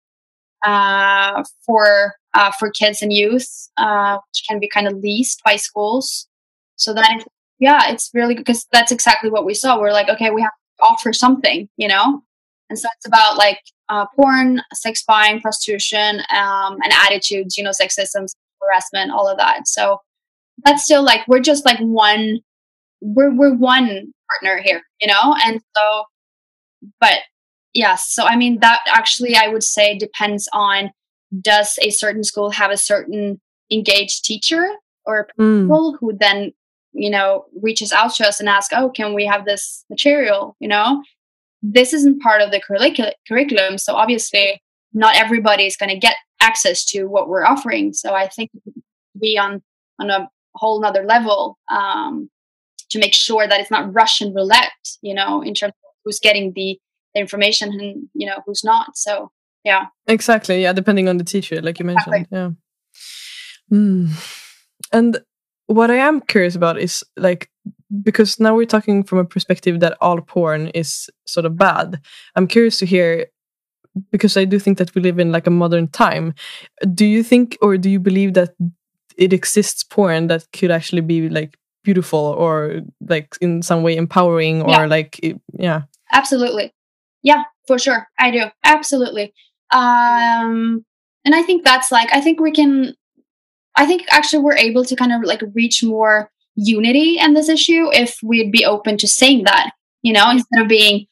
uh, 0.66 1.43
for 1.64 2.16
uh, 2.34 2.51
for 2.60 2.72
kids 2.72 3.03
and 3.03 3.14
youth, 3.14 3.47
uh, 3.78 4.18
which 4.18 4.43
can 4.49 4.60
be 4.60 4.68
kind 4.68 4.88
of 4.88 4.95
leased 4.95 5.43
by 5.45 5.56
schools. 5.58 6.28
So 6.76 6.91
that, 6.95 7.24
yeah, 7.60 7.91
it's 7.91 8.10
really 8.16 8.34
because 8.34 8.66
that's 8.72 8.91
exactly 8.91 9.30
what 9.30 9.45
we 9.45 9.53
saw. 9.53 9.80
We're 9.80 9.93
like, 9.93 10.10
okay, 10.10 10.32
we 10.32 10.41
have 10.41 10.51
to 10.51 10.86
offer 10.86 11.14
something, 11.14 11.70
you 11.78 11.88
know. 11.88 12.24
And 12.72 12.80
so 12.80 12.89
it's 12.97 13.06
about 13.06 13.38
like 13.38 13.62
uh, 13.89 14.08
porn, 14.16 14.64
sex 14.74 15.03
buying, 15.08 15.39
prostitution, 15.39 16.22
um, 16.36 16.80
and 16.84 16.91
attitudes, 16.91 17.60
you 17.60 17.64
know, 17.64 17.70
sexism, 17.70 18.26
harassment, 18.60 19.12
all 19.12 19.30
of 19.30 19.38
that. 19.38 19.68
So 19.68 19.99
that's 20.66 20.84
still 20.84 21.03
like 21.03 21.28
we're 21.28 21.39
just 21.39 21.66
like 21.66 21.80
one 21.80 22.39
we're 23.01 23.34
we're 23.34 23.53
one 23.53 24.13
partner 24.30 24.61
here, 24.61 24.82
you 24.99 25.07
know, 25.07 25.36
and 25.45 25.61
so, 25.76 26.03
but 26.99 27.20
yes, 27.74 28.07
so 28.09 28.26
I 28.26 28.36
mean 28.36 28.59
that 28.61 28.80
actually 28.88 29.36
I 29.36 29.47
would 29.47 29.63
say 29.63 29.97
depends 29.97 30.49
on 30.53 30.91
does 31.41 31.78
a 31.82 31.89
certain 31.89 32.24
school 32.24 32.49
have 32.49 32.72
a 32.72 32.78
certain 32.78 33.39
engaged 33.72 34.26
teacher 34.26 34.68
or 35.05 35.28
people 35.38 35.93
mm. 35.93 35.97
who 35.99 36.13
then 36.18 36.51
you 36.93 37.09
know 37.09 37.45
reaches 37.61 37.91
out 37.91 38.13
to 38.16 38.28
us 38.28 38.39
and 38.39 38.49
ask 38.49 38.72
oh 38.74 38.89
can 38.89 39.13
we 39.13 39.26
have 39.26 39.45
this 39.45 39.86
material? 39.89 40.55
You 40.59 40.68
know? 40.68 41.03
This 41.68 41.93
isn't 41.93 42.22
part 42.22 42.41
of 42.41 42.51
the 42.51 42.61
curricul- 42.61 43.13
curriculum 43.28 43.78
so 43.78 43.95
obviously 43.95 44.61
not 44.93 45.16
everybody 45.16 45.66
is 45.66 45.76
going 45.76 45.89
to 45.89 45.97
get 45.97 46.16
access 46.39 46.86
to 46.86 47.05
what 47.05 47.28
we're 47.28 47.45
offering. 47.45 47.93
So 47.93 48.13
i 48.13 48.28
think 48.28 48.51
be 49.20 49.38
on 49.38 49.61
on 49.99 50.09
a 50.09 50.30
whole 50.56 50.82
nother 50.82 51.03
level 51.03 51.58
um, 51.70 52.30
to 52.89 52.99
make 52.99 53.14
sure 53.14 53.47
that 53.47 53.60
it's 53.60 53.72
not 53.72 53.93
russian 53.93 54.34
roulette 54.34 54.72
you 55.01 55.14
know 55.14 55.41
in 55.41 55.53
terms 55.53 55.74
of 55.84 55.91
who's 56.03 56.20
getting 56.20 56.53
the, 56.53 56.80
the 57.14 57.22
information 57.22 57.70
and 57.72 58.08
you 58.14 58.26
know 58.26 58.41
who's 58.45 58.64
not 58.64 58.95
so 58.95 59.32
yeah 59.64 59.88
exactly 60.08 60.62
yeah 60.62 60.74
depending 60.74 61.08
on 61.10 61.18
the 61.18 61.24
teacher 61.24 61.62
like 61.62 61.80
you 61.80 61.86
mentioned 61.86 62.16
exactly. 62.16 62.38
yeah 62.38 62.49
mm. 63.72 64.47
and 64.91 65.20
what 65.68 65.89
I 65.89 65.95
am 65.95 66.22
curious 66.22 66.56
about 66.56 66.80
is 66.80 67.03
like 67.18 67.49
because 68.03 68.39
now 68.39 68.56
we're 68.56 68.66
talking 68.66 69.03
from 69.03 69.20
a 69.20 69.26
perspective 69.26 69.80
that 69.80 69.97
all 70.01 70.22
porn 70.22 70.68
is 70.70 71.10
sort 71.26 71.45
of 71.45 71.58
bad. 71.58 71.99
I'm 72.36 72.47
curious 72.47 72.78
to 72.80 72.86
hear 72.86 73.28
because 74.12 74.36
I 74.36 74.45
do 74.45 74.60
think 74.60 74.78
that 74.78 74.93
we 74.93 75.01
live 75.01 75.20
in 75.20 75.32
like 75.32 75.47
a 75.47 75.51
modern 75.51 75.88
time. 75.88 76.34
Do 76.93 77.06
you 77.06 77.24
think 77.24 77.58
or 77.62 77.78
do 77.78 77.89
you 77.89 77.99
believe 77.99 78.34
that 78.34 78.53
it 79.18 79.34
exists 79.34 79.84
porn 79.84 80.28
that 80.28 80.45
could 80.51 80.72
actually 80.72 81.01
be 81.01 81.30
like 81.30 81.57
beautiful 81.84 82.20
or 82.20 82.82
like 83.07 83.36
in 83.41 83.61
some 83.61 83.84
way 83.84 83.95
empowering 83.95 84.61
or 84.61 84.72
yeah. 84.72 84.86
like 84.86 85.20
yeah. 85.53 85.84
Absolutely. 86.11 86.74
Yeah, 87.22 87.43
for 87.68 87.80
sure. 87.80 88.07
I 88.20 88.32
do. 88.32 88.45
Absolutely. 88.63 89.34
Um 89.72 90.86
and 91.24 91.34
I 91.34 91.41
think 91.43 91.63
that's 91.63 91.91
like 91.91 92.09
I 92.13 92.22
think 92.22 92.39
we 92.39 92.51
can 92.51 92.95
I 93.76 93.86
think 93.86 94.03
actually 94.09 94.43
we're 94.43 94.57
able 94.57 94.86
to 94.86 94.95
kind 94.95 95.11
of 95.11 95.22
like 95.24 95.41
reach 95.53 95.84
more 95.84 96.32
unity 96.55 97.20
in 97.20 97.34
this 97.34 97.49
issue 97.49 97.89
if 97.93 98.18
we'd 98.24 98.51
be 98.51 98.66
open 98.66 98.97
to 98.97 99.07
saying 99.07 99.43
that, 99.43 99.72
you 100.01 100.13
know, 100.13 100.30
instead 100.32 100.61
of 100.61 100.68
being 100.68 101.07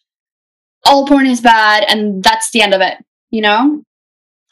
all 0.85 1.05
porn 1.05 1.27
is 1.27 1.41
bad 1.41 1.85
and 1.87 2.23
that's 2.23 2.51
the 2.51 2.61
end 2.61 2.73
of 2.73 2.81
it, 2.81 2.97
you 3.29 3.41
know? 3.41 3.83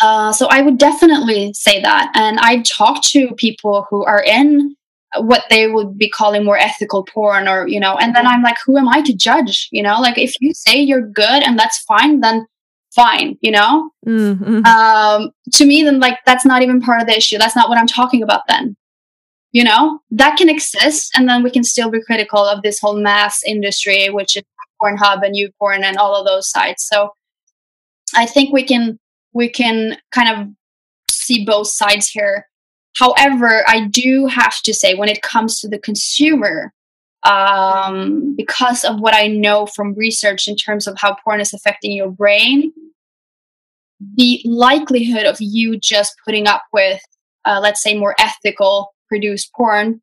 Uh, 0.02 0.34
so 0.34 0.48
I 0.50 0.62
would 0.62 0.78
definitely 0.78 1.54
say 1.54 1.82
that. 1.82 2.12
And 2.16 2.40
I 2.40 2.62
talk 2.64 3.04
to 3.06 3.34
people 3.36 3.86
who 3.90 4.04
are 4.04 4.24
in 4.24 4.76
what 5.18 5.44
they 5.50 5.68
would 5.68 5.98
be 5.98 6.10
calling 6.10 6.46
more 6.46 6.58
ethical 6.58 7.04
porn 7.04 7.48
or, 7.48 7.68
you 7.68 7.80
know, 7.80 7.98
and 7.98 8.16
then 8.16 8.26
I'm 8.26 8.42
like, 8.42 8.58
who 8.66 8.78
am 8.78 8.88
I 8.88 9.02
to 9.02 9.14
judge? 9.14 9.68
You 9.72 9.84
know, 9.84 10.00
like 10.00 10.18
if 10.18 10.34
you 10.40 10.54
say 10.54 10.80
you're 10.80 11.08
good 11.08 11.44
and 11.44 11.60
that's 11.60 11.80
fine, 11.80 12.22
then 12.22 12.48
fine, 12.96 13.38
you 13.42 13.52
know? 13.52 13.92
Mm-hmm. 14.08 14.66
Um, 14.66 15.32
to 15.54 15.66
me, 15.66 15.84
then, 15.84 16.00
like, 16.00 16.20
that's 16.26 16.46
not 16.46 16.62
even 16.62 16.82
part 16.82 17.02
of 17.02 17.08
the 17.08 17.16
issue. 17.16 17.38
That's 17.38 17.56
not 17.56 17.70
what 17.70 17.78
I'm 17.78 17.88
talking 17.88 18.24
about 18.24 18.44
then. 18.48 18.76
You 19.54 19.66
know, 19.66 20.00
that 20.12 20.38
can 20.38 20.50
exist, 20.50 21.12
and 21.16 21.28
then 21.28 21.44
we 21.44 21.52
can 21.52 21.64
still 21.64 21.90
be 21.90 22.02
critical 22.02 22.40
of 22.40 22.62
this 22.62 22.80
whole 22.80 22.96
mass 22.96 23.44
industry, 23.44 24.10
which 24.10 24.38
is 24.38 24.44
Pornhub 24.82 25.26
and 25.26 25.36
YouPorn 25.36 25.84
and 25.84 25.98
all 25.98 26.16
of 26.16 26.26
those 26.26 26.50
sites. 26.50 26.88
So 26.88 27.12
I 28.16 28.26
think 28.26 28.54
we 28.54 28.64
can 28.64 28.98
we 29.34 29.50
can 29.50 29.98
kind 30.12 30.30
of 30.30 30.48
see 31.10 31.46
both 31.46 31.68
sides 31.68 32.10
here. 32.10 32.48
However, 32.98 33.64
I 33.68 33.88
do 33.88 34.28
have 34.28 34.62
to 34.64 34.74
say, 34.74 34.96
when 34.96 35.10
it 35.10 35.22
comes 35.22 35.60
to 35.60 35.68
the 35.68 35.80
consumer, 35.80 36.74
um, 37.24 38.36
because 38.36 38.84
of 38.84 39.00
what 39.00 39.16
I 39.16 39.28
know 39.28 39.66
from 39.66 39.94
research 39.94 40.48
in 40.48 40.56
terms 40.56 40.88
of 40.88 40.98
how 41.00 41.16
porn 41.24 41.40
is 41.40 41.54
affecting 41.54 41.92
your 41.92 42.10
brain, 42.10 42.74
the 44.16 44.42
likelihood 44.46 45.26
of 45.26 45.38
you 45.40 45.78
just 45.78 46.16
putting 46.26 46.48
up 46.48 46.64
with, 46.74 47.02
uh, 47.46 47.60
let's 47.62 47.82
say, 47.82 47.98
more 47.98 48.16
ethical 48.20 48.94
produced 49.08 49.52
porn 49.56 50.02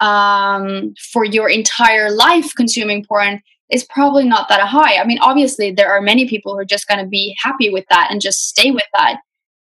um, 0.00 0.94
for 1.12 1.24
your 1.24 1.48
entire 1.48 2.10
life 2.10 2.52
consuming 2.56 3.04
porn 3.04 3.42
is 3.70 3.84
probably 3.84 4.24
not 4.24 4.48
that 4.48 4.60
high. 4.60 4.96
I 4.96 5.04
mean, 5.06 5.18
obviously, 5.20 5.70
there 5.70 5.92
are 5.92 6.00
many 6.00 6.28
people 6.28 6.52
who 6.52 6.60
are 6.60 6.64
just 6.64 6.88
going 6.88 7.00
to 7.00 7.06
be 7.06 7.36
happy 7.42 7.70
with 7.70 7.84
that 7.90 8.08
and 8.10 8.20
just 8.20 8.48
stay 8.48 8.70
with 8.70 8.86
that. 8.94 9.20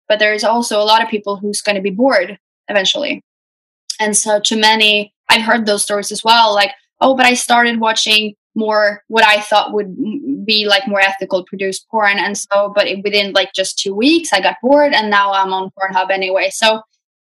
But 0.08 0.18
there's 0.18 0.44
also 0.44 0.80
a 0.80 0.84
lot 0.84 1.02
of 1.02 1.08
people 1.08 1.36
who's 1.36 1.62
going 1.62 1.76
to 1.76 1.82
be 1.82 1.90
bored 1.90 2.38
eventually. 2.68 3.22
And 3.98 4.16
so, 4.16 4.40
to 4.40 4.56
many, 4.56 5.12
I've 5.28 5.42
heard 5.42 5.66
those 5.66 5.82
stories 5.82 6.12
as 6.12 6.22
well. 6.22 6.54
Like, 6.54 6.72
oh, 7.00 7.16
but 7.16 7.26
I 7.26 7.34
started 7.34 7.80
watching 7.80 8.34
more 8.54 9.02
what 9.08 9.24
I 9.24 9.40
thought 9.40 9.74
would 9.74 9.94
be 10.46 10.66
like 10.66 10.88
more 10.88 11.00
ethical 11.00 11.44
produced 11.44 11.86
porn. 11.90 12.18
And 12.18 12.36
so, 12.36 12.72
but 12.74 12.86
it, 12.86 13.04
within 13.04 13.32
like 13.32 13.50
just 13.54 13.78
two 13.78 13.94
weeks, 13.94 14.32
I 14.32 14.40
got 14.40 14.56
bored 14.62 14.94
and 14.94 15.10
now 15.10 15.32
I'm 15.32 15.52
on 15.52 15.70
Pornhub 15.78 16.10
anyway. 16.10 16.50
So 16.50 16.80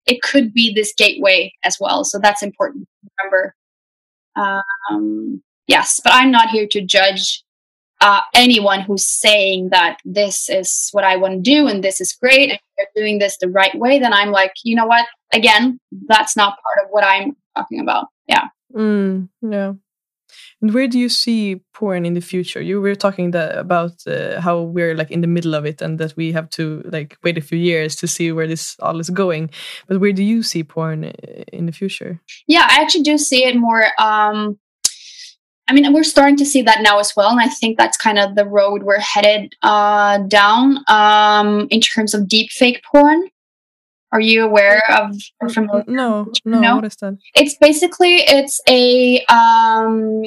it 0.07 0.21
could 0.23 0.53
be 0.53 0.73
this 0.73 0.93
gateway 0.97 1.53
as 1.63 1.77
well. 1.79 2.03
So 2.03 2.19
that's 2.19 2.41
important 2.41 2.87
to 3.03 3.09
remember. 3.19 3.55
Um, 4.35 5.43
yes, 5.69 6.01
but 6.03 6.13
I'm 6.13 6.31
not 6.31 6.49
here 6.49 6.67
to 6.71 6.81
judge 6.81 7.43
uh, 8.01 8.21
anyone 8.33 8.81
who's 8.81 9.05
saying 9.05 9.69
that 9.71 9.99
this 10.03 10.49
is 10.49 10.89
what 10.91 11.03
I 11.03 11.15
want 11.17 11.33
to 11.33 11.39
do 11.41 11.67
and 11.67 11.83
this 11.83 12.01
is 12.01 12.13
great 12.13 12.49
and 12.49 12.59
they're 12.77 12.87
doing 12.95 13.19
this 13.19 13.37
the 13.37 13.49
right 13.49 13.77
way, 13.77 13.99
then 13.99 14.13
I'm 14.13 14.31
like, 14.31 14.53
you 14.63 14.75
know 14.75 14.85
what? 14.85 15.05
Again, 15.33 15.79
that's 16.07 16.35
not 16.35 16.57
part 16.63 16.85
of 16.85 16.91
what 16.91 17.03
I'm 17.03 17.35
talking 17.55 17.79
about. 17.79 18.07
Yeah. 18.27 18.47
Mm, 18.73 19.29
yeah. 19.41 19.73
And 20.61 20.73
where 20.73 20.87
do 20.87 20.99
you 20.99 21.09
see 21.09 21.61
porn 21.73 22.05
in 22.05 22.13
the 22.13 22.21
future? 22.21 22.61
You 22.61 22.81
were 22.81 22.95
talking 22.95 23.33
about 23.35 23.93
uh, 24.05 24.39
how 24.41 24.61
we're 24.61 24.95
like 24.95 25.09
in 25.09 25.21
the 25.21 25.27
middle 25.27 25.55
of 25.55 25.65
it 25.65 25.81
and 25.81 25.99
that 25.99 26.15
we 26.15 26.31
have 26.33 26.49
to 26.51 26.83
like 26.85 27.17
wait 27.23 27.37
a 27.37 27.41
few 27.41 27.57
years 27.57 27.95
to 27.97 28.07
see 28.07 28.31
where 28.31 28.47
this 28.47 28.75
all 28.79 28.99
is 28.99 29.09
going. 29.09 29.49
But 29.87 29.99
where 29.99 30.13
do 30.13 30.23
you 30.23 30.43
see 30.43 30.63
porn 30.63 31.05
uh, 31.05 31.11
in 31.51 31.65
the 31.65 31.71
future? 31.71 32.21
Yeah, 32.47 32.67
I 32.69 32.81
actually 32.81 33.03
do 33.03 33.17
see 33.17 33.45
it 33.45 33.55
more. 33.55 33.87
Um, 33.99 34.59
I 35.69 35.73
mean, 35.73 35.93
we're 35.93 36.03
starting 36.03 36.35
to 36.37 36.45
see 36.45 36.63
that 36.63 36.81
now 36.81 36.97
as 36.97 37.15
well, 37.15 37.29
and 37.29 37.39
I 37.39 37.47
think 37.47 37.77
that's 37.77 37.95
kind 37.95 38.17
of 38.17 38.33
the 38.33 38.45
road 38.45 38.81
we're 38.81 38.99
headed 38.99 39.53
uh, 39.61 40.17
down 40.17 40.83
um, 40.87 41.67
in 41.69 41.79
terms 41.79 42.15
of 42.15 42.27
deep 42.27 42.49
fake 42.49 42.81
porn. 42.83 43.29
Are 44.11 44.19
you 44.19 44.43
aware 44.43 44.81
of 44.89 45.15
or 45.39 45.49
familiar? 45.49 45.83
No, 45.85 46.31
no, 46.43 46.59
no. 46.59 46.75
What 46.77 46.85
is 46.85 46.95
that? 46.95 47.19
It's 47.35 47.55
basically 47.57 48.15
it's 48.15 48.59
a 48.67 49.23
um, 49.25 50.23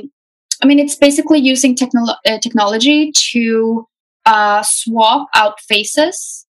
I 0.63 0.67
mean, 0.67 0.79
it's 0.79 0.95
basically 0.95 1.41
using 1.41 1.75
technolo- 1.75 2.17
uh, 2.25 2.39
technology 2.39 3.11
to 3.33 3.89
uh, 4.25 4.63
swap 4.63 5.29
out 5.35 5.61
faces. 5.61 6.47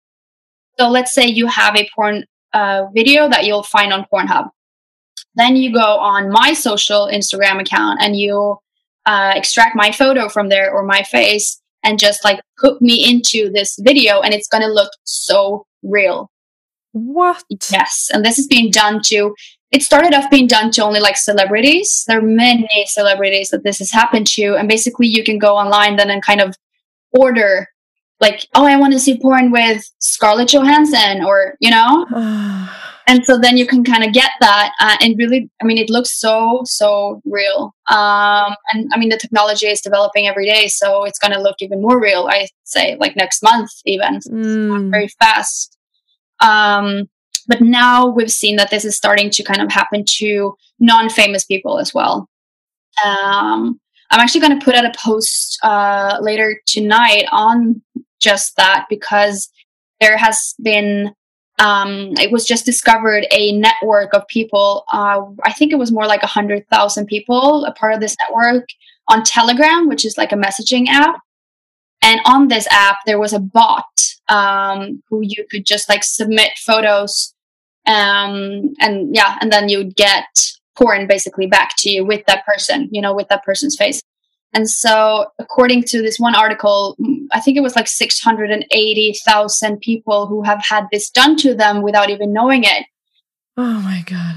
So 0.78 0.89
let's 0.89 1.12
say 1.12 1.26
you 1.26 1.47
have 1.49 1.76
a 1.76 1.86
porn 1.95 2.24
uh, 2.55 2.86
video 2.95 3.28
that 3.28 3.45
you'll 3.45 3.64
find 3.64 3.93
on 3.93 4.07
Pornhub. 4.11 4.49
Then 5.34 5.57
you 5.57 5.74
go 5.74 5.99
on 5.99 6.30
my 6.30 6.55
social 6.55 7.11
Instagram 7.12 7.61
account 7.61 8.01
and 8.01 8.16
you 8.16 8.59
uh, 9.09 9.33
extract 9.35 9.75
my 9.75 9.91
photo 9.91 10.29
from 10.29 10.49
there 10.51 10.71
or 10.71 10.85
my 10.85 11.03
face 11.03 11.61
and 11.83 11.99
just 11.99 12.25
like 12.25 12.41
put 12.61 12.83
me 12.83 13.09
into 13.09 13.51
this 13.51 13.77
video, 13.81 14.21
and 14.21 14.35
it's 14.35 14.49
going 14.49 14.63
to 14.63 14.69
look 14.73 14.91
so 15.05 15.65
real. 15.83 16.31
What? 16.93 17.43
Yes. 17.71 18.11
And 18.13 18.25
this 18.25 18.39
is 18.39 18.47
being 18.47 18.71
done 18.71 19.01
to 19.07 19.35
it 19.71 19.83
started 19.83 20.15
off 20.15 20.31
being 20.31 20.47
done 20.47 20.71
to 20.73 20.85
only 20.85 21.01
like 21.01 21.17
celebrities. 21.17 22.05
There 22.09 22.19
are 22.19 22.23
many 22.23 22.87
celebrities 22.87 23.51
that 23.51 23.65
this 23.65 23.79
has 23.81 23.91
happened 23.91 24.27
to, 24.29 24.57
and 24.57 24.69
basically 24.69 25.07
you 25.07 25.23
can 25.23 25.39
go 25.39 25.57
online 25.57 25.97
then 25.97 26.11
and 26.11 26.23
kind 26.23 26.41
of 26.41 26.57
order 27.13 27.69
like, 28.21 28.47
oh, 28.55 28.64
I 28.64 28.77
want 28.77 28.93
to 28.93 28.99
see 28.99 29.21
porn 29.21 29.51
with 29.51 29.83
Scarlett 29.99 30.49
Johansson, 30.49 31.25
or 31.25 31.57
you 31.61 31.71
know. 31.71 32.07
and 33.07 33.25
so 33.25 33.39
then 33.39 33.57
you 33.57 33.66
can 33.66 33.85
kind 33.85 34.05
of 34.05 34.12
get 34.12 34.33
that, 34.41 34.73
uh, 34.81 34.97
and 35.01 35.16
really, 35.19 35.49
I 35.62 35.64
mean, 35.64 35.79
it 35.79 35.91
looks 35.91 36.19
so 36.19 36.62
so 36.64 37.23
real. 37.25 37.75
Um, 37.89 38.55
and 38.73 38.91
I 38.93 38.99
mean, 38.99 39.09
the 39.09 39.19
technology 39.19 39.66
is 39.66 39.81
developing 39.81 40.27
every 40.27 40.47
day, 40.47 40.69
so 40.69 41.05
it's 41.05 41.19
going 41.19 41.33
to 41.33 41.43
look 41.43 41.57
even 41.61 41.81
more 41.81 42.01
real. 42.01 42.29
I 42.31 42.49
say, 42.64 42.97
like 43.01 43.16
next 43.16 43.43
month, 43.43 43.71
even 43.85 44.21
mm. 44.21 44.91
very 44.91 45.09
fast. 45.19 45.77
Um, 46.41 47.09
but 47.49 47.62
now 47.62 48.07
we've 48.07 48.31
seen 48.31 48.57
that 48.57 48.71
this 48.71 48.85
is 48.85 48.97
starting 48.97 49.31
to 49.31 49.43
kind 49.43 49.62
of 49.62 49.73
happen 49.73 50.05
to 50.19 50.55
non 50.79 51.09
famous 51.09 51.45
people 51.45 51.79
as 51.79 51.95
well. 51.95 52.29
Um, 53.05 53.81
I'm 54.11 54.21
actually 54.21 54.41
going 54.41 54.59
to 54.59 54.64
put 54.64 54.75
out 54.75 54.85
a 54.85 54.93
post 54.97 55.59
uh, 55.62 56.19
later 56.21 56.61
tonight 56.66 57.27
on 57.31 57.83
just 58.29 58.57
that 58.57 58.87
because 58.89 59.49
there 60.01 60.16
has 60.16 60.55
been, 60.62 61.14
um, 61.59 62.12
it 62.18 62.31
was 62.31 62.45
just 62.45 62.64
discovered 62.64 63.26
a 63.31 63.53
network 63.53 64.14
of 64.14 64.26
people. 64.29 64.85
Uh, 64.93 65.22
I 65.45 65.53
think 65.53 65.72
it 65.72 65.79
was 65.79 65.93
more 65.93 66.07
like 66.07 66.22
100,000 66.22 67.07
people, 67.07 67.64
a 67.64 67.72
part 67.72 67.95
of 67.95 68.01
this 68.01 68.16
network 68.22 68.66
on 69.09 69.24
Telegram, 69.24 69.89
which 69.89 70.05
is 70.05 70.18
like 70.18 70.33
a 70.33 70.37
messaging 70.37 70.89
app. 70.89 71.20
And 72.03 72.20
on 72.26 72.49
this 72.49 72.68
app, 72.70 72.99
there 73.07 73.18
was 73.18 73.33
a 73.33 73.41
bot 73.41 73.85
um, 74.29 75.03
who 75.09 75.20
you 75.22 75.45
could 75.51 75.64
just 75.66 75.89
like 75.89 76.05
submit 76.05 76.53
photos 76.59 77.35
um, 77.89 78.74
and 78.81 79.14
yeah, 79.14 79.39
and 79.41 79.51
then 79.51 79.68
you'd 79.68 79.97
get 79.97 80.26
porn 80.76 81.07
basically 81.07 81.47
back 81.47 81.72
to 81.79 81.91
you 81.91 82.05
with 82.05 82.24
that 82.26 82.45
person, 82.47 82.89
you 82.93 83.01
know, 83.01 83.14
with 83.14 83.29
that 83.29 83.45
person's 83.45 83.76
face. 83.76 84.03
And 84.55 84.69
so, 84.69 85.27
according 85.39 85.85
to 85.85 86.01
this 86.01 86.19
one 86.19 86.35
article, 86.35 86.97
mm, 87.01 87.27
I 87.33 87.41
think 87.41 87.57
it 87.57 87.63
was 87.63 87.77
like 87.77 87.89
680,000 87.89 89.81
people 89.81 90.27
who 90.27 90.43
have 90.43 90.63
had 90.65 90.87
this 90.91 91.11
done 91.11 91.37
to 91.39 91.55
them 91.55 91.83
without 91.83 92.11
even 92.11 92.33
knowing 92.33 92.65
it. 92.65 92.87
Oh 93.57 93.81
my 93.81 94.03
God. 94.07 94.37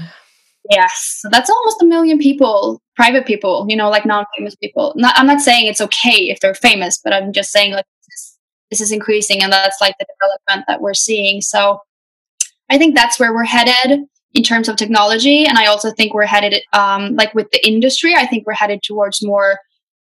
Yes. 0.70 1.18
So 1.20 1.28
that's 1.30 1.50
almost 1.50 1.82
a 1.82 1.86
million 1.86 2.18
people, 2.18 2.80
private 2.94 3.26
people, 3.26 3.66
you 3.68 3.76
know, 3.76 3.88
like 3.90 4.06
non 4.06 4.24
famous 4.36 4.54
people. 4.54 4.92
Not, 4.96 5.14
I'm 5.16 5.26
not 5.26 5.40
saying 5.40 5.66
it's 5.66 5.80
okay 5.80 6.30
if 6.30 6.40
they're 6.40 6.54
famous, 6.54 7.00
but 7.02 7.12
I'm 7.12 7.32
just 7.32 7.50
saying 7.50 7.72
like 7.72 7.86
this, 8.08 8.38
this 8.70 8.80
is 8.80 8.92
increasing 8.92 9.42
and 9.42 9.52
that's 9.52 9.80
like 9.80 9.96
the 9.98 10.06
development 10.18 10.66
that 10.68 10.80
we're 10.80 10.94
seeing. 10.94 11.40
So 11.40 11.80
I 12.70 12.78
think 12.78 12.94
that's 12.94 13.18
where 13.18 13.32
we're 13.32 13.44
headed 13.44 14.06
in 14.34 14.42
terms 14.42 14.68
of 14.68 14.76
technology. 14.76 15.44
And 15.44 15.58
I 15.58 15.66
also 15.66 15.90
think 15.90 16.14
we're 16.14 16.26
headed, 16.26 16.62
um, 16.72 17.14
like 17.16 17.34
with 17.34 17.50
the 17.50 17.66
industry, 17.66 18.14
I 18.14 18.26
think 18.26 18.46
we're 18.46 18.54
headed 18.54 18.82
towards 18.82 19.22
more 19.22 19.58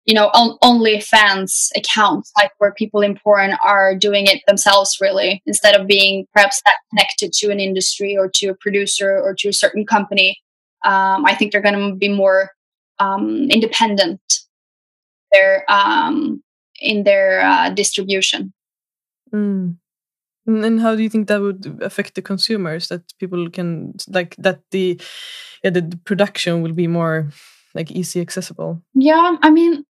you 0.08 0.14
know 0.14 0.30
on, 0.34 0.58
OnlyFans 0.64 1.70
accounts 1.76 2.32
like 2.38 2.52
where 2.58 2.74
people 2.74 3.02
in 3.02 3.16
porn 3.16 3.56
are 3.64 3.96
doing 3.96 4.26
it 4.26 4.42
themselves 4.48 4.98
really 5.00 5.44
instead 5.46 5.76
of 5.76 5.86
being 5.86 6.26
perhaps 6.34 6.62
that 6.66 6.78
connected 6.90 7.32
to 7.34 7.52
an 7.52 7.60
industry 7.60 8.18
or 8.18 8.30
to 8.36 8.48
a 8.48 8.56
producer 8.56 9.20
or 9.20 9.36
to 9.36 9.50
a 9.50 9.54
certain 9.54 9.86
company 9.86 10.38
um, 10.86 11.26
i 11.26 11.36
think 11.36 11.52
they're 11.52 11.62
going 11.62 11.92
to 11.92 11.96
be 11.96 12.10
more 12.10 12.52
um, 13.00 13.48
independent 13.52 14.22
there 15.32 15.64
um, 15.70 16.42
in 16.80 17.04
their 17.04 17.42
uh, 17.42 17.70
distribution 17.70 18.54
mm. 19.32 19.76
And 20.48 20.80
how 20.80 20.96
do 20.96 21.04
you 21.04 21.10
think 21.10 21.28
that 21.28 21.42
would 21.42 21.80
affect 21.82 22.16
the 22.16 22.22
consumers? 22.22 22.88
That 22.88 23.02
people 23.20 23.50
can 23.50 23.96
like 24.08 24.34
that 24.38 24.62
the 24.72 24.98
yeah, 25.62 25.72
the, 25.72 25.82
the 25.82 25.98
production 25.98 26.62
will 26.62 26.72
be 26.72 26.88
more 26.88 27.32
like 27.76 27.92
easy 27.92 28.22
accessible. 28.22 28.82
Yeah, 28.94 29.36
I 29.42 29.50
mean, 29.50 29.84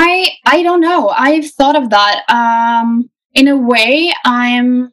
I 0.00 0.30
I 0.46 0.62
don't 0.62 0.80
know. 0.80 1.10
I've 1.10 1.50
thought 1.50 1.76
of 1.76 1.90
that. 1.90 2.24
Um, 2.30 3.10
in 3.34 3.48
a 3.48 3.56
way, 3.56 4.12
I'm. 4.24 4.92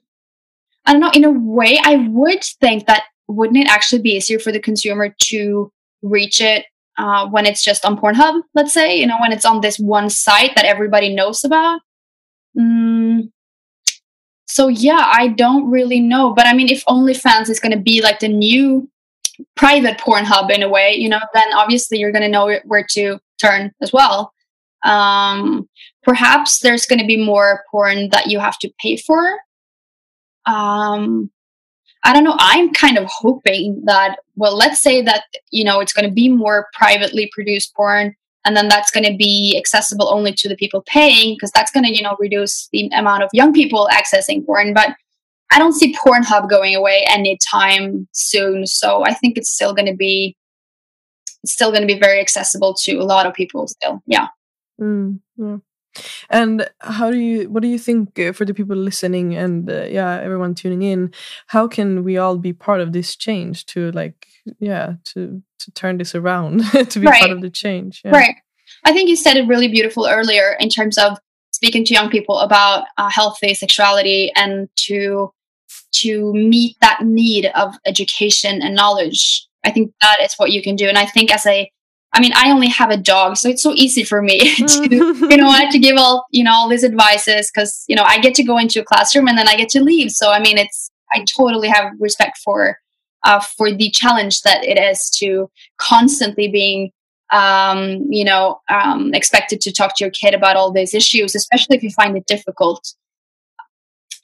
I 0.85 0.91
don't 0.91 1.01
know. 1.01 1.11
In 1.13 1.23
a 1.23 1.31
way, 1.31 1.79
I 1.81 1.95
would 2.09 2.43
think 2.43 2.87
that 2.87 3.03
wouldn't 3.27 3.57
it 3.57 3.69
actually 3.69 4.01
be 4.01 4.15
easier 4.15 4.37
for 4.37 4.51
the 4.51 4.59
consumer 4.59 5.15
to 5.23 5.71
reach 6.01 6.41
it 6.41 6.65
uh, 6.97 7.25
when 7.27 7.45
it's 7.45 7.63
just 7.63 7.85
on 7.85 7.97
Pornhub? 7.97 8.41
Let's 8.53 8.73
say 8.73 8.99
you 8.99 9.07
know 9.07 9.17
when 9.21 9.31
it's 9.31 9.45
on 9.45 9.61
this 9.61 9.79
one 9.79 10.09
site 10.09 10.55
that 10.55 10.65
everybody 10.65 11.15
knows 11.15 11.45
about. 11.45 11.79
Mm, 12.57 13.31
so 14.45 14.67
yeah, 14.67 15.09
I 15.13 15.29
don't 15.29 15.71
really 15.71 16.01
know. 16.01 16.33
But 16.33 16.47
I 16.47 16.53
mean, 16.53 16.67
if 16.67 16.83
OnlyFans 16.85 17.49
is 17.49 17.61
going 17.61 17.71
to 17.71 17.79
be 17.79 18.01
like 18.01 18.19
the 18.19 18.27
new 18.27 18.89
private 19.55 19.99
Pornhub 19.99 20.51
in 20.51 20.63
a 20.63 20.69
way, 20.69 20.95
you 20.95 21.07
know, 21.07 21.21
then 21.33 21.53
obviously 21.53 21.97
you're 21.97 22.11
going 22.11 22.23
to 22.23 22.29
know 22.29 22.59
where 22.65 22.85
to 22.91 23.19
turn 23.41 23.71
as 23.81 23.93
well. 23.93 24.33
Um, 24.83 25.67
perhaps 26.03 26.59
there's 26.59 26.85
going 26.85 26.99
to 26.99 27.05
be 27.05 27.23
more 27.23 27.63
porn 27.71 28.09
that 28.09 28.27
you 28.27 28.39
have 28.39 28.57
to 28.59 28.71
pay 28.79 28.97
for. 28.97 29.37
Um, 30.45 31.29
I 32.03 32.13
don't 32.13 32.23
know. 32.23 32.35
I'm 32.39 32.71
kind 32.73 32.97
of 32.97 33.05
hoping 33.09 33.81
that, 33.85 34.19
well, 34.35 34.55
let's 34.55 34.81
say 34.81 35.01
that, 35.01 35.23
you 35.51 35.63
know, 35.63 35.79
it's 35.79 35.93
going 35.93 36.07
to 36.07 36.13
be 36.13 36.29
more 36.29 36.67
privately 36.73 37.29
produced 37.33 37.75
porn 37.75 38.15
and 38.47 38.55
then 38.55 38.69
that's 38.69 38.91
going 38.91 39.03
to 39.03 39.17
be 39.17 39.57
accessible 39.57 40.07
only 40.09 40.31
to 40.31 40.47
the 40.47 40.55
people 40.55 40.81
paying 40.85 41.35
because 41.35 41.51
that's 41.51 41.69
going 41.69 41.83
to, 41.83 41.93
you 41.93 42.01
know, 42.01 42.15
reduce 42.17 42.69
the 42.71 42.89
amount 42.95 43.23
of 43.23 43.29
young 43.33 43.51
people 43.51 43.89
accessing 43.91 44.45
porn. 44.45 44.73
But 44.73 44.95
I 45.51 45.59
don't 45.59 45.73
see 45.73 45.93
Pornhub 45.93 46.49
going 46.49 46.73
away 46.73 47.05
anytime 47.09 48.07
soon. 48.13 48.65
So 48.65 49.03
I 49.03 49.13
think 49.13 49.37
it's 49.37 49.49
still 49.49 49.73
going 49.73 49.87
to 49.87 49.95
be, 49.95 50.37
still 51.45 51.71
going 51.71 51.85
to 51.85 51.93
be 51.93 51.99
very 51.99 52.21
accessible 52.21 52.73
to 52.83 52.93
a 52.95 53.03
lot 53.03 53.25
of 53.25 53.33
people 53.33 53.67
still. 53.67 54.01
Yeah. 54.07 54.27
Mm, 54.79 55.19
yeah. 55.37 55.57
And 56.29 56.69
how 56.79 57.09
do 57.09 57.17
you, 57.17 57.49
what 57.49 57.63
do 57.63 57.67
you 57.67 57.79
think 57.79 58.19
uh, 58.19 58.31
for 58.31 58.45
the 58.45 58.53
people 58.53 58.75
listening 58.75 59.35
and 59.35 59.69
uh, 59.69 59.85
yeah, 59.85 60.19
everyone 60.21 60.53
tuning 60.53 60.83
in? 60.83 61.13
How 61.47 61.67
can 61.67 62.03
we 62.03 62.17
all 62.17 62.37
be 62.37 62.53
part 62.53 62.81
of 62.81 62.93
this 62.93 63.15
change 63.15 63.65
to 63.67 63.91
like, 63.91 64.27
yeah, 64.59 64.93
to 65.05 65.41
to 65.59 65.71
turn 65.71 65.97
this 65.97 66.13
around, 66.13 66.63
to 66.89 66.99
be 66.99 67.07
right. 67.07 67.19
part 67.19 67.31
of 67.31 67.41
the 67.41 67.49
change? 67.49 68.01
Yeah. 68.05 68.11
Right. 68.11 68.35
I 68.85 68.93
think 68.93 69.09
you 69.09 69.15
said 69.15 69.37
it 69.37 69.47
really 69.47 69.67
beautiful 69.67 70.07
earlier 70.07 70.55
in 70.59 70.69
terms 70.69 70.97
of 70.97 71.17
speaking 71.51 71.83
to 71.85 71.93
young 71.93 72.09
people 72.09 72.39
about 72.39 72.85
uh, 72.97 73.09
healthy 73.09 73.53
sexuality 73.53 74.31
and 74.35 74.69
to 74.75 75.31
to 75.91 76.33
meet 76.33 76.75
that 76.81 77.01
need 77.01 77.47
of 77.55 77.75
education 77.85 78.61
and 78.61 78.75
knowledge. 78.75 79.47
I 79.63 79.71
think 79.71 79.93
that 80.01 80.17
is 80.21 80.35
what 80.37 80.51
you 80.51 80.61
can 80.61 80.75
do. 80.75 80.87
And 80.87 80.97
I 80.97 81.05
think 81.05 81.33
as 81.33 81.45
a 81.45 81.69
I 82.17 82.19
mean, 82.19 82.31
I 82.35 82.49
only 82.49 82.67
have 82.69 82.89
a 82.89 82.97
dog, 82.97 83.37
so 83.37 83.47
it's 83.47 83.61
so 83.61 83.73
easy 83.75 84.03
for 84.03 84.23
me 84.23 84.55
to, 84.55 84.87
you 85.29 85.37
know, 85.37 85.55
to 85.71 85.77
give 85.77 85.97
all, 85.97 86.25
you 86.31 86.43
know, 86.43 86.51
all 86.51 86.67
these 86.67 86.83
advices 86.83 87.51
because, 87.53 87.85
you 87.87 87.95
know, 87.95 88.01
I 88.01 88.17
get 88.17 88.33
to 88.35 88.43
go 88.43 88.57
into 88.57 88.81
a 88.81 88.83
classroom 88.83 89.27
and 89.27 89.37
then 89.37 89.47
I 89.47 89.55
get 89.55 89.69
to 89.69 89.83
leave. 89.83 90.09
So, 90.09 90.31
I 90.31 90.39
mean, 90.39 90.57
it's, 90.57 90.89
I 91.11 91.25
totally 91.37 91.67
have 91.67 91.93
respect 91.99 92.39
for, 92.43 92.79
uh, 93.23 93.39
for 93.39 93.71
the 93.71 93.91
challenge 93.91 94.41
that 94.41 94.63
it 94.63 94.79
is 94.79 95.11
to 95.19 95.51
constantly 95.77 96.47
being, 96.47 96.91
um, 97.31 98.07
you 98.09 98.25
know, 98.25 98.61
um, 98.67 99.13
expected 99.13 99.61
to 99.61 99.71
talk 99.71 99.95
to 99.97 100.03
your 100.03 100.11
kid 100.11 100.33
about 100.33 100.55
all 100.55 100.71
these 100.71 100.95
issues, 100.95 101.35
especially 101.35 101.77
if 101.77 101.83
you 101.83 101.91
find 101.91 102.17
it 102.17 102.25
difficult. 102.25 102.95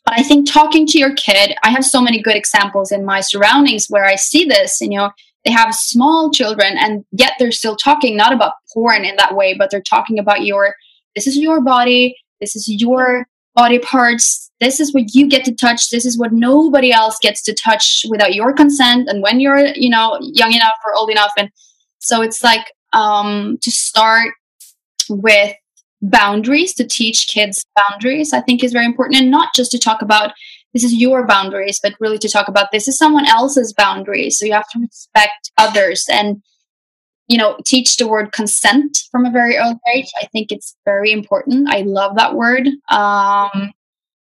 But 0.03 0.17
I 0.17 0.23
think 0.23 0.51
talking 0.51 0.87
to 0.87 0.97
your 0.97 1.13
kid, 1.13 1.55
I 1.63 1.69
have 1.69 1.85
so 1.85 2.01
many 2.01 2.19
good 2.23 2.35
examples 2.35 2.91
in 2.91 3.05
my 3.05 3.21
surroundings 3.21 3.85
where 3.87 4.03
I 4.03 4.15
see 4.15 4.45
this, 4.45 4.81
you 4.81 4.89
know, 4.89 5.11
they 5.45 5.51
have 5.51 5.75
small 5.75 6.31
children 6.31 6.77
and 6.77 7.03
yet 7.11 7.33
they're 7.37 7.51
still 7.51 7.75
talking 7.75 8.15
not 8.15 8.33
about 8.33 8.53
porn 8.73 9.03
in 9.05 9.15
that 9.17 9.35
way 9.35 9.53
but 9.53 9.69
they're 9.69 9.81
talking 9.81 10.19
about 10.19 10.45
your 10.45 10.75
this 11.15 11.27
is 11.27 11.37
your 11.37 11.61
body 11.61 12.15
this 12.39 12.55
is 12.55 12.67
your 12.69 13.25
body 13.55 13.79
parts 13.79 14.43
this 14.63 14.79
is 14.79 14.93
what 14.93 15.13
you 15.13 15.27
get 15.27 15.43
to 15.45 15.53
touch 15.53 15.89
this 15.89 16.05
is 16.05 16.17
what 16.17 16.31
nobody 16.31 16.91
else 16.91 17.17
gets 17.21 17.41
to 17.43 17.53
touch 17.53 18.05
without 18.09 18.33
your 18.33 18.53
consent 18.53 19.07
and 19.09 19.21
when 19.21 19.39
you're 19.39 19.67
you 19.75 19.89
know 19.89 20.17
young 20.21 20.53
enough 20.53 20.75
or 20.85 20.95
old 20.95 21.09
enough. 21.09 21.31
And 21.37 21.49
so 21.99 22.21
it's 22.21 22.43
like 22.43 22.71
um 22.93 23.57
to 23.61 23.71
start 23.71 24.33
with 25.09 25.55
boundaries 26.01 26.73
to 26.73 26.85
teach 26.85 27.27
kids 27.27 27.65
boundaries 27.77 28.33
i 28.33 28.41
think 28.41 28.61
is 28.61 28.73
very 28.73 28.85
important 28.85 29.19
and 29.19 29.31
not 29.31 29.53
just 29.55 29.71
to 29.71 29.79
talk 29.79 30.01
about 30.01 30.33
this 30.73 30.83
is 30.83 30.93
your 30.93 31.25
boundaries, 31.25 31.79
but 31.81 31.95
really 31.99 32.17
to 32.17 32.29
talk 32.29 32.47
about 32.47 32.71
this 32.71 32.87
is 32.87 32.97
someone 32.97 33.27
else's 33.27 33.73
boundaries. 33.73 34.39
So 34.39 34.45
you 34.45 34.53
have 34.53 34.69
to 34.69 34.79
respect 34.79 35.51
others 35.57 36.05
and, 36.11 36.41
you 37.27 37.37
know, 37.37 37.57
teach 37.65 37.97
the 37.97 38.07
word 38.07 38.31
consent 38.31 38.97
from 39.11 39.25
a 39.25 39.31
very 39.31 39.57
early 39.57 39.79
age. 39.93 40.09
I 40.21 40.25
think 40.27 40.51
it's 40.51 40.75
very 40.85 41.11
important. 41.11 41.69
I 41.69 41.81
love 41.81 42.15
that 42.15 42.35
word. 42.35 42.67
Um, 42.89 43.71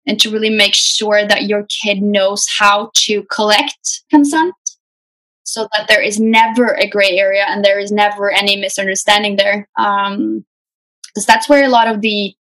and 0.08 0.20
to 0.22 0.32
really 0.32 0.50
make 0.50 0.74
sure 0.74 1.28
that 1.28 1.44
your 1.44 1.68
kid 1.84 2.02
knows 2.02 2.48
how 2.58 2.90
to 2.96 3.24
collect 3.32 4.02
consent 4.10 4.56
so 5.44 5.68
that 5.74 5.88
there 5.88 6.02
is 6.02 6.20
never 6.20 6.76
a 6.76 6.90
gray 6.90 7.18
area 7.18 7.46
and 7.48 7.64
there 7.64 7.80
is 7.80 7.92
never 7.92 8.32
any 8.32 8.56
misunderstanding 8.56 9.36
there. 9.36 9.68
Um, 9.78 10.46
because 11.08 11.26
that's 11.26 11.50
where 11.50 11.66
a 11.66 11.70
lot 11.70 11.88
of 11.88 12.02
the 12.02 12.34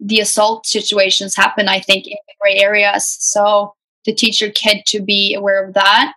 the 0.00 0.20
assault 0.20 0.66
situations 0.66 1.34
happen, 1.34 1.68
I 1.68 1.80
think, 1.80 2.06
in 2.06 2.16
gray 2.40 2.58
areas. 2.58 3.16
So 3.20 3.74
to 4.04 4.14
teach 4.14 4.40
your 4.40 4.50
kid 4.50 4.82
to 4.86 5.00
be 5.00 5.34
aware 5.34 5.64
of 5.64 5.74
that. 5.74 6.14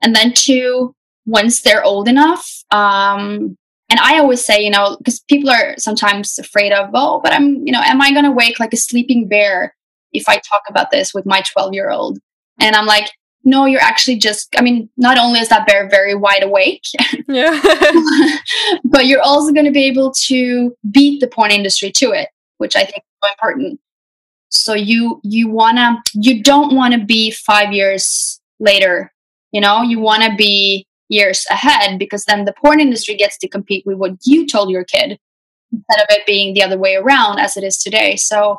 And 0.00 0.14
then 0.14 0.32
to, 0.34 0.94
once 1.26 1.62
they're 1.62 1.84
old 1.84 2.08
enough, 2.08 2.48
um, 2.70 3.56
and 3.90 4.00
I 4.00 4.18
always 4.18 4.44
say, 4.44 4.62
you 4.62 4.70
know, 4.70 4.96
because 4.98 5.20
people 5.28 5.50
are 5.50 5.74
sometimes 5.78 6.38
afraid 6.38 6.72
of, 6.72 6.90
oh, 6.94 7.20
but 7.22 7.32
I'm, 7.32 7.66
you 7.66 7.72
know, 7.72 7.82
am 7.84 8.00
I 8.00 8.12
going 8.12 8.24
to 8.24 8.30
wake 8.30 8.58
like 8.58 8.72
a 8.72 8.78
sleeping 8.78 9.28
bear 9.28 9.74
if 10.12 10.28
I 10.28 10.36
talk 10.36 10.62
about 10.68 10.90
this 10.90 11.12
with 11.12 11.26
my 11.26 11.42
12 11.52 11.74
year 11.74 11.90
old? 11.90 12.18
And 12.60 12.74
I'm 12.74 12.86
like, 12.86 13.10
no, 13.44 13.66
you're 13.66 13.80
actually 13.80 14.16
just, 14.16 14.54
I 14.56 14.62
mean, 14.62 14.88
not 14.96 15.18
only 15.18 15.40
is 15.40 15.48
that 15.50 15.66
bear 15.66 15.88
very 15.88 16.14
wide 16.14 16.42
awake, 16.42 16.82
yeah. 17.28 17.60
but 18.84 19.06
you're 19.06 19.20
also 19.20 19.52
going 19.52 19.66
to 19.66 19.72
be 19.72 19.84
able 19.84 20.12
to 20.26 20.74
beat 20.90 21.20
the 21.20 21.26
porn 21.26 21.50
industry 21.50 21.92
to 21.92 22.12
it, 22.12 22.30
which 22.56 22.74
I 22.74 22.84
think 22.84 23.04
important 23.30 23.80
so 24.50 24.74
you 24.74 25.20
you 25.22 25.48
want 25.48 25.76
to 25.78 26.18
you 26.20 26.42
don't 26.42 26.74
want 26.74 26.94
to 26.94 27.04
be 27.04 27.30
5 27.30 27.72
years 27.72 28.40
later 28.60 29.12
you 29.54 29.60
know? 29.60 29.82
You 29.82 30.00
want 30.00 30.24
to 30.24 30.34
be 30.36 30.86
years 31.08 31.46
ahead 31.48 31.98
because 31.98 32.24
then 32.24 32.44
the 32.44 32.52
porn 32.52 32.80
industry 32.80 33.14
gets 33.14 33.38
to 33.38 33.48
compete 33.48 33.86
with 33.86 33.96
what 33.96 34.12
you 34.24 34.46
told 34.46 34.68
your 34.68 34.84
kid 34.84 35.18
instead 35.72 36.00
of 36.00 36.06
it 36.10 36.26
being 36.26 36.54
the 36.54 36.62
other 36.62 36.76
way 36.76 36.96
around 36.96 37.38
as 37.38 37.56
it 37.56 37.62
is 37.62 37.78
today. 37.78 38.16
So 38.16 38.58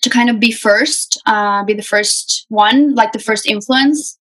to 0.00 0.08
kind 0.08 0.30
of 0.30 0.38
be 0.38 0.52
first 0.52 1.20
uh, 1.26 1.64
be 1.64 1.74
the 1.74 1.82
first 1.82 2.46
one 2.48 2.94
like 2.94 3.12
the 3.12 3.18
first 3.18 3.46
influence 3.46 4.18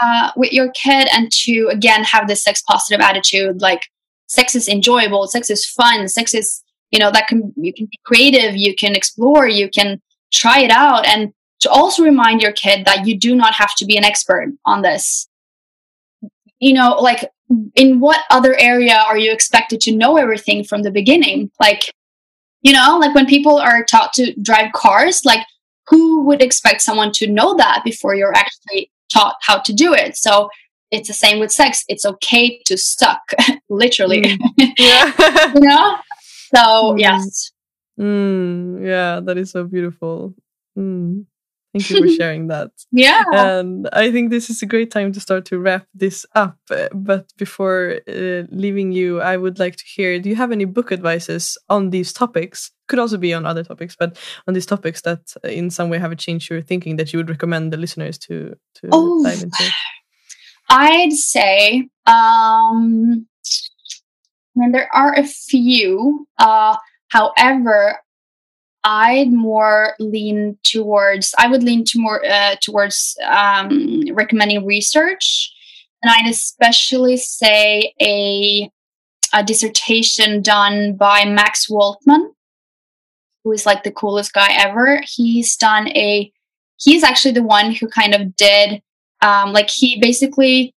uh, 0.00 0.30
with 0.36 0.52
your 0.52 0.70
kid 0.70 1.08
and 1.12 1.30
to 1.30 1.68
again 1.70 2.04
have 2.04 2.26
this 2.26 2.42
sex 2.42 2.62
positive 2.62 3.00
attitude 3.00 3.60
like 3.60 3.86
sex 4.26 4.56
is 4.56 4.68
enjoyable 4.68 5.28
sex 5.28 5.50
is 5.50 5.64
fun 5.64 6.08
sex 6.08 6.34
is 6.34 6.63
you 6.90 6.98
know 6.98 7.10
that 7.10 7.26
can 7.26 7.52
you 7.56 7.72
can 7.72 7.86
be 7.86 7.98
creative 8.04 8.56
you 8.56 8.74
can 8.74 8.94
explore 8.94 9.48
you 9.48 9.68
can 9.68 10.00
try 10.32 10.60
it 10.60 10.70
out 10.70 11.06
and 11.06 11.32
to 11.60 11.70
also 11.70 12.02
remind 12.02 12.42
your 12.42 12.52
kid 12.52 12.84
that 12.84 13.06
you 13.06 13.18
do 13.18 13.34
not 13.34 13.54
have 13.54 13.74
to 13.74 13.84
be 13.84 13.96
an 13.96 14.04
expert 14.04 14.52
on 14.64 14.82
this 14.82 15.28
you 16.60 16.72
know 16.72 16.96
like 17.00 17.30
in 17.74 18.00
what 18.00 18.20
other 18.30 18.56
area 18.58 18.96
are 18.96 19.18
you 19.18 19.32
expected 19.32 19.80
to 19.82 19.94
know 19.94 20.16
everything 20.16 20.64
from 20.64 20.82
the 20.82 20.90
beginning? 20.90 21.50
Like, 21.60 21.92
you 22.62 22.72
know, 22.72 22.98
like 22.98 23.14
when 23.14 23.26
people 23.26 23.58
are 23.58 23.84
taught 23.84 24.12
to 24.14 24.34
drive 24.40 24.72
cars, 24.72 25.24
like 25.24 25.46
who 25.88 26.22
would 26.24 26.42
expect 26.42 26.80
someone 26.80 27.12
to 27.12 27.26
know 27.26 27.54
that 27.56 27.82
before 27.84 28.14
you're 28.14 28.34
actually 28.34 28.90
taught 29.12 29.36
how 29.42 29.58
to 29.58 29.72
do 29.72 29.92
it? 29.92 30.16
So 30.16 30.48
it's 30.90 31.08
the 31.08 31.14
same 31.14 31.40
with 31.40 31.52
sex. 31.52 31.84
It's 31.88 32.06
okay 32.06 32.60
to 32.66 32.78
suck, 32.78 33.20
literally. 33.68 34.22
Mm. 34.22 34.38
Yeah. 34.78 35.52
you 35.54 35.60
know? 35.60 35.96
So, 36.54 36.94
mm. 36.94 37.00
yes. 37.00 37.52
Mm, 37.98 38.86
yeah, 38.86 39.20
that 39.20 39.36
is 39.38 39.50
so 39.50 39.64
beautiful. 39.64 40.34
Mm. 40.76 41.26
Thank 41.74 41.90
you 41.90 42.02
for 42.02 42.08
sharing 42.20 42.46
that. 42.48 42.70
yeah. 42.92 43.24
And 43.32 43.88
I 43.92 44.12
think 44.12 44.30
this 44.30 44.48
is 44.48 44.62
a 44.62 44.66
great 44.66 44.92
time 44.92 45.12
to 45.12 45.20
start 45.20 45.44
to 45.46 45.58
wrap 45.58 45.86
this 45.92 46.24
up. 46.34 46.56
But 46.92 47.32
before 47.36 48.00
uh, 48.08 48.44
leaving 48.50 48.92
you, 48.92 49.20
I 49.20 49.36
would 49.36 49.58
like 49.58 49.76
to 49.76 49.84
hear 49.84 50.20
do 50.20 50.28
you 50.28 50.36
have 50.36 50.52
any 50.52 50.66
book 50.66 50.92
advices 50.92 51.58
on 51.68 51.90
these 51.90 52.12
topics? 52.12 52.70
Could 52.86 53.00
also 53.00 53.16
be 53.16 53.34
on 53.34 53.44
other 53.44 53.64
topics, 53.64 53.96
but 53.96 54.16
on 54.46 54.54
these 54.54 54.66
topics 54.66 55.02
that 55.02 55.34
uh, 55.44 55.48
in 55.48 55.70
some 55.70 55.88
way 55.88 55.98
have 55.98 56.16
changed 56.16 56.48
your 56.48 56.62
thinking 56.62 56.96
that 56.96 57.12
you 57.12 57.18
would 57.18 57.30
recommend 57.30 57.72
the 57.72 57.76
listeners 57.76 58.18
to, 58.18 58.54
to 58.76 58.88
oh, 58.92 59.24
dive 59.24 59.42
into? 59.42 59.64
I'd 60.70 61.12
say, 61.12 61.88
um, 62.06 63.26
Mean, 64.56 64.72
there 64.72 64.88
are 64.94 65.14
a 65.14 65.24
few. 65.24 66.26
Uh, 66.38 66.76
however, 67.08 67.98
I'd 68.84 69.32
more 69.32 69.94
lean 69.98 70.58
towards. 70.62 71.34
I 71.38 71.48
would 71.48 71.62
lean 71.62 71.84
to 71.86 71.98
more 71.98 72.24
uh, 72.24 72.56
towards 72.60 73.16
um, 73.28 74.04
recommending 74.12 74.64
research, 74.66 75.52
and 76.02 76.12
I'd 76.12 76.30
especially 76.30 77.16
say 77.16 77.94
a 78.00 78.70
a 79.32 79.42
dissertation 79.42 80.42
done 80.42 80.94
by 80.94 81.24
Max 81.24 81.68
Waltman, 81.68 82.28
who 83.42 83.52
is 83.52 83.66
like 83.66 83.82
the 83.82 83.90
coolest 83.90 84.32
guy 84.34 84.52
ever. 84.52 85.00
He's 85.04 85.56
done 85.56 85.88
a. 85.88 86.30
He's 86.76 87.02
actually 87.02 87.32
the 87.32 87.42
one 87.42 87.72
who 87.72 87.88
kind 87.88 88.14
of 88.14 88.36
did. 88.36 88.82
Um, 89.22 89.54
like 89.54 89.70
he 89.70 89.98
basically 89.98 90.73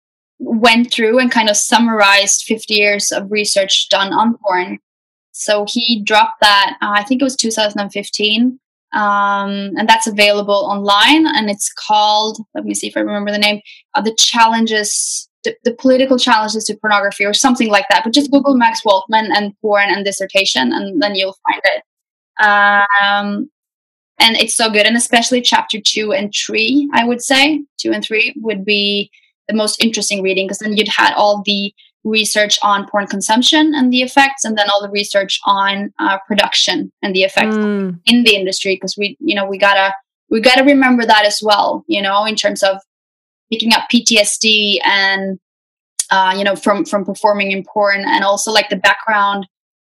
went 0.57 0.91
through 0.91 1.19
and 1.19 1.31
kind 1.31 1.49
of 1.49 1.57
summarized 1.57 2.43
50 2.43 2.73
years 2.73 3.11
of 3.11 3.31
research 3.31 3.87
done 3.89 4.13
on 4.13 4.37
porn 4.37 4.79
so 5.37 5.65
he 5.67 6.01
dropped 6.01 6.41
that, 6.41 6.77
uh, 6.81 6.93
I 6.95 7.03
think 7.03 7.21
it 7.21 7.23
was 7.23 7.35
2015. 7.35 8.59
Um, 8.93 9.73
and 9.77 9.87
that's 9.87 10.07
available 10.07 10.55
online. 10.55 11.27
And 11.27 11.49
it's 11.49 11.71
called, 11.71 12.39
let 12.55 12.65
me 12.65 12.73
see 12.73 12.87
if 12.87 12.97
I 12.97 13.01
remember 13.01 13.31
the 13.31 13.37
name, 13.37 13.61
uh, 13.93 14.01
The 14.01 14.15
Challenges, 14.17 15.29
the, 15.43 15.55
the, 15.63 15.75
Political 15.75 16.17
Challenges 16.17 16.63
to 16.65 16.77
Pornography, 16.77 17.23
or 17.23 17.33
something 17.33 17.69
like 17.69 17.85
that. 17.89 18.03
But 18.03 18.13
just 18.13 18.31
Google 18.31 18.55
Max 18.55 18.81
Waltman 18.81 19.29
and 19.35 19.53
porn 19.61 19.89
and 19.89 20.03
dissertation, 20.03 20.73
and 20.73 21.01
then 21.01 21.13
you'll 21.13 21.37
find 21.47 21.61
it. 21.65 22.43
Um, 22.43 23.51
and 24.19 24.37
it's 24.37 24.55
so 24.55 24.71
good. 24.71 24.87
And 24.87 24.97
especially 24.97 25.41
chapter 25.41 25.79
two 25.79 26.13
and 26.13 26.33
three, 26.33 26.89
I 26.93 27.05
would 27.05 27.21
say, 27.21 27.63
two 27.77 27.91
and 27.91 28.03
three 28.03 28.33
would 28.37 28.65
be 28.65 29.11
the 29.47 29.55
most 29.55 29.83
interesting 29.83 30.21
reading 30.21 30.47
because 30.47 30.59
then 30.59 30.75
you'd 30.75 30.87
had 30.87 31.13
all 31.13 31.41
the 31.45 31.73
research 32.03 32.57
on 32.63 32.87
porn 32.87 33.07
consumption 33.07 33.73
and 33.75 33.91
the 33.91 34.01
effects 34.01 34.43
and 34.43 34.57
then 34.57 34.69
all 34.69 34.81
the 34.81 34.89
research 34.89 35.39
on 35.45 35.93
uh, 35.99 36.17
production 36.27 36.91
and 37.01 37.15
the 37.15 37.23
effects 37.23 37.55
mm. 37.55 37.99
in 38.05 38.23
the 38.23 38.35
industry 38.35 38.75
because 38.75 38.95
we 38.97 39.17
you 39.19 39.35
know 39.35 39.45
we 39.45 39.57
gotta 39.57 39.93
we 40.29 40.39
gotta 40.39 40.63
remember 40.63 41.05
that 41.05 41.25
as 41.25 41.41
well 41.43 41.83
you 41.87 42.01
know 42.01 42.25
in 42.25 42.35
terms 42.35 42.63
of 42.63 42.77
picking 43.51 43.73
up 43.73 43.87
ptsd 43.91 44.79
and 44.85 45.39
uh, 46.09 46.33
you 46.37 46.43
know 46.43 46.55
from 46.55 46.85
from 46.85 47.03
performing 47.03 47.51
in 47.51 47.63
porn 47.63 48.03
and 48.05 48.23
also 48.23 48.51
like 48.51 48.69
the 48.69 48.77
background 48.77 49.47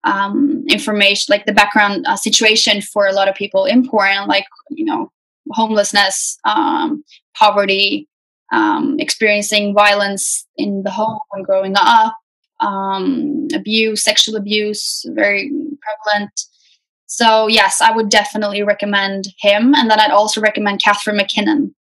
um, 0.04 0.64
information 0.68 1.26
like 1.30 1.46
the 1.46 1.52
background 1.52 2.04
uh, 2.06 2.16
situation 2.16 2.80
for 2.80 3.06
a 3.06 3.12
lot 3.12 3.28
of 3.28 3.34
people 3.34 3.66
in 3.66 3.86
porn 3.88 4.26
like 4.26 4.46
you 4.70 4.84
know 4.84 5.10
homelessness 5.52 6.38
um, 6.44 7.04
poverty 7.36 8.08
um, 8.52 8.96
experiencing 8.98 9.74
violence 9.74 10.46
in 10.56 10.82
the 10.82 10.90
home 10.90 11.18
when 11.30 11.42
growing 11.42 11.74
up, 11.76 12.14
um, 12.60 13.48
abuse, 13.54 14.02
sexual 14.02 14.36
abuse, 14.36 15.04
very 15.10 15.50
prevalent. 15.80 16.32
So, 17.06 17.48
yes, 17.48 17.80
I 17.80 17.90
would 17.90 18.08
definitely 18.08 18.62
recommend 18.62 19.26
him. 19.40 19.74
And 19.74 19.90
then 19.90 19.98
I'd 19.98 20.12
also 20.12 20.40
recommend 20.40 20.82
Catharine 20.82 21.16
MacKinnon, 21.16 21.74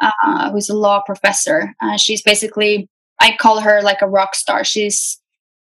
uh, 0.00 0.50
who's 0.50 0.68
a 0.68 0.76
law 0.76 1.02
professor. 1.04 1.74
Uh, 1.80 1.96
she's 1.96 2.22
basically, 2.22 2.88
I 3.20 3.36
call 3.38 3.60
her 3.60 3.80
like 3.82 4.02
a 4.02 4.08
rock 4.08 4.34
star. 4.34 4.64
She's 4.64 5.18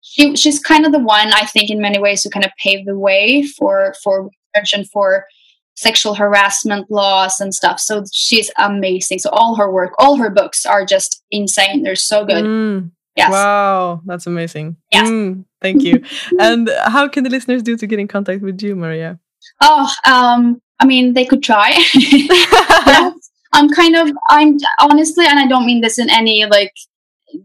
she, 0.05 0.37
she's 0.37 0.61
kind 0.61 0.85
of 0.85 0.93
the 0.93 0.99
one 0.99 1.33
I 1.33 1.47
think 1.47 1.71
in 1.71 1.81
many 1.81 1.99
ways 1.99 2.23
who 2.23 2.31
kind 2.31 2.45
of 2.45 2.53
paved 2.63 2.87
the 2.87 2.99
way 2.99 3.43
for 3.43 3.95
for 4.03 4.31
research 4.55 4.75
and 4.75 4.89
for 4.91 5.27
sexual 5.75 6.15
harassment 6.15 6.91
laws 6.91 7.41
and 7.41 7.55
stuff. 7.55 7.81
So 7.81 8.05
she's 8.13 8.51
amazing. 8.59 9.19
So 9.19 9.31
all 9.31 9.57
her 9.57 9.71
work, 9.71 9.93
all 9.99 10.17
her 10.17 10.31
books 10.31 10.65
are 10.65 10.85
just 10.85 11.23
insane. 11.31 11.83
They're 11.83 11.97
so 11.97 12.25
good. 12.25 12.45
Mm. 12.45 12.91
Yes. 13.17 13.31
Wow, 13.31 14.03
that's 14.07 14.27
amazing. 14.27 14.77
Yes. 14.91 15.09
Mm, 15.09 15.45
thank 15.61 15.83
you. 15.83 16.03
and 16.41 16.69
how 16.85 17.07
can 17.09 17.23
the 17.23 17.31
listeners 17.31 17.63
do 17.63 17.77
to 17.77 17.87
get 17.87 18.01
in 18.01 18.09
contact 18.09 18.43
with 18.43 18.61
you, 18.61 18.75
Maria? 18.75 19.21
Oh, 19.61 19.89
um, 20.05 20.61
I 20.81 20.87
mean, 20.87 21.13
they 21.13 21.25
could 21.25 21.43
try. 21.43 21.79
I'm 23.53 23.69
kind 23.71 23.95
of, 23.95 24.11
I'm 24.29 24.59
honestly, 24.81 25.27
and 25.27 25.39
I 25.39 25.47
don't 25.47 25.65
mean 25.65 25.81
this 25.81 25.99
in 25.99 26.11
any 26.11 26.45
like 26.47 26.73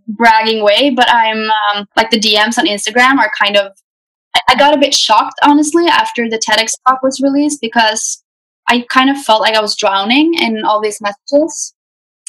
bragging 0.07 0.63
way, 0.63 0.89
but 0.89 1.07
I'm 1.09 1.49
um, 1.51 1.85
like 1.95 2.09
the 2.09 2.19
DMs 2.19 2.57
on 2.57 2.65
Instagram 2.65 3.19
are 3.19 3.31
kind 3.39 3.55
of 3.55 3.73
I 4.47 4.55
got 4.55 4.75
a 4.75 4.79
bit 4.79 4.93
shocked, 4.93 5.39
honestly, 5.43 5.85
after 5.87 6.29
the 6.29 6.37
TEDx 6.37 6.71
talk 6.87 7.01
was 7.01 7.19
released 7.19 7.61
because 7.61 8.23
I 8.67 8.85
kind 8.89 9.09
of 9.09 9.17
felt 9.17 9.41
like 9.41 9.55
I 9.55 9.61
was 9.61 9.75
drowning 9.75 10.35
in 10.35 10.63
all 10.63 10.81
these 10.81 11.01
messages. 11.01 11.73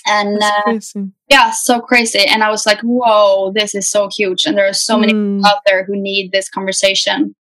And 0.06 0.42
uh, 0.42 1.02
yeah, 1.28 1.50
so 1.50 1.80
crazy. 1.80 2.20
And 2.20 2.42
I 2.42 2.50
was 2.50 2.64
like, 2.64 2.80
whoa, 2.80 3.52
this 3.52 3.74
is 3.74 3.90
so 3.90 4.08
huge. 4.16 4.46
And 4.46 4.56
there 4.56 4.66
are 4.66 4.72
so 4.72 4.96
mm. 4.96 5.00
many 5.00 5.12
people 5.12 5.46
out 5.46 5.60
there 5.66 5.84
who 5.84 5.96
need 5.96 6.32
this 6.32 6.48
conversation. 6.48 7.34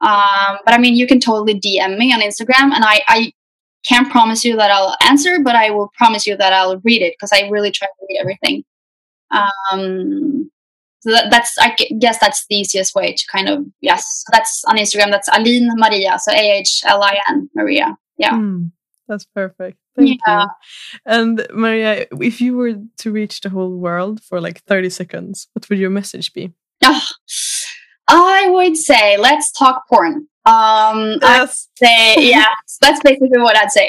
Um, 0.00 0.58
but 0.64 0.74
I 0.74 0.78
mean, 0.78 0.94
you 0.94 1.06
can 1.06 1.18
totally 1.18 1.58
DM 1.58 1.96
me 1.98 2.12
on 2.12 2.20
Instagram, 2.20 2.72
and 2.74 2.84
I, 2.84 3.00
I 3.08 3.32
can't 3.86 4.10
promise 4.10 4.44
you 4.44 4.56
that 4.56 4.70
I'll 4.70 4.96
answer, 5.02 5.38
but 5.40 5.56
I 5.56 5.70
will 5.70 5.90
promise 5.96 6.26
you 6.26 6.36
that 6.36 6.52
I'll 6.52 6.78
read 6.80 7.02
it 7.02 7.14
because 7.14 7.32
I 7.32 7.48
really 7.48 7.70
try 7.70 7.86
to 7.86 8.06
read 8.08 8.18
everything. 8.20 8.64
Um, 9.30 10.43
so 11.04 11.10
that, 11.10 11.30
that's 11.30 11.54
I 11.58 11.76
guess 11.98 12.18
that's 12.18 12.46
the 12.48 12.56
easiest 12.56 12.94
way 12.94 13.12
to 13.12 13.24
kind 13.30 13.50
of 13.50 13.66
yes. 13.82 14.24
That's 14.32 14.64
on 14.64 14.78
Instagram. 14.78 15.10
That's 15.10 15.28
Ahlin 15.28 15.68
Maria. 15.76 16.18
So 16.18 16.32
A 16.32 16.58
H 16.60 16.80
L 16.86 17.02
I 17.02 17.18
N 17.28 17.50
Maria. 17.54 17.98
Yeah. 18.16 18.32
Mm, 18.32 18.72
that's 19.06 19.26
perfect. 19.26 19.76
Thank 19.96 20.18
yeah. 20.26 20.44
you. 20.44 20.98
And 21.04 21.46
Maria, 21.52 22.06
if 22.20 22.40
you 22.40 22.56
were 22.56 22.76
to 22.98 23.12
reach 23.12 23.42
the 23.42 23.50
whole 23.50 23.76
world 23.76 24.22
for 24.22 24.40
like 24.40 24.62
30 24.64 24.88
seconds, 24.88 25.46
what 25.52 25.68
would 25.68 25.78
your 25.78 25.90
message 25.90 26.32
be? 26.32 26.54
Oh, 26.82 27.00
I 28.08 28.48
would 28.48 28.76
say 28.76 29.18
let's 29.18 29.52
talk 29.52 29.86
porn. 29.88 30.26
Um, 30.46 31.18
yes. 31.22 31.68
I'd 31.80 31.86
say, 31.86 32.30
yeah, 32.30 32.52
that's 32.80 33.00
basically 33.02 33.38
what 33.38 33.56
I'd 33.56 33.70
say. 33.70 33.88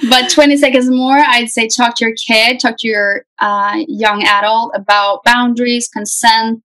but 0.08 0.30
20 0.30 0.56
seconds 0.56 0.88
more, 0.88 1.18
I'd 1.18 1.48
say 1.48 1.68
talk 1.68 1.96
to 1.96 2.06
your 2.06 2.14
kid, 2.14 2.60
talk 2.60 2.76
to 2.78 2.88
your 2.88 3.24
uh, 3.40 3.82
young 3.88 4.22
adult 4.24 4.72
about 4.74 5.24
boundaries, 5.24 5.88
consent, 5.88 6.62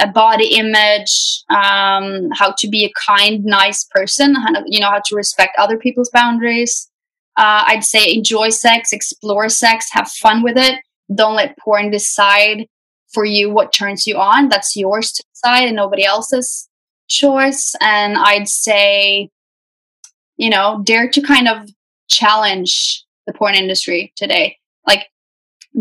a 0.00 0.08
body 0.08 0.54
image, 0.56 1.44
um, 1.50 2.28
how 2.32 2.52
to 2.58 2.68
be 2.68 2.84
a 2.84 2.92
kind, 3.06 3.44
nice 3.44 3.84
person, 3.84 4.34
how 4.34 4.52
to, 4.52 4.62
you 4.66 4.80
know, 4.80 4.90
how 4.90 5.02
to 5.04 5.14
respect 5.14 5.56
other 5.58 5.76
people's 5.76 6.10
boundaries. 6.10 6.90
Uh, 7.36 7.64
I'd 7.68 7.84
say 7.84 8.12
enjoy 8.12 8.50
sex, 8.50 8.92
explore 8.92 9.48
sex, 9.48 9.88
have 9.92 10.10
fun 10.10 10.42
with 10.42 10.56
it. 10.56 10.80
Don't 11.14 11.36
let 11.36 11.56
porn 11.58 11.90
decide 11.90 12.66
for 13.12 13.24
you 13.24 13.50
what 13.50 13.72
turns 13.72 14.06
you 14.06 14.16
on. 14.16 14.48
That's 14.48 14.76
yours 14.76 15.12
to 15.12 15.24
decide 15.34 15.66
and 15.66 15.76
nobody 15.76 16.04
else's 16.04 16.68
choice. 17.10 17.74
And 17.80 18.16
I'd 18.16 18.48
say, 18.48 19.28
you 20.36 20.48
know, 20.48 20.80
dare 20.84 21.10
to 21.10 21.20
kind 21.20 21.48
of 21.48 21.68
challenge 22.08 23.04
the 23.26 23.34
porn 23.34 23.54
industry 23.54 24.12
today. 24.16 24.56
Like, 24.86 25.08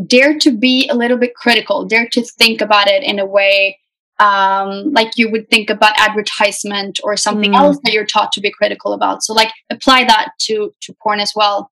dare 0.06 0.38
to 0.40 0.52
be 0.52 0.90
a 0.90 0.96
little 0.96 1.18
bit 1.18 1.36
critical, 1.36 1.86
dare 1.86 2.08
to 2.10 2.22
think 2.24 2.60
about 2.60 2.88
it 2.88 3.04
in 3.04 3.20
a 3.20 3.26
way 3.26 3.78
um, 4.20 4.92
like 4.92 5.18
you 5.18 5.32
would 5.32 5.50
think 5.50 5.70
about 5.70 5.98
advertisement 5.98 7.00
or 7.04 7.16
something 7.16 7.54
mm. 7.54 7.58
else 7.58 7.80
that 7.84 7.94
you're 7.94 8.06
taught 8.06 8.34
to 8.34 8.42
be 8.42 8.52
critical 8.52 8.92
about. 8.92 9.24
So, 9.24 9.34
like, 9.34 9.52
apply 9.70 10.04
that 10.04 10.32
to 10.42 10.74
to 10.82 10.94
porn 11.02 11.20
as 11.22 11.32
well. 11.36 11.72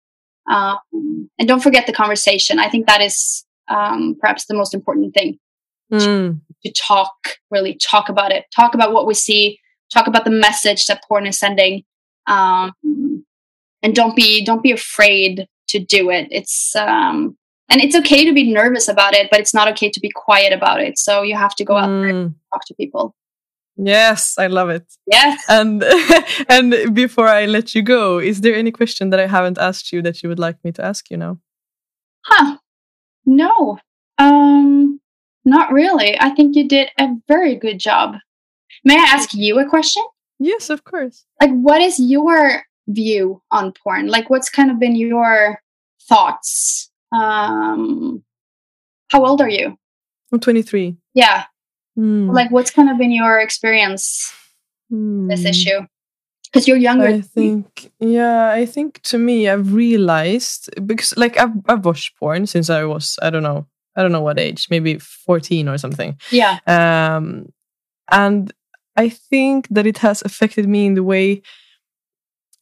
Um, 0.49 1.29
and 1.37 1.47
don't 1.47 1.61
forget 1.61 1.87
the 1.87 1.93
conversation. 1.93 2.57
I 2.57 2.69
think 2.69 2.87
that 2.87 3.01
is 3.01 3.45
um, 3.67 4.15
perhaps 4.19 4.45
the 4.45 4.53
most 4.53 4.73
important 4.73 5.13
thing 5.13 5.39
mm. 5.91 5.99
to, 5.99 6.39
to 6.65 6.73
talk, 6.81 7.13
really 7.51 7.75
talk 7.75 8.09
about 8.09 8.31
it, 8.31 8.45
talk 8.55 8.73
about 8.73 8.93
what 8.93 9.07
we 9.07 9.13
see, 9.13 9.59
talk 9.93 10.07
about 10.07 10.25
the 10.25 10.31
message 10.31 10.85
that 10.87 11.03
porn 11.07 11.27
is 11.27 11.39
sending, 11.39 11.83
um, 12.27 12.73
and 13.81 13.95
don't 13.95 14.15
be 14.15 14.43
don't 14.43 14.63
be 14.63 14.71
afraid 14.71 15.47
to 15.69 15.79
do 15.79 16.09
it. 16.09 16.27
It's 16.31 16.75
um, 16.75 17.37
and 17.69 17.81
it's 17.81 17.95
okay 17.95 18.25
to 18.25 18.33
be 18.33 18.51
nervous 18.51 18.87
about 18.87 19.13
it 19.13 19.29
but 19.29 19.41
it's 19.41 19.53
not 19.53 19.67
okay 19.67 19.89
to 19.89 19.99
be 19.99 20.09
quiet 20.09 20.53
about 20.53 20.81
it 20.81 20.97
so 20.97 21.21
you 21.21 21.35
have 21.35 21.53
to 21.55 21.65
go 21.65 21.75
out 21.75 21.87
there 21.87 22.07
and 22.07 22.35
talk 22.53 22.63
to 22.65 22.73
people 22.75 23.13
Yes, 23.77 24.39
I 24.39 24.47
love 24.47 24.69
it. 24.69 24.91
Yes. 25.05 25.43
And 25.47 25.83
and 26.49 26.95
before 26.95 27.27
I 27.27 27.45
let 27.45 27.75
you 27.75 27.83
go, 27.83 28.17
is 28.17 28.41
there 28.41 28.55
any 28.55 28.71
question 28.71 29.11
that 29.11 29.19
I 29.19 29.27
haven't 29.27 29.59
asked 29.59 29.91
you 29.91 30.01
that 30.01 30.23
you 30.23 30.29
would 30.29 30.39
like 30.39 30.57
me 30.63 30.71
to 30.73 30.83
ask 30.83 31.11
you 31.11 31.17
now? 31.17 31.37
Huh. 32.25 32.57
No. 33.25 33.77
Um 34.17 34.86
not 35.47 35.71
really. 35.71 36.19
I 36.19 36.29
think 36.29 36.55
you 36.55 36.67
did 36.67 36.89
a 36.99 37.07
very 37.27 37.55
good 37.55 37.79
job. 37.79 38.15
May 38.83 38.95
I 38.95 39.03
ask 39.03 39.33
you 39.33 39.57
a 39.59 39.67
question? 39.67 40.03
Yes, 40.39 40.69
of 40.69 40.83
course. 40.83 41.25
Like 41.41 41.51
what 41.51 41.81
is 41.81 41.99
your 41.99 42.63
view 42.87 43.41
on 43.49 43.73
porn? 43.73 44.07
Like 44.07 44.29
what's 44.29 44.49
kind 44.49 44.69
of 44.69 44.79
been 44.79 44.95
your 44.95 45.59
thoughts? 46.07 46.91
Um 47.11 48.23
how 49.09 49.25
old 49.25 49.41
are 49.41 49.49
you? 49.49 49.77
I'm 50.31 50.39
23. 50.39 50.97
Yeah. 51.13 51.45
Mm. 51.97 52.33
Like, 52.33 52.51
what's 52.51 52.71
kind 52.71 52.89
of 52.89 52.97
been 52.97 53.11
your 53.11 53.39
experience 53.39 54.31
mm. 54.91 55.29
this 55.29 55.45
issue? 55.45 55.81
Because 56.45 56.67
you're 56.67 56.77
younger. 56.77 57.07
I 57.07 57.21
think, 57.21 57.91
yeah, 57.99 58.51
I 58.51 58.65
think 58.65 59.01
to 59.03 59.17
me, 59.17 59.49
I've 59.49 59.73
realized 59.73 60.69
because, 60.85 61.13
like, 61.17 61.37
I've 61.37 61.51
I've 61.67 61.85
watched 61.85 62.17
porn 62.17 62.45
since 62.45 62.69
I 62.69 62.83
was, 62.83 63.17
I 63.21 63.29
don't 63.29 63.43
know, 63.43 63.67
I 63.97 64.03
don't 64.03 64.11
know 64.11 64.21
what 64.21 64.39
age, 64.39 64.67
maybe 64.69 64.99
14 64.99 65.67
or 65.67 65.77
something. 65.77 66.17
Yeah. 66.31 66.59
Um, 66.67 67.51
and 68.09 68.53
I 68.95 69.09
think 69.09 69.67
that 69.69 69.85
it 69.85 69.97
has 69.97 70.21
affected 70.21 70.67
me 70.69 70.85
in 70.85 70.93
the 70.93 71.03
way 71.03 71.41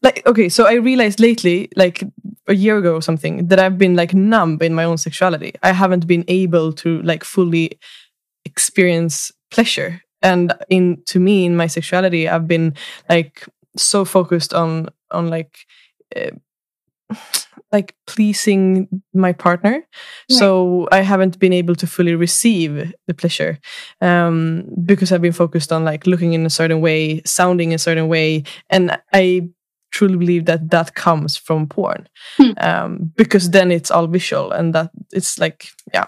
like 0.02 0.26
okay 0.26 0.50
so 0.50 0.66
i 0.68 0.74
realized 0.74 1.20
lately 1.20 1.70
like 1.76 2.04
a 2.48 2.54
year 2.54 2.78
ago 2.78 2.96
or 2.96 3.02
something 3.02 3.48
that 3.48 3.60
i've 3.60 3.78
been 3.78 3.96
like 3.96 4.14
numb 4.14 4.58
in 4.62 4.74
my 4.74 4.84
own 4.84 4.98
sexuality 4.98 5.54
i 5.64 5.72
haven't 5.72 6.06
been 6.06 6.24
able 6.28 6.72
to 6.72 7.02
like 7.02 7.24
fully 7.24 7.80
experience 8.46 9.32
pleasure 9.52 10.02
and 10.22 10.54
in 10.70 11.02
to 11.06 11.20
me 11.20 11.46
in 11.46 11.56
my 11.58 11.68
sexuality 11.68 12.30
i've 12.30 12.48
been 12.48 12.74
like 13.10 13.48
so 13.78 14.06
focused 14.06 14.54
on 14.54 14.88
on 15.12 15.30
like 15.30 15.66
uh, 16.16 16.32
like 17.72 17.96
pleasing 18.08 18.88
my 19.14 19.34
partner 19.34 19.72
right. 19.72 19.86
so 20.30 20.88
i 20.92 21.02
haven't 21.02 21.40
been 21.40 21.54
able 21.54 21.76
to 21.76 21.88
fully 21.88 22.16
receive 22.16 22.94
the 23.08 23.14
pleasure 23.14 23.60
um 24.02 24.64
because 24.86 25.12
i've 25.12 25.22
been 25.22 25.34
focused 25.34 25.72
on 25.72 25.84
like 25.84 26.08
looking 26.08 26.34
in 26.34 26.46
a 26.46 26.50
certain 26.50 26.82
way 26.82 27.22
sounding 27.26 27.74
a 27.74 27.78
certain 27.78 28.08
way 28.08 28.44
and 28.70 28.98
i 29.14 29.42
truly 29.92 30.18
believe 30.18 30.46
that 30.46 30.70
that 30.70 30.94
comes 30.96 31.38
from 31.38 31.68
porn 31.68 32.08
hmm. 32.38 32.52
um 32.58 33.12
because 33.16 33.52
then 33.52 33.72
it's 33.72 33.90
all 33.92 34.08
visual 34.08 34.52
and 34.52 34.74
that 34.76 34.90
it's 35.12 35.40
like 35.40 35.70
yeah 35.94 36.08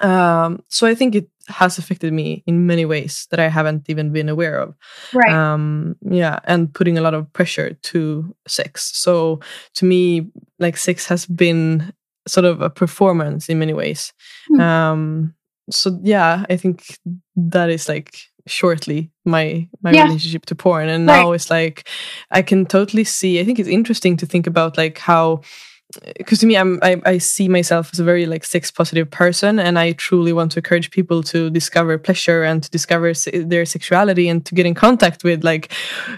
um 0.00 0.62
so 0.68 0.86
i 0.86 0.94
think 0.94 1.14
it 1.14 1.28
has 1.50 1.78
affected 1.78 2.12
me 2.12 2.42
in 2.46 2.66
many 2.66 2.84
ways 2.84 3.26
that 3.30 3.40
I 3.40 3.48
haven't 3.48 3.88
even 3.88 4.12
been 4.12 4.28
aware 4.28 4.58
of. 4.58 4.74
Right. 5.12 5.32
Um, 5.32 5.96
yeah, 6.02 6.38
and 6.44 6.72
putting 6.72 6.96
a 6.96 7.00
lot 7.00 7.14
of 7.14 7.30
pressure 7.32 7.74
to 7.74 8.36
sex. 8.46 8.90
So 8.94 9.40
to 9.74 9.84
me, 9.84 10.30
like 10.58 10.76
sex 10.76 11.06
has 11.06 11.26
been 11.26 11.92
sort 12.26 12.44
of 12.44 12.60
a 12.62 12.70
performance 12.70 13.48
in 13.48 13.58
many 13.58 13.72
ways. 13.72 14.12
Mm. 14.50 14.60
Um, 14.60 15.34
so 15.70 15.98
yeah, 16.02 16.44
I 16.48 16.56
think 16.56 16.98
that 17.36 17.70
is 17.70 17.88
like 17.88 18.16
shortly 18.46 19.10
my 19.24 19.68
my 19.82 19.92
yeah. 19.92 20.04
relationship 20.04 20.46
to 20.46 20.54
porn 20.54 20.88
and 20.88 21.06
right. 21.06 21.20
now 21.20 21.32
it's 21.32 21.50
like 21.50 21.86
i 22.30 22.40
can 22.40 22.64
totally 22.64 23.04
see 23.04 23.38
i 23.38 23.44
think 23.44 23.58
it's 23.58 23.68
interesting 23.68 24.16
to 24.16 24.24
think 24.24 24.46
about 24.46 24.78
like 24.78 24.96
how 24.96 25.40
because 26.16 26.38
to 26.40 26.46
me 26.46 26.56
I'm, 26.56 26.78
I, 26.82 27.00
I 27.04 27.18
see 27.18 27.48
myself 27.48 27.90
as 27.92 28.00
a 28.00 28.04
very 28.04 28.26
like 28.26 28.44
sex 28.44 28.70
positive 28.70 29.10
person 29.10 29.58
and 29.58 29.78
i 29.78 29.92
truly 29.92 30.32
want 30.32 30.52
to 30.52 30.58
encourage 30.58 30.90
people 30.90 31.22
to 31.24 31.50
discover 31.50 31.98
pleasure 31.98 32.42
and 32.42 32.62
to 32.62 32.70
discover 32.70 33.14
se 33.14 33.30
their 33.44 33.64
sexuality 33.64 34.28
and 34.28 34.44
to 34.46 34.54
get 34.54 34.66
in 34.66 34.74
contact 34.74 35.24
with 35.24 35.44
like 35.44 35.72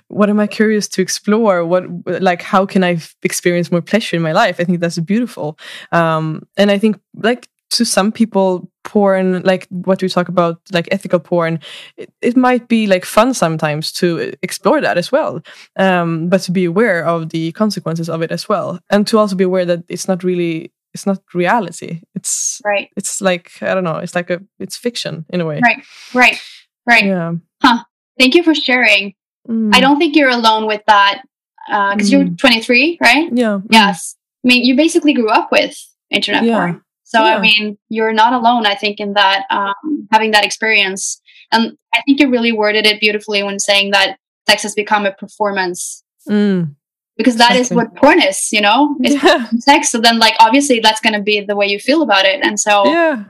what 0.09 0.29
am 0.29 0.41
i 0.41 0.47
curious 0.47 0.89
to 0.89 1.03
explore? 1.03 1.65
What 1.65 1.85
like 2.21 2.43
how 2.43 2.67
can 2.67 2.85
i 2.85 2.99
experience 3.23 3.71
more 3.71 3.83
pleasure 3.83 4.17
in 4.17 4.23
my 4.23 4.33
life? 4.33 4.61
I 4.61 4.65
think 4.65 4.81
that's 4.81 4.99
beautiful. 4.99 5.59
Um 5.91 6.47
and 6.57 6.71
i 6.71 6.79
think 6.79 7.01
like 7.15 7.49
to 7.73 7.85
some 7.85 8.13
people 8.13 8.71
porn 8.85 9.43
like 9.43 9.67
what 9.71 10.03
we 10.03 10.09
talk 10.09 10.29
about 10.29 10.61
like 10.73 10.89
ethical 10.91 11.21
porn 11.21 11.61
it, 11.97 12.13
it, 12.21 12.37
might 12.37 12.67
be 12.69 12.87
like 12.87 13.05
fun 13.05 13.33
sometimes 13.33 13.93
to 13.93 14.33
explore 14.43 14.81
that 14.81 14.99
as 14.99 15.13
well 15.13 15.41
um, 15.77 16.29
but 16.29 16.41
to 16.41 16.51
be 16.51 16.65
aware 16.65 17.05
of 17.05 17.29
the 17.29 17.53
consequences 17.53 18.09
of 18.09 18.23
it 18.23 18.33
as 18.33 18.49
well 18.49 18.81
and 18.91 19.07
to 19.07 19.19
also 19.19 19.37
be 19.37 19.45
aware 19.45 19.65
that 19.65 19.85
it's 19.89 20.09
not 20.09 20.25
really 20.25 20.73
it's 20.95 21.07
not 21.07 21.23
reality. 21.35 22.01
It's 22.15 22.61
right. 22.65 22.91
it's 22.97 23.21
like 23.21 23.63
i 23.63 23.75
don't 23.75 23.85
know 23.85 23.97
it's 23.97 24.15
like 24.15 24.31
a 24.31 24.41
it's 24.59 24.77
fiction 24.77 25.25
in 25.31 25.41
a 25.41 25.47
way. 25.47 25.61
Right 25.63 25.85
right 26.15 26.41
right. 26.87 27.05
Yeah. 27.05 27.33
Huh. 27.63 27.85
Thank 28.19 28.35
you 28.35 28.43
for 28.43 28.55
sharing. 28.55 29.15
Mm. 29.49 29.75
i 29.75 29.81
don't 29.81 29.99
think 29.99 30.15
you're 30.15 30.31
alone 30.31 30.69
with 30.69 30.83
that 30.87 31.23
because 31.67 32.15
uh, 32.15 32.17
mm. 32.17 32.27
you're 32.29 32.37
23 32.37 32.99
right? 33.01 33.29
Yeah 33.33 33.59
yes. 33.71 34.15
I 34.45 34.49
mean 34.49 34.65
you 34.65 34.77
basically 34.77 35.15
grew 35.15 35.31
up 35.31 35.51
with 35.51 35.77
internet 36.11 36.45
yeah. 36.45 36.59
porn 36.59 36.83
so 37.13 37.23
yeah. 37.23 37.37
I 37.37 37.41
mean, 37.41 37.77
you're 37.91 38.15
not 38.15 38.33
alone. 38.33 38.65
I 38.65 38.75
think 38.75 38.99
in 38.99 39.13
that 39.13 39.45
um, 39.51 40.09
having 40.11 40.31
that 40.31 40.47
experience, 40.47 41.21
and 41.51 41.77
I 41.95 42.01
think 42.07 42.21
you 42.21 42.31
really 42.31 42.53
worded 42.53 42.87
it 42.87 43.01
beautifully 43.01 43.43
when 43.43 43.59
saying 43.59 43.91
that 43.91 44.17
sex 44.49 44.63
has 44.63 44.75
become 44.75 45.05
a 45.05 45.13
performance. 45.13 46.03
Mm. 46.27 46.75
Because 47.19 47.37
that 47.37 47.55
is 47.57 47.71
what 47.71 47.95
porn 47.97 48.23
is, 48.23 48.51
you 48.51 48.63
know, 48.63 48.97
it's 49.01 49.23
yeah. 49.23 49.47
sex. 49.59 49.91
So 49.91 50.01
then, 50.01 50.19
like, 50.19 50.35
obviously, 50.41 50.81
that's 50.81 51.01
going 51.01 51.13
to 51.13 51.21
be 51.21 51.43
the 51.43 51.55
way 51.55 51.67
you 51.67 51.79
feel 51.79 52.01
about 52.01 52.25
it. 52.25 52.43
And 52.43 52.59
so, 52.59 52.87
yeah, 52.87 53.25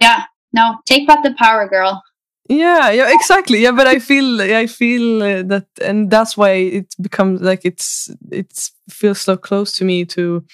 yeah, 0.00 0.22
no, 0.54 0.78
take 0.86 1.06
back 1.06 1.22
the 1.22 1.34
power, 1.34 1.68
girl 1.68 2.02
yeah 2.48 2.90
yeah 2.90 3.12
exactly 3.12 3.60
yeah 3.60 3.70
but 3.70 3.86
i 3.86 3.98
feel 3.98 4.40
i 4.40 4.66
feel 4.66 5.22
uh, 5.22 5.42
that 5.42 5.66
and 5.80 6.10
that's 6.10 6.36
why 6.36 6.50
it 6.50 6.94
becomes 7.00 7.40
like 7.40 7.64
it's 7.64 8.10
it 8.30 8.70
feels 8.90 9.20
so 9.20 9.36
close 9.36 9.72
to 9.72 9.84
me 9.84 10.04
to 10.04 10.44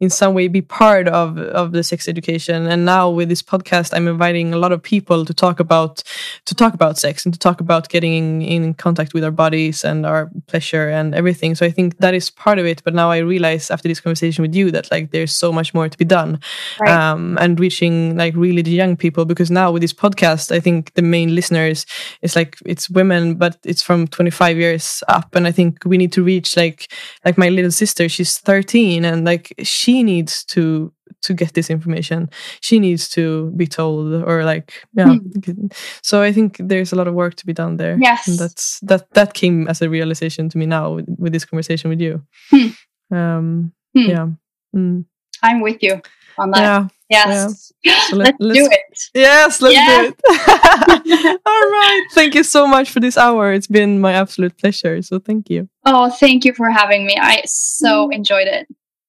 in 0.00 0.10
some 0.10 0.34
way 0.34 0.48
be 0.48 0.60
part 0.60 1.08
of 1.08 1.38
of 1.38 1.72
the 1.72 1.82
sex 1.82 2.08
education. 2.08 2.66
And 2.66 2.84
now 2.84 3.10
with 3.10 3.28
this 3.28 3.42
podcast 3.42 3.94
i'm 3.94 4.08
inviting 4.08 4.54
a 4.54 4.58
lot 4.58 4.72
of 4.72 4.82
people 4.82 5.24
to 5.24 5.34
talk 5.34 5.60
about 5.60 6.02
to 6.44 6.54
talk 6.54 6.74
about 6.74 6.98
sex 6.98 7.24
and 7.24 7.32
to 7.32 7.38
talk 7.38 7.60
about 7.60 7.88
getting 7.88 8.42
in, 8.42 8.64
in 8.64 8.74
contact 8.74 9.14
with 9.14 9.24
our 9.24 9.30
bodies 9.30 9.84
and 9.84 10.06
our 10.06 10.30
pleasure 10.46 10.88
and 10.88 11.14
everything. 11.14 11.54
So 11.54 11.66
i 11.66 11.70
think 11.70 11.98
that 11.98 12.14
is 12.14 12.30
part 12.30 12.58
of 12.58 12.66
it. 12.66 12.82
But 12.84 12.94
now 12.94 13.10
i 13.10 13.18
realize 13.18 13.70
after 13.70 13.88
this 13.88 14.00
conversation 14.00 14.42
with 14.42 14.54
you 14.54 14.70
that 14.70 14.90
like 14.90 15.10
there's 15.10 15.34
so 15.34 15.52
much 15.52 15.74
more 15.74 15.88
to 15.88 15.98
be 15.98 16.04
done 16.04 16.40
right. 16.80 16.90
um 16.90 17.38
and 17.40 17.58
reaching 17.58 18.16
like 18.16 18.34
really 18.36 18.62
the 18.62 18.70
young 18.70 18.96
people. 18.96 19.24
Because 19.24 19.50
now 19.50 19.72
with 19.72 19.82
this 19.82 19.94
podcast 19.94 20.52
i 20.52 20.60
think 20.60 20.94
the 20.94 21.02
main 21.02 21.34
listeners 21.34 21.86
is 22.22 22.36
like 22.36 22.58
it's 22.66 22.90
women 22.90 23.34
but 23.34 23.56
it's 23.64 23.82
from 23.82 24.06
25 24.06 24.56
years 24.58 25.02
up. 25.08 25.34
And 25.34 25.46
i 25.46 25.52
think 25.52 25.82
we 25.84 25.96
need 25.96 26.12
to 26.12 26.22
reach 26.22 26.56
like 26.56 26.92
like 27.24 27.38
my 27.38 27.48
little 27.48 27.70
sister 27.70 27.87
she's 28.08 28.38
13 28.38 29.04
and 29.04 29.24
like 29.24 29.52
she 29.62 30.02
needs 30.02 30.44
to 30.44 30.92
to 31.22 31.34
get 31.34 31.54
this 31.54 31.70
information 31.70 32.28
she 32.60 32.78
needs 32.78 33.08
to 33.08 33.50
be 33.56 33.66
told 33.66 34.12
or 34.24 34.44
like 34.44 34.84
yeah 34.94 35.06
mm. 35.06 35.72
so 36.02 36.22
i 36.22 36.32
think 36.32 36.56
there's 36.58 36.92
a 36.92 36.96
lot 36.96 37.08
of 37.08 37.14
work 37.14 37.34
to 37.34 37.46
be 37.46 37.52
done 37.52 37.76
there 37.76 37.98
yes 38.00 38.28
and 38.28 38.38
that's 38.38 38.78
that 38.80 39.10
that 39.14 39.34
came 39.34 39.66
as 39.68 39.82
a 39.82 39.88
realization 39.88 40.48
to 40.48 40.58
me 40.58 40.66
now 40.66 40.92
with, 40.94 41.06
with 41.18 41.32
this 41.32 41.44
conversation 41.44 41.90
with 41.90 42.00
you 42.00 42.22
mm. 42.52 42.74
um 43.10 43.72
mm. 43.96 44.08
yeah 44.08 44.26
hmm. 44.72 45.00
i'm 45.42 45.60
with 45.60 45.82
you 45.82 46.00
on 46.38 46.50
that 46.50 46.60
yeah 46.60 46.88
Yes. 47.08 47.72
Yeah. 47.84 48.00
So 48.08 48.16
let, 48.16 48.34
us 48.34 48.56
do 48.56 48.68
it. 48.70 48.98
Yes, 49.14 49.62
let's 49.62 49.74
yeah. 49.74 50.02
do 50.02 50.14
it. 50.18 51.40
All 51.46 51.62
right. 51.70 52.06
Thank 52.12 52.34
you 52.34 52.42
so 52.42 52.66
much 52.66 52.90
for 52.90 53.00
this 53.00 53.16
hour. 53.16 53.52
It's 53.52 53.66
been 53.66 54.00
my 54.00 54.12
absolute 54.12 54.58
pleasure. 54.58 55.00
So 55.02 55.18
thank 55.18 55.48
you. 55.48 55.68
Oh, 55.84 56.10
thank 56.10 56.44
you 56.44 56.52
for 56.54 56.70
having 56.70 57.06
me. 57.06 57.16
I 57.20 57.42
so 57.46 58.08
mm. 58.08 58.14
enjoyed 58.14 58.48
it. 58.48 58.66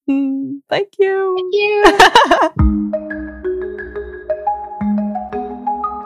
Mm, 0.10 0.62
thank 0.70 0.93
you. 1.00 1.36
Thank 1.38 1.54
you. 1.54 1.84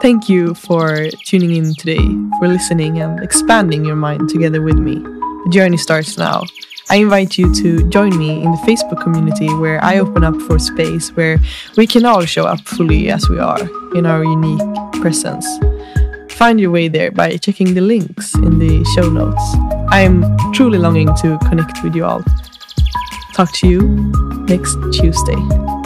thank 0.00 0.28
you 0.28 0.54
for 0.54 1.08
tuning 1.26 1.54
in 1.56 1.74
today, 1.74 2.06
for 2.38 2.48
listening 2.48 3.00
and 3.00 3.22
expanding 3.22 3.84
your 3.84 3.96
mind 3.96 4.28
together 4.28 4.62
with 4.62 4.76
me. 4.76 4.96
The 4.96 5.50
journey 5.50 5.76
starts 5.76 6.18
now. 6.18 6.42
I 6.90 6.96
invite 6.96 7.38
you 7.38 7.52
to 7.54 7.88
join 7.88 8.16
me 8.18 8.42
in 8.42 8.50
the 8.50 8.58
Facebook 8.58 9.02
community 9.02 9.52
where 9.54 9.82
I 9.82 9.98
open 9.98 10.22
up 10.22 10.40
for 10.42 10.58
space 10.58 11.10
where 11.16 11.38
we 11.76 11.86
can 11.86 12.04
all 12.04 12.24
show 12.24 12.44
up 12.44 12.60
fully 12.60 13.10
as 13.10 13.28
we 13.28 13.38
are 13.38 13.60
in 13.94 14.06
our 14.06 14.22
unique 14.22 14.60
presence. 15.00 15.46
Find 16.30 16.60
your 16.60 16.70
way 16.70 16.88
there 16.88 17.10
by 17.10 17.36
checking 17.36 17.74
the 17.74 17.80
links 17.80 18.34
in 18.34 18.58
the 18.58 18.84
show 18.94 19.08
notes. 19.08 19.42
I 19.90 20.00
am 20.00 20.24
truly 20.52 20.78
longing 20.78 21.14
to 21.16 21.38
connect 21.48 21.82
with 21.82 21.94
you 21.94 22.04
all. 22.04 22.22
Talk 23.34 23.52
to 23.58 23.68
you 23.68 23.80
next 24.46 24.76
Tuesday. 24.92 25.83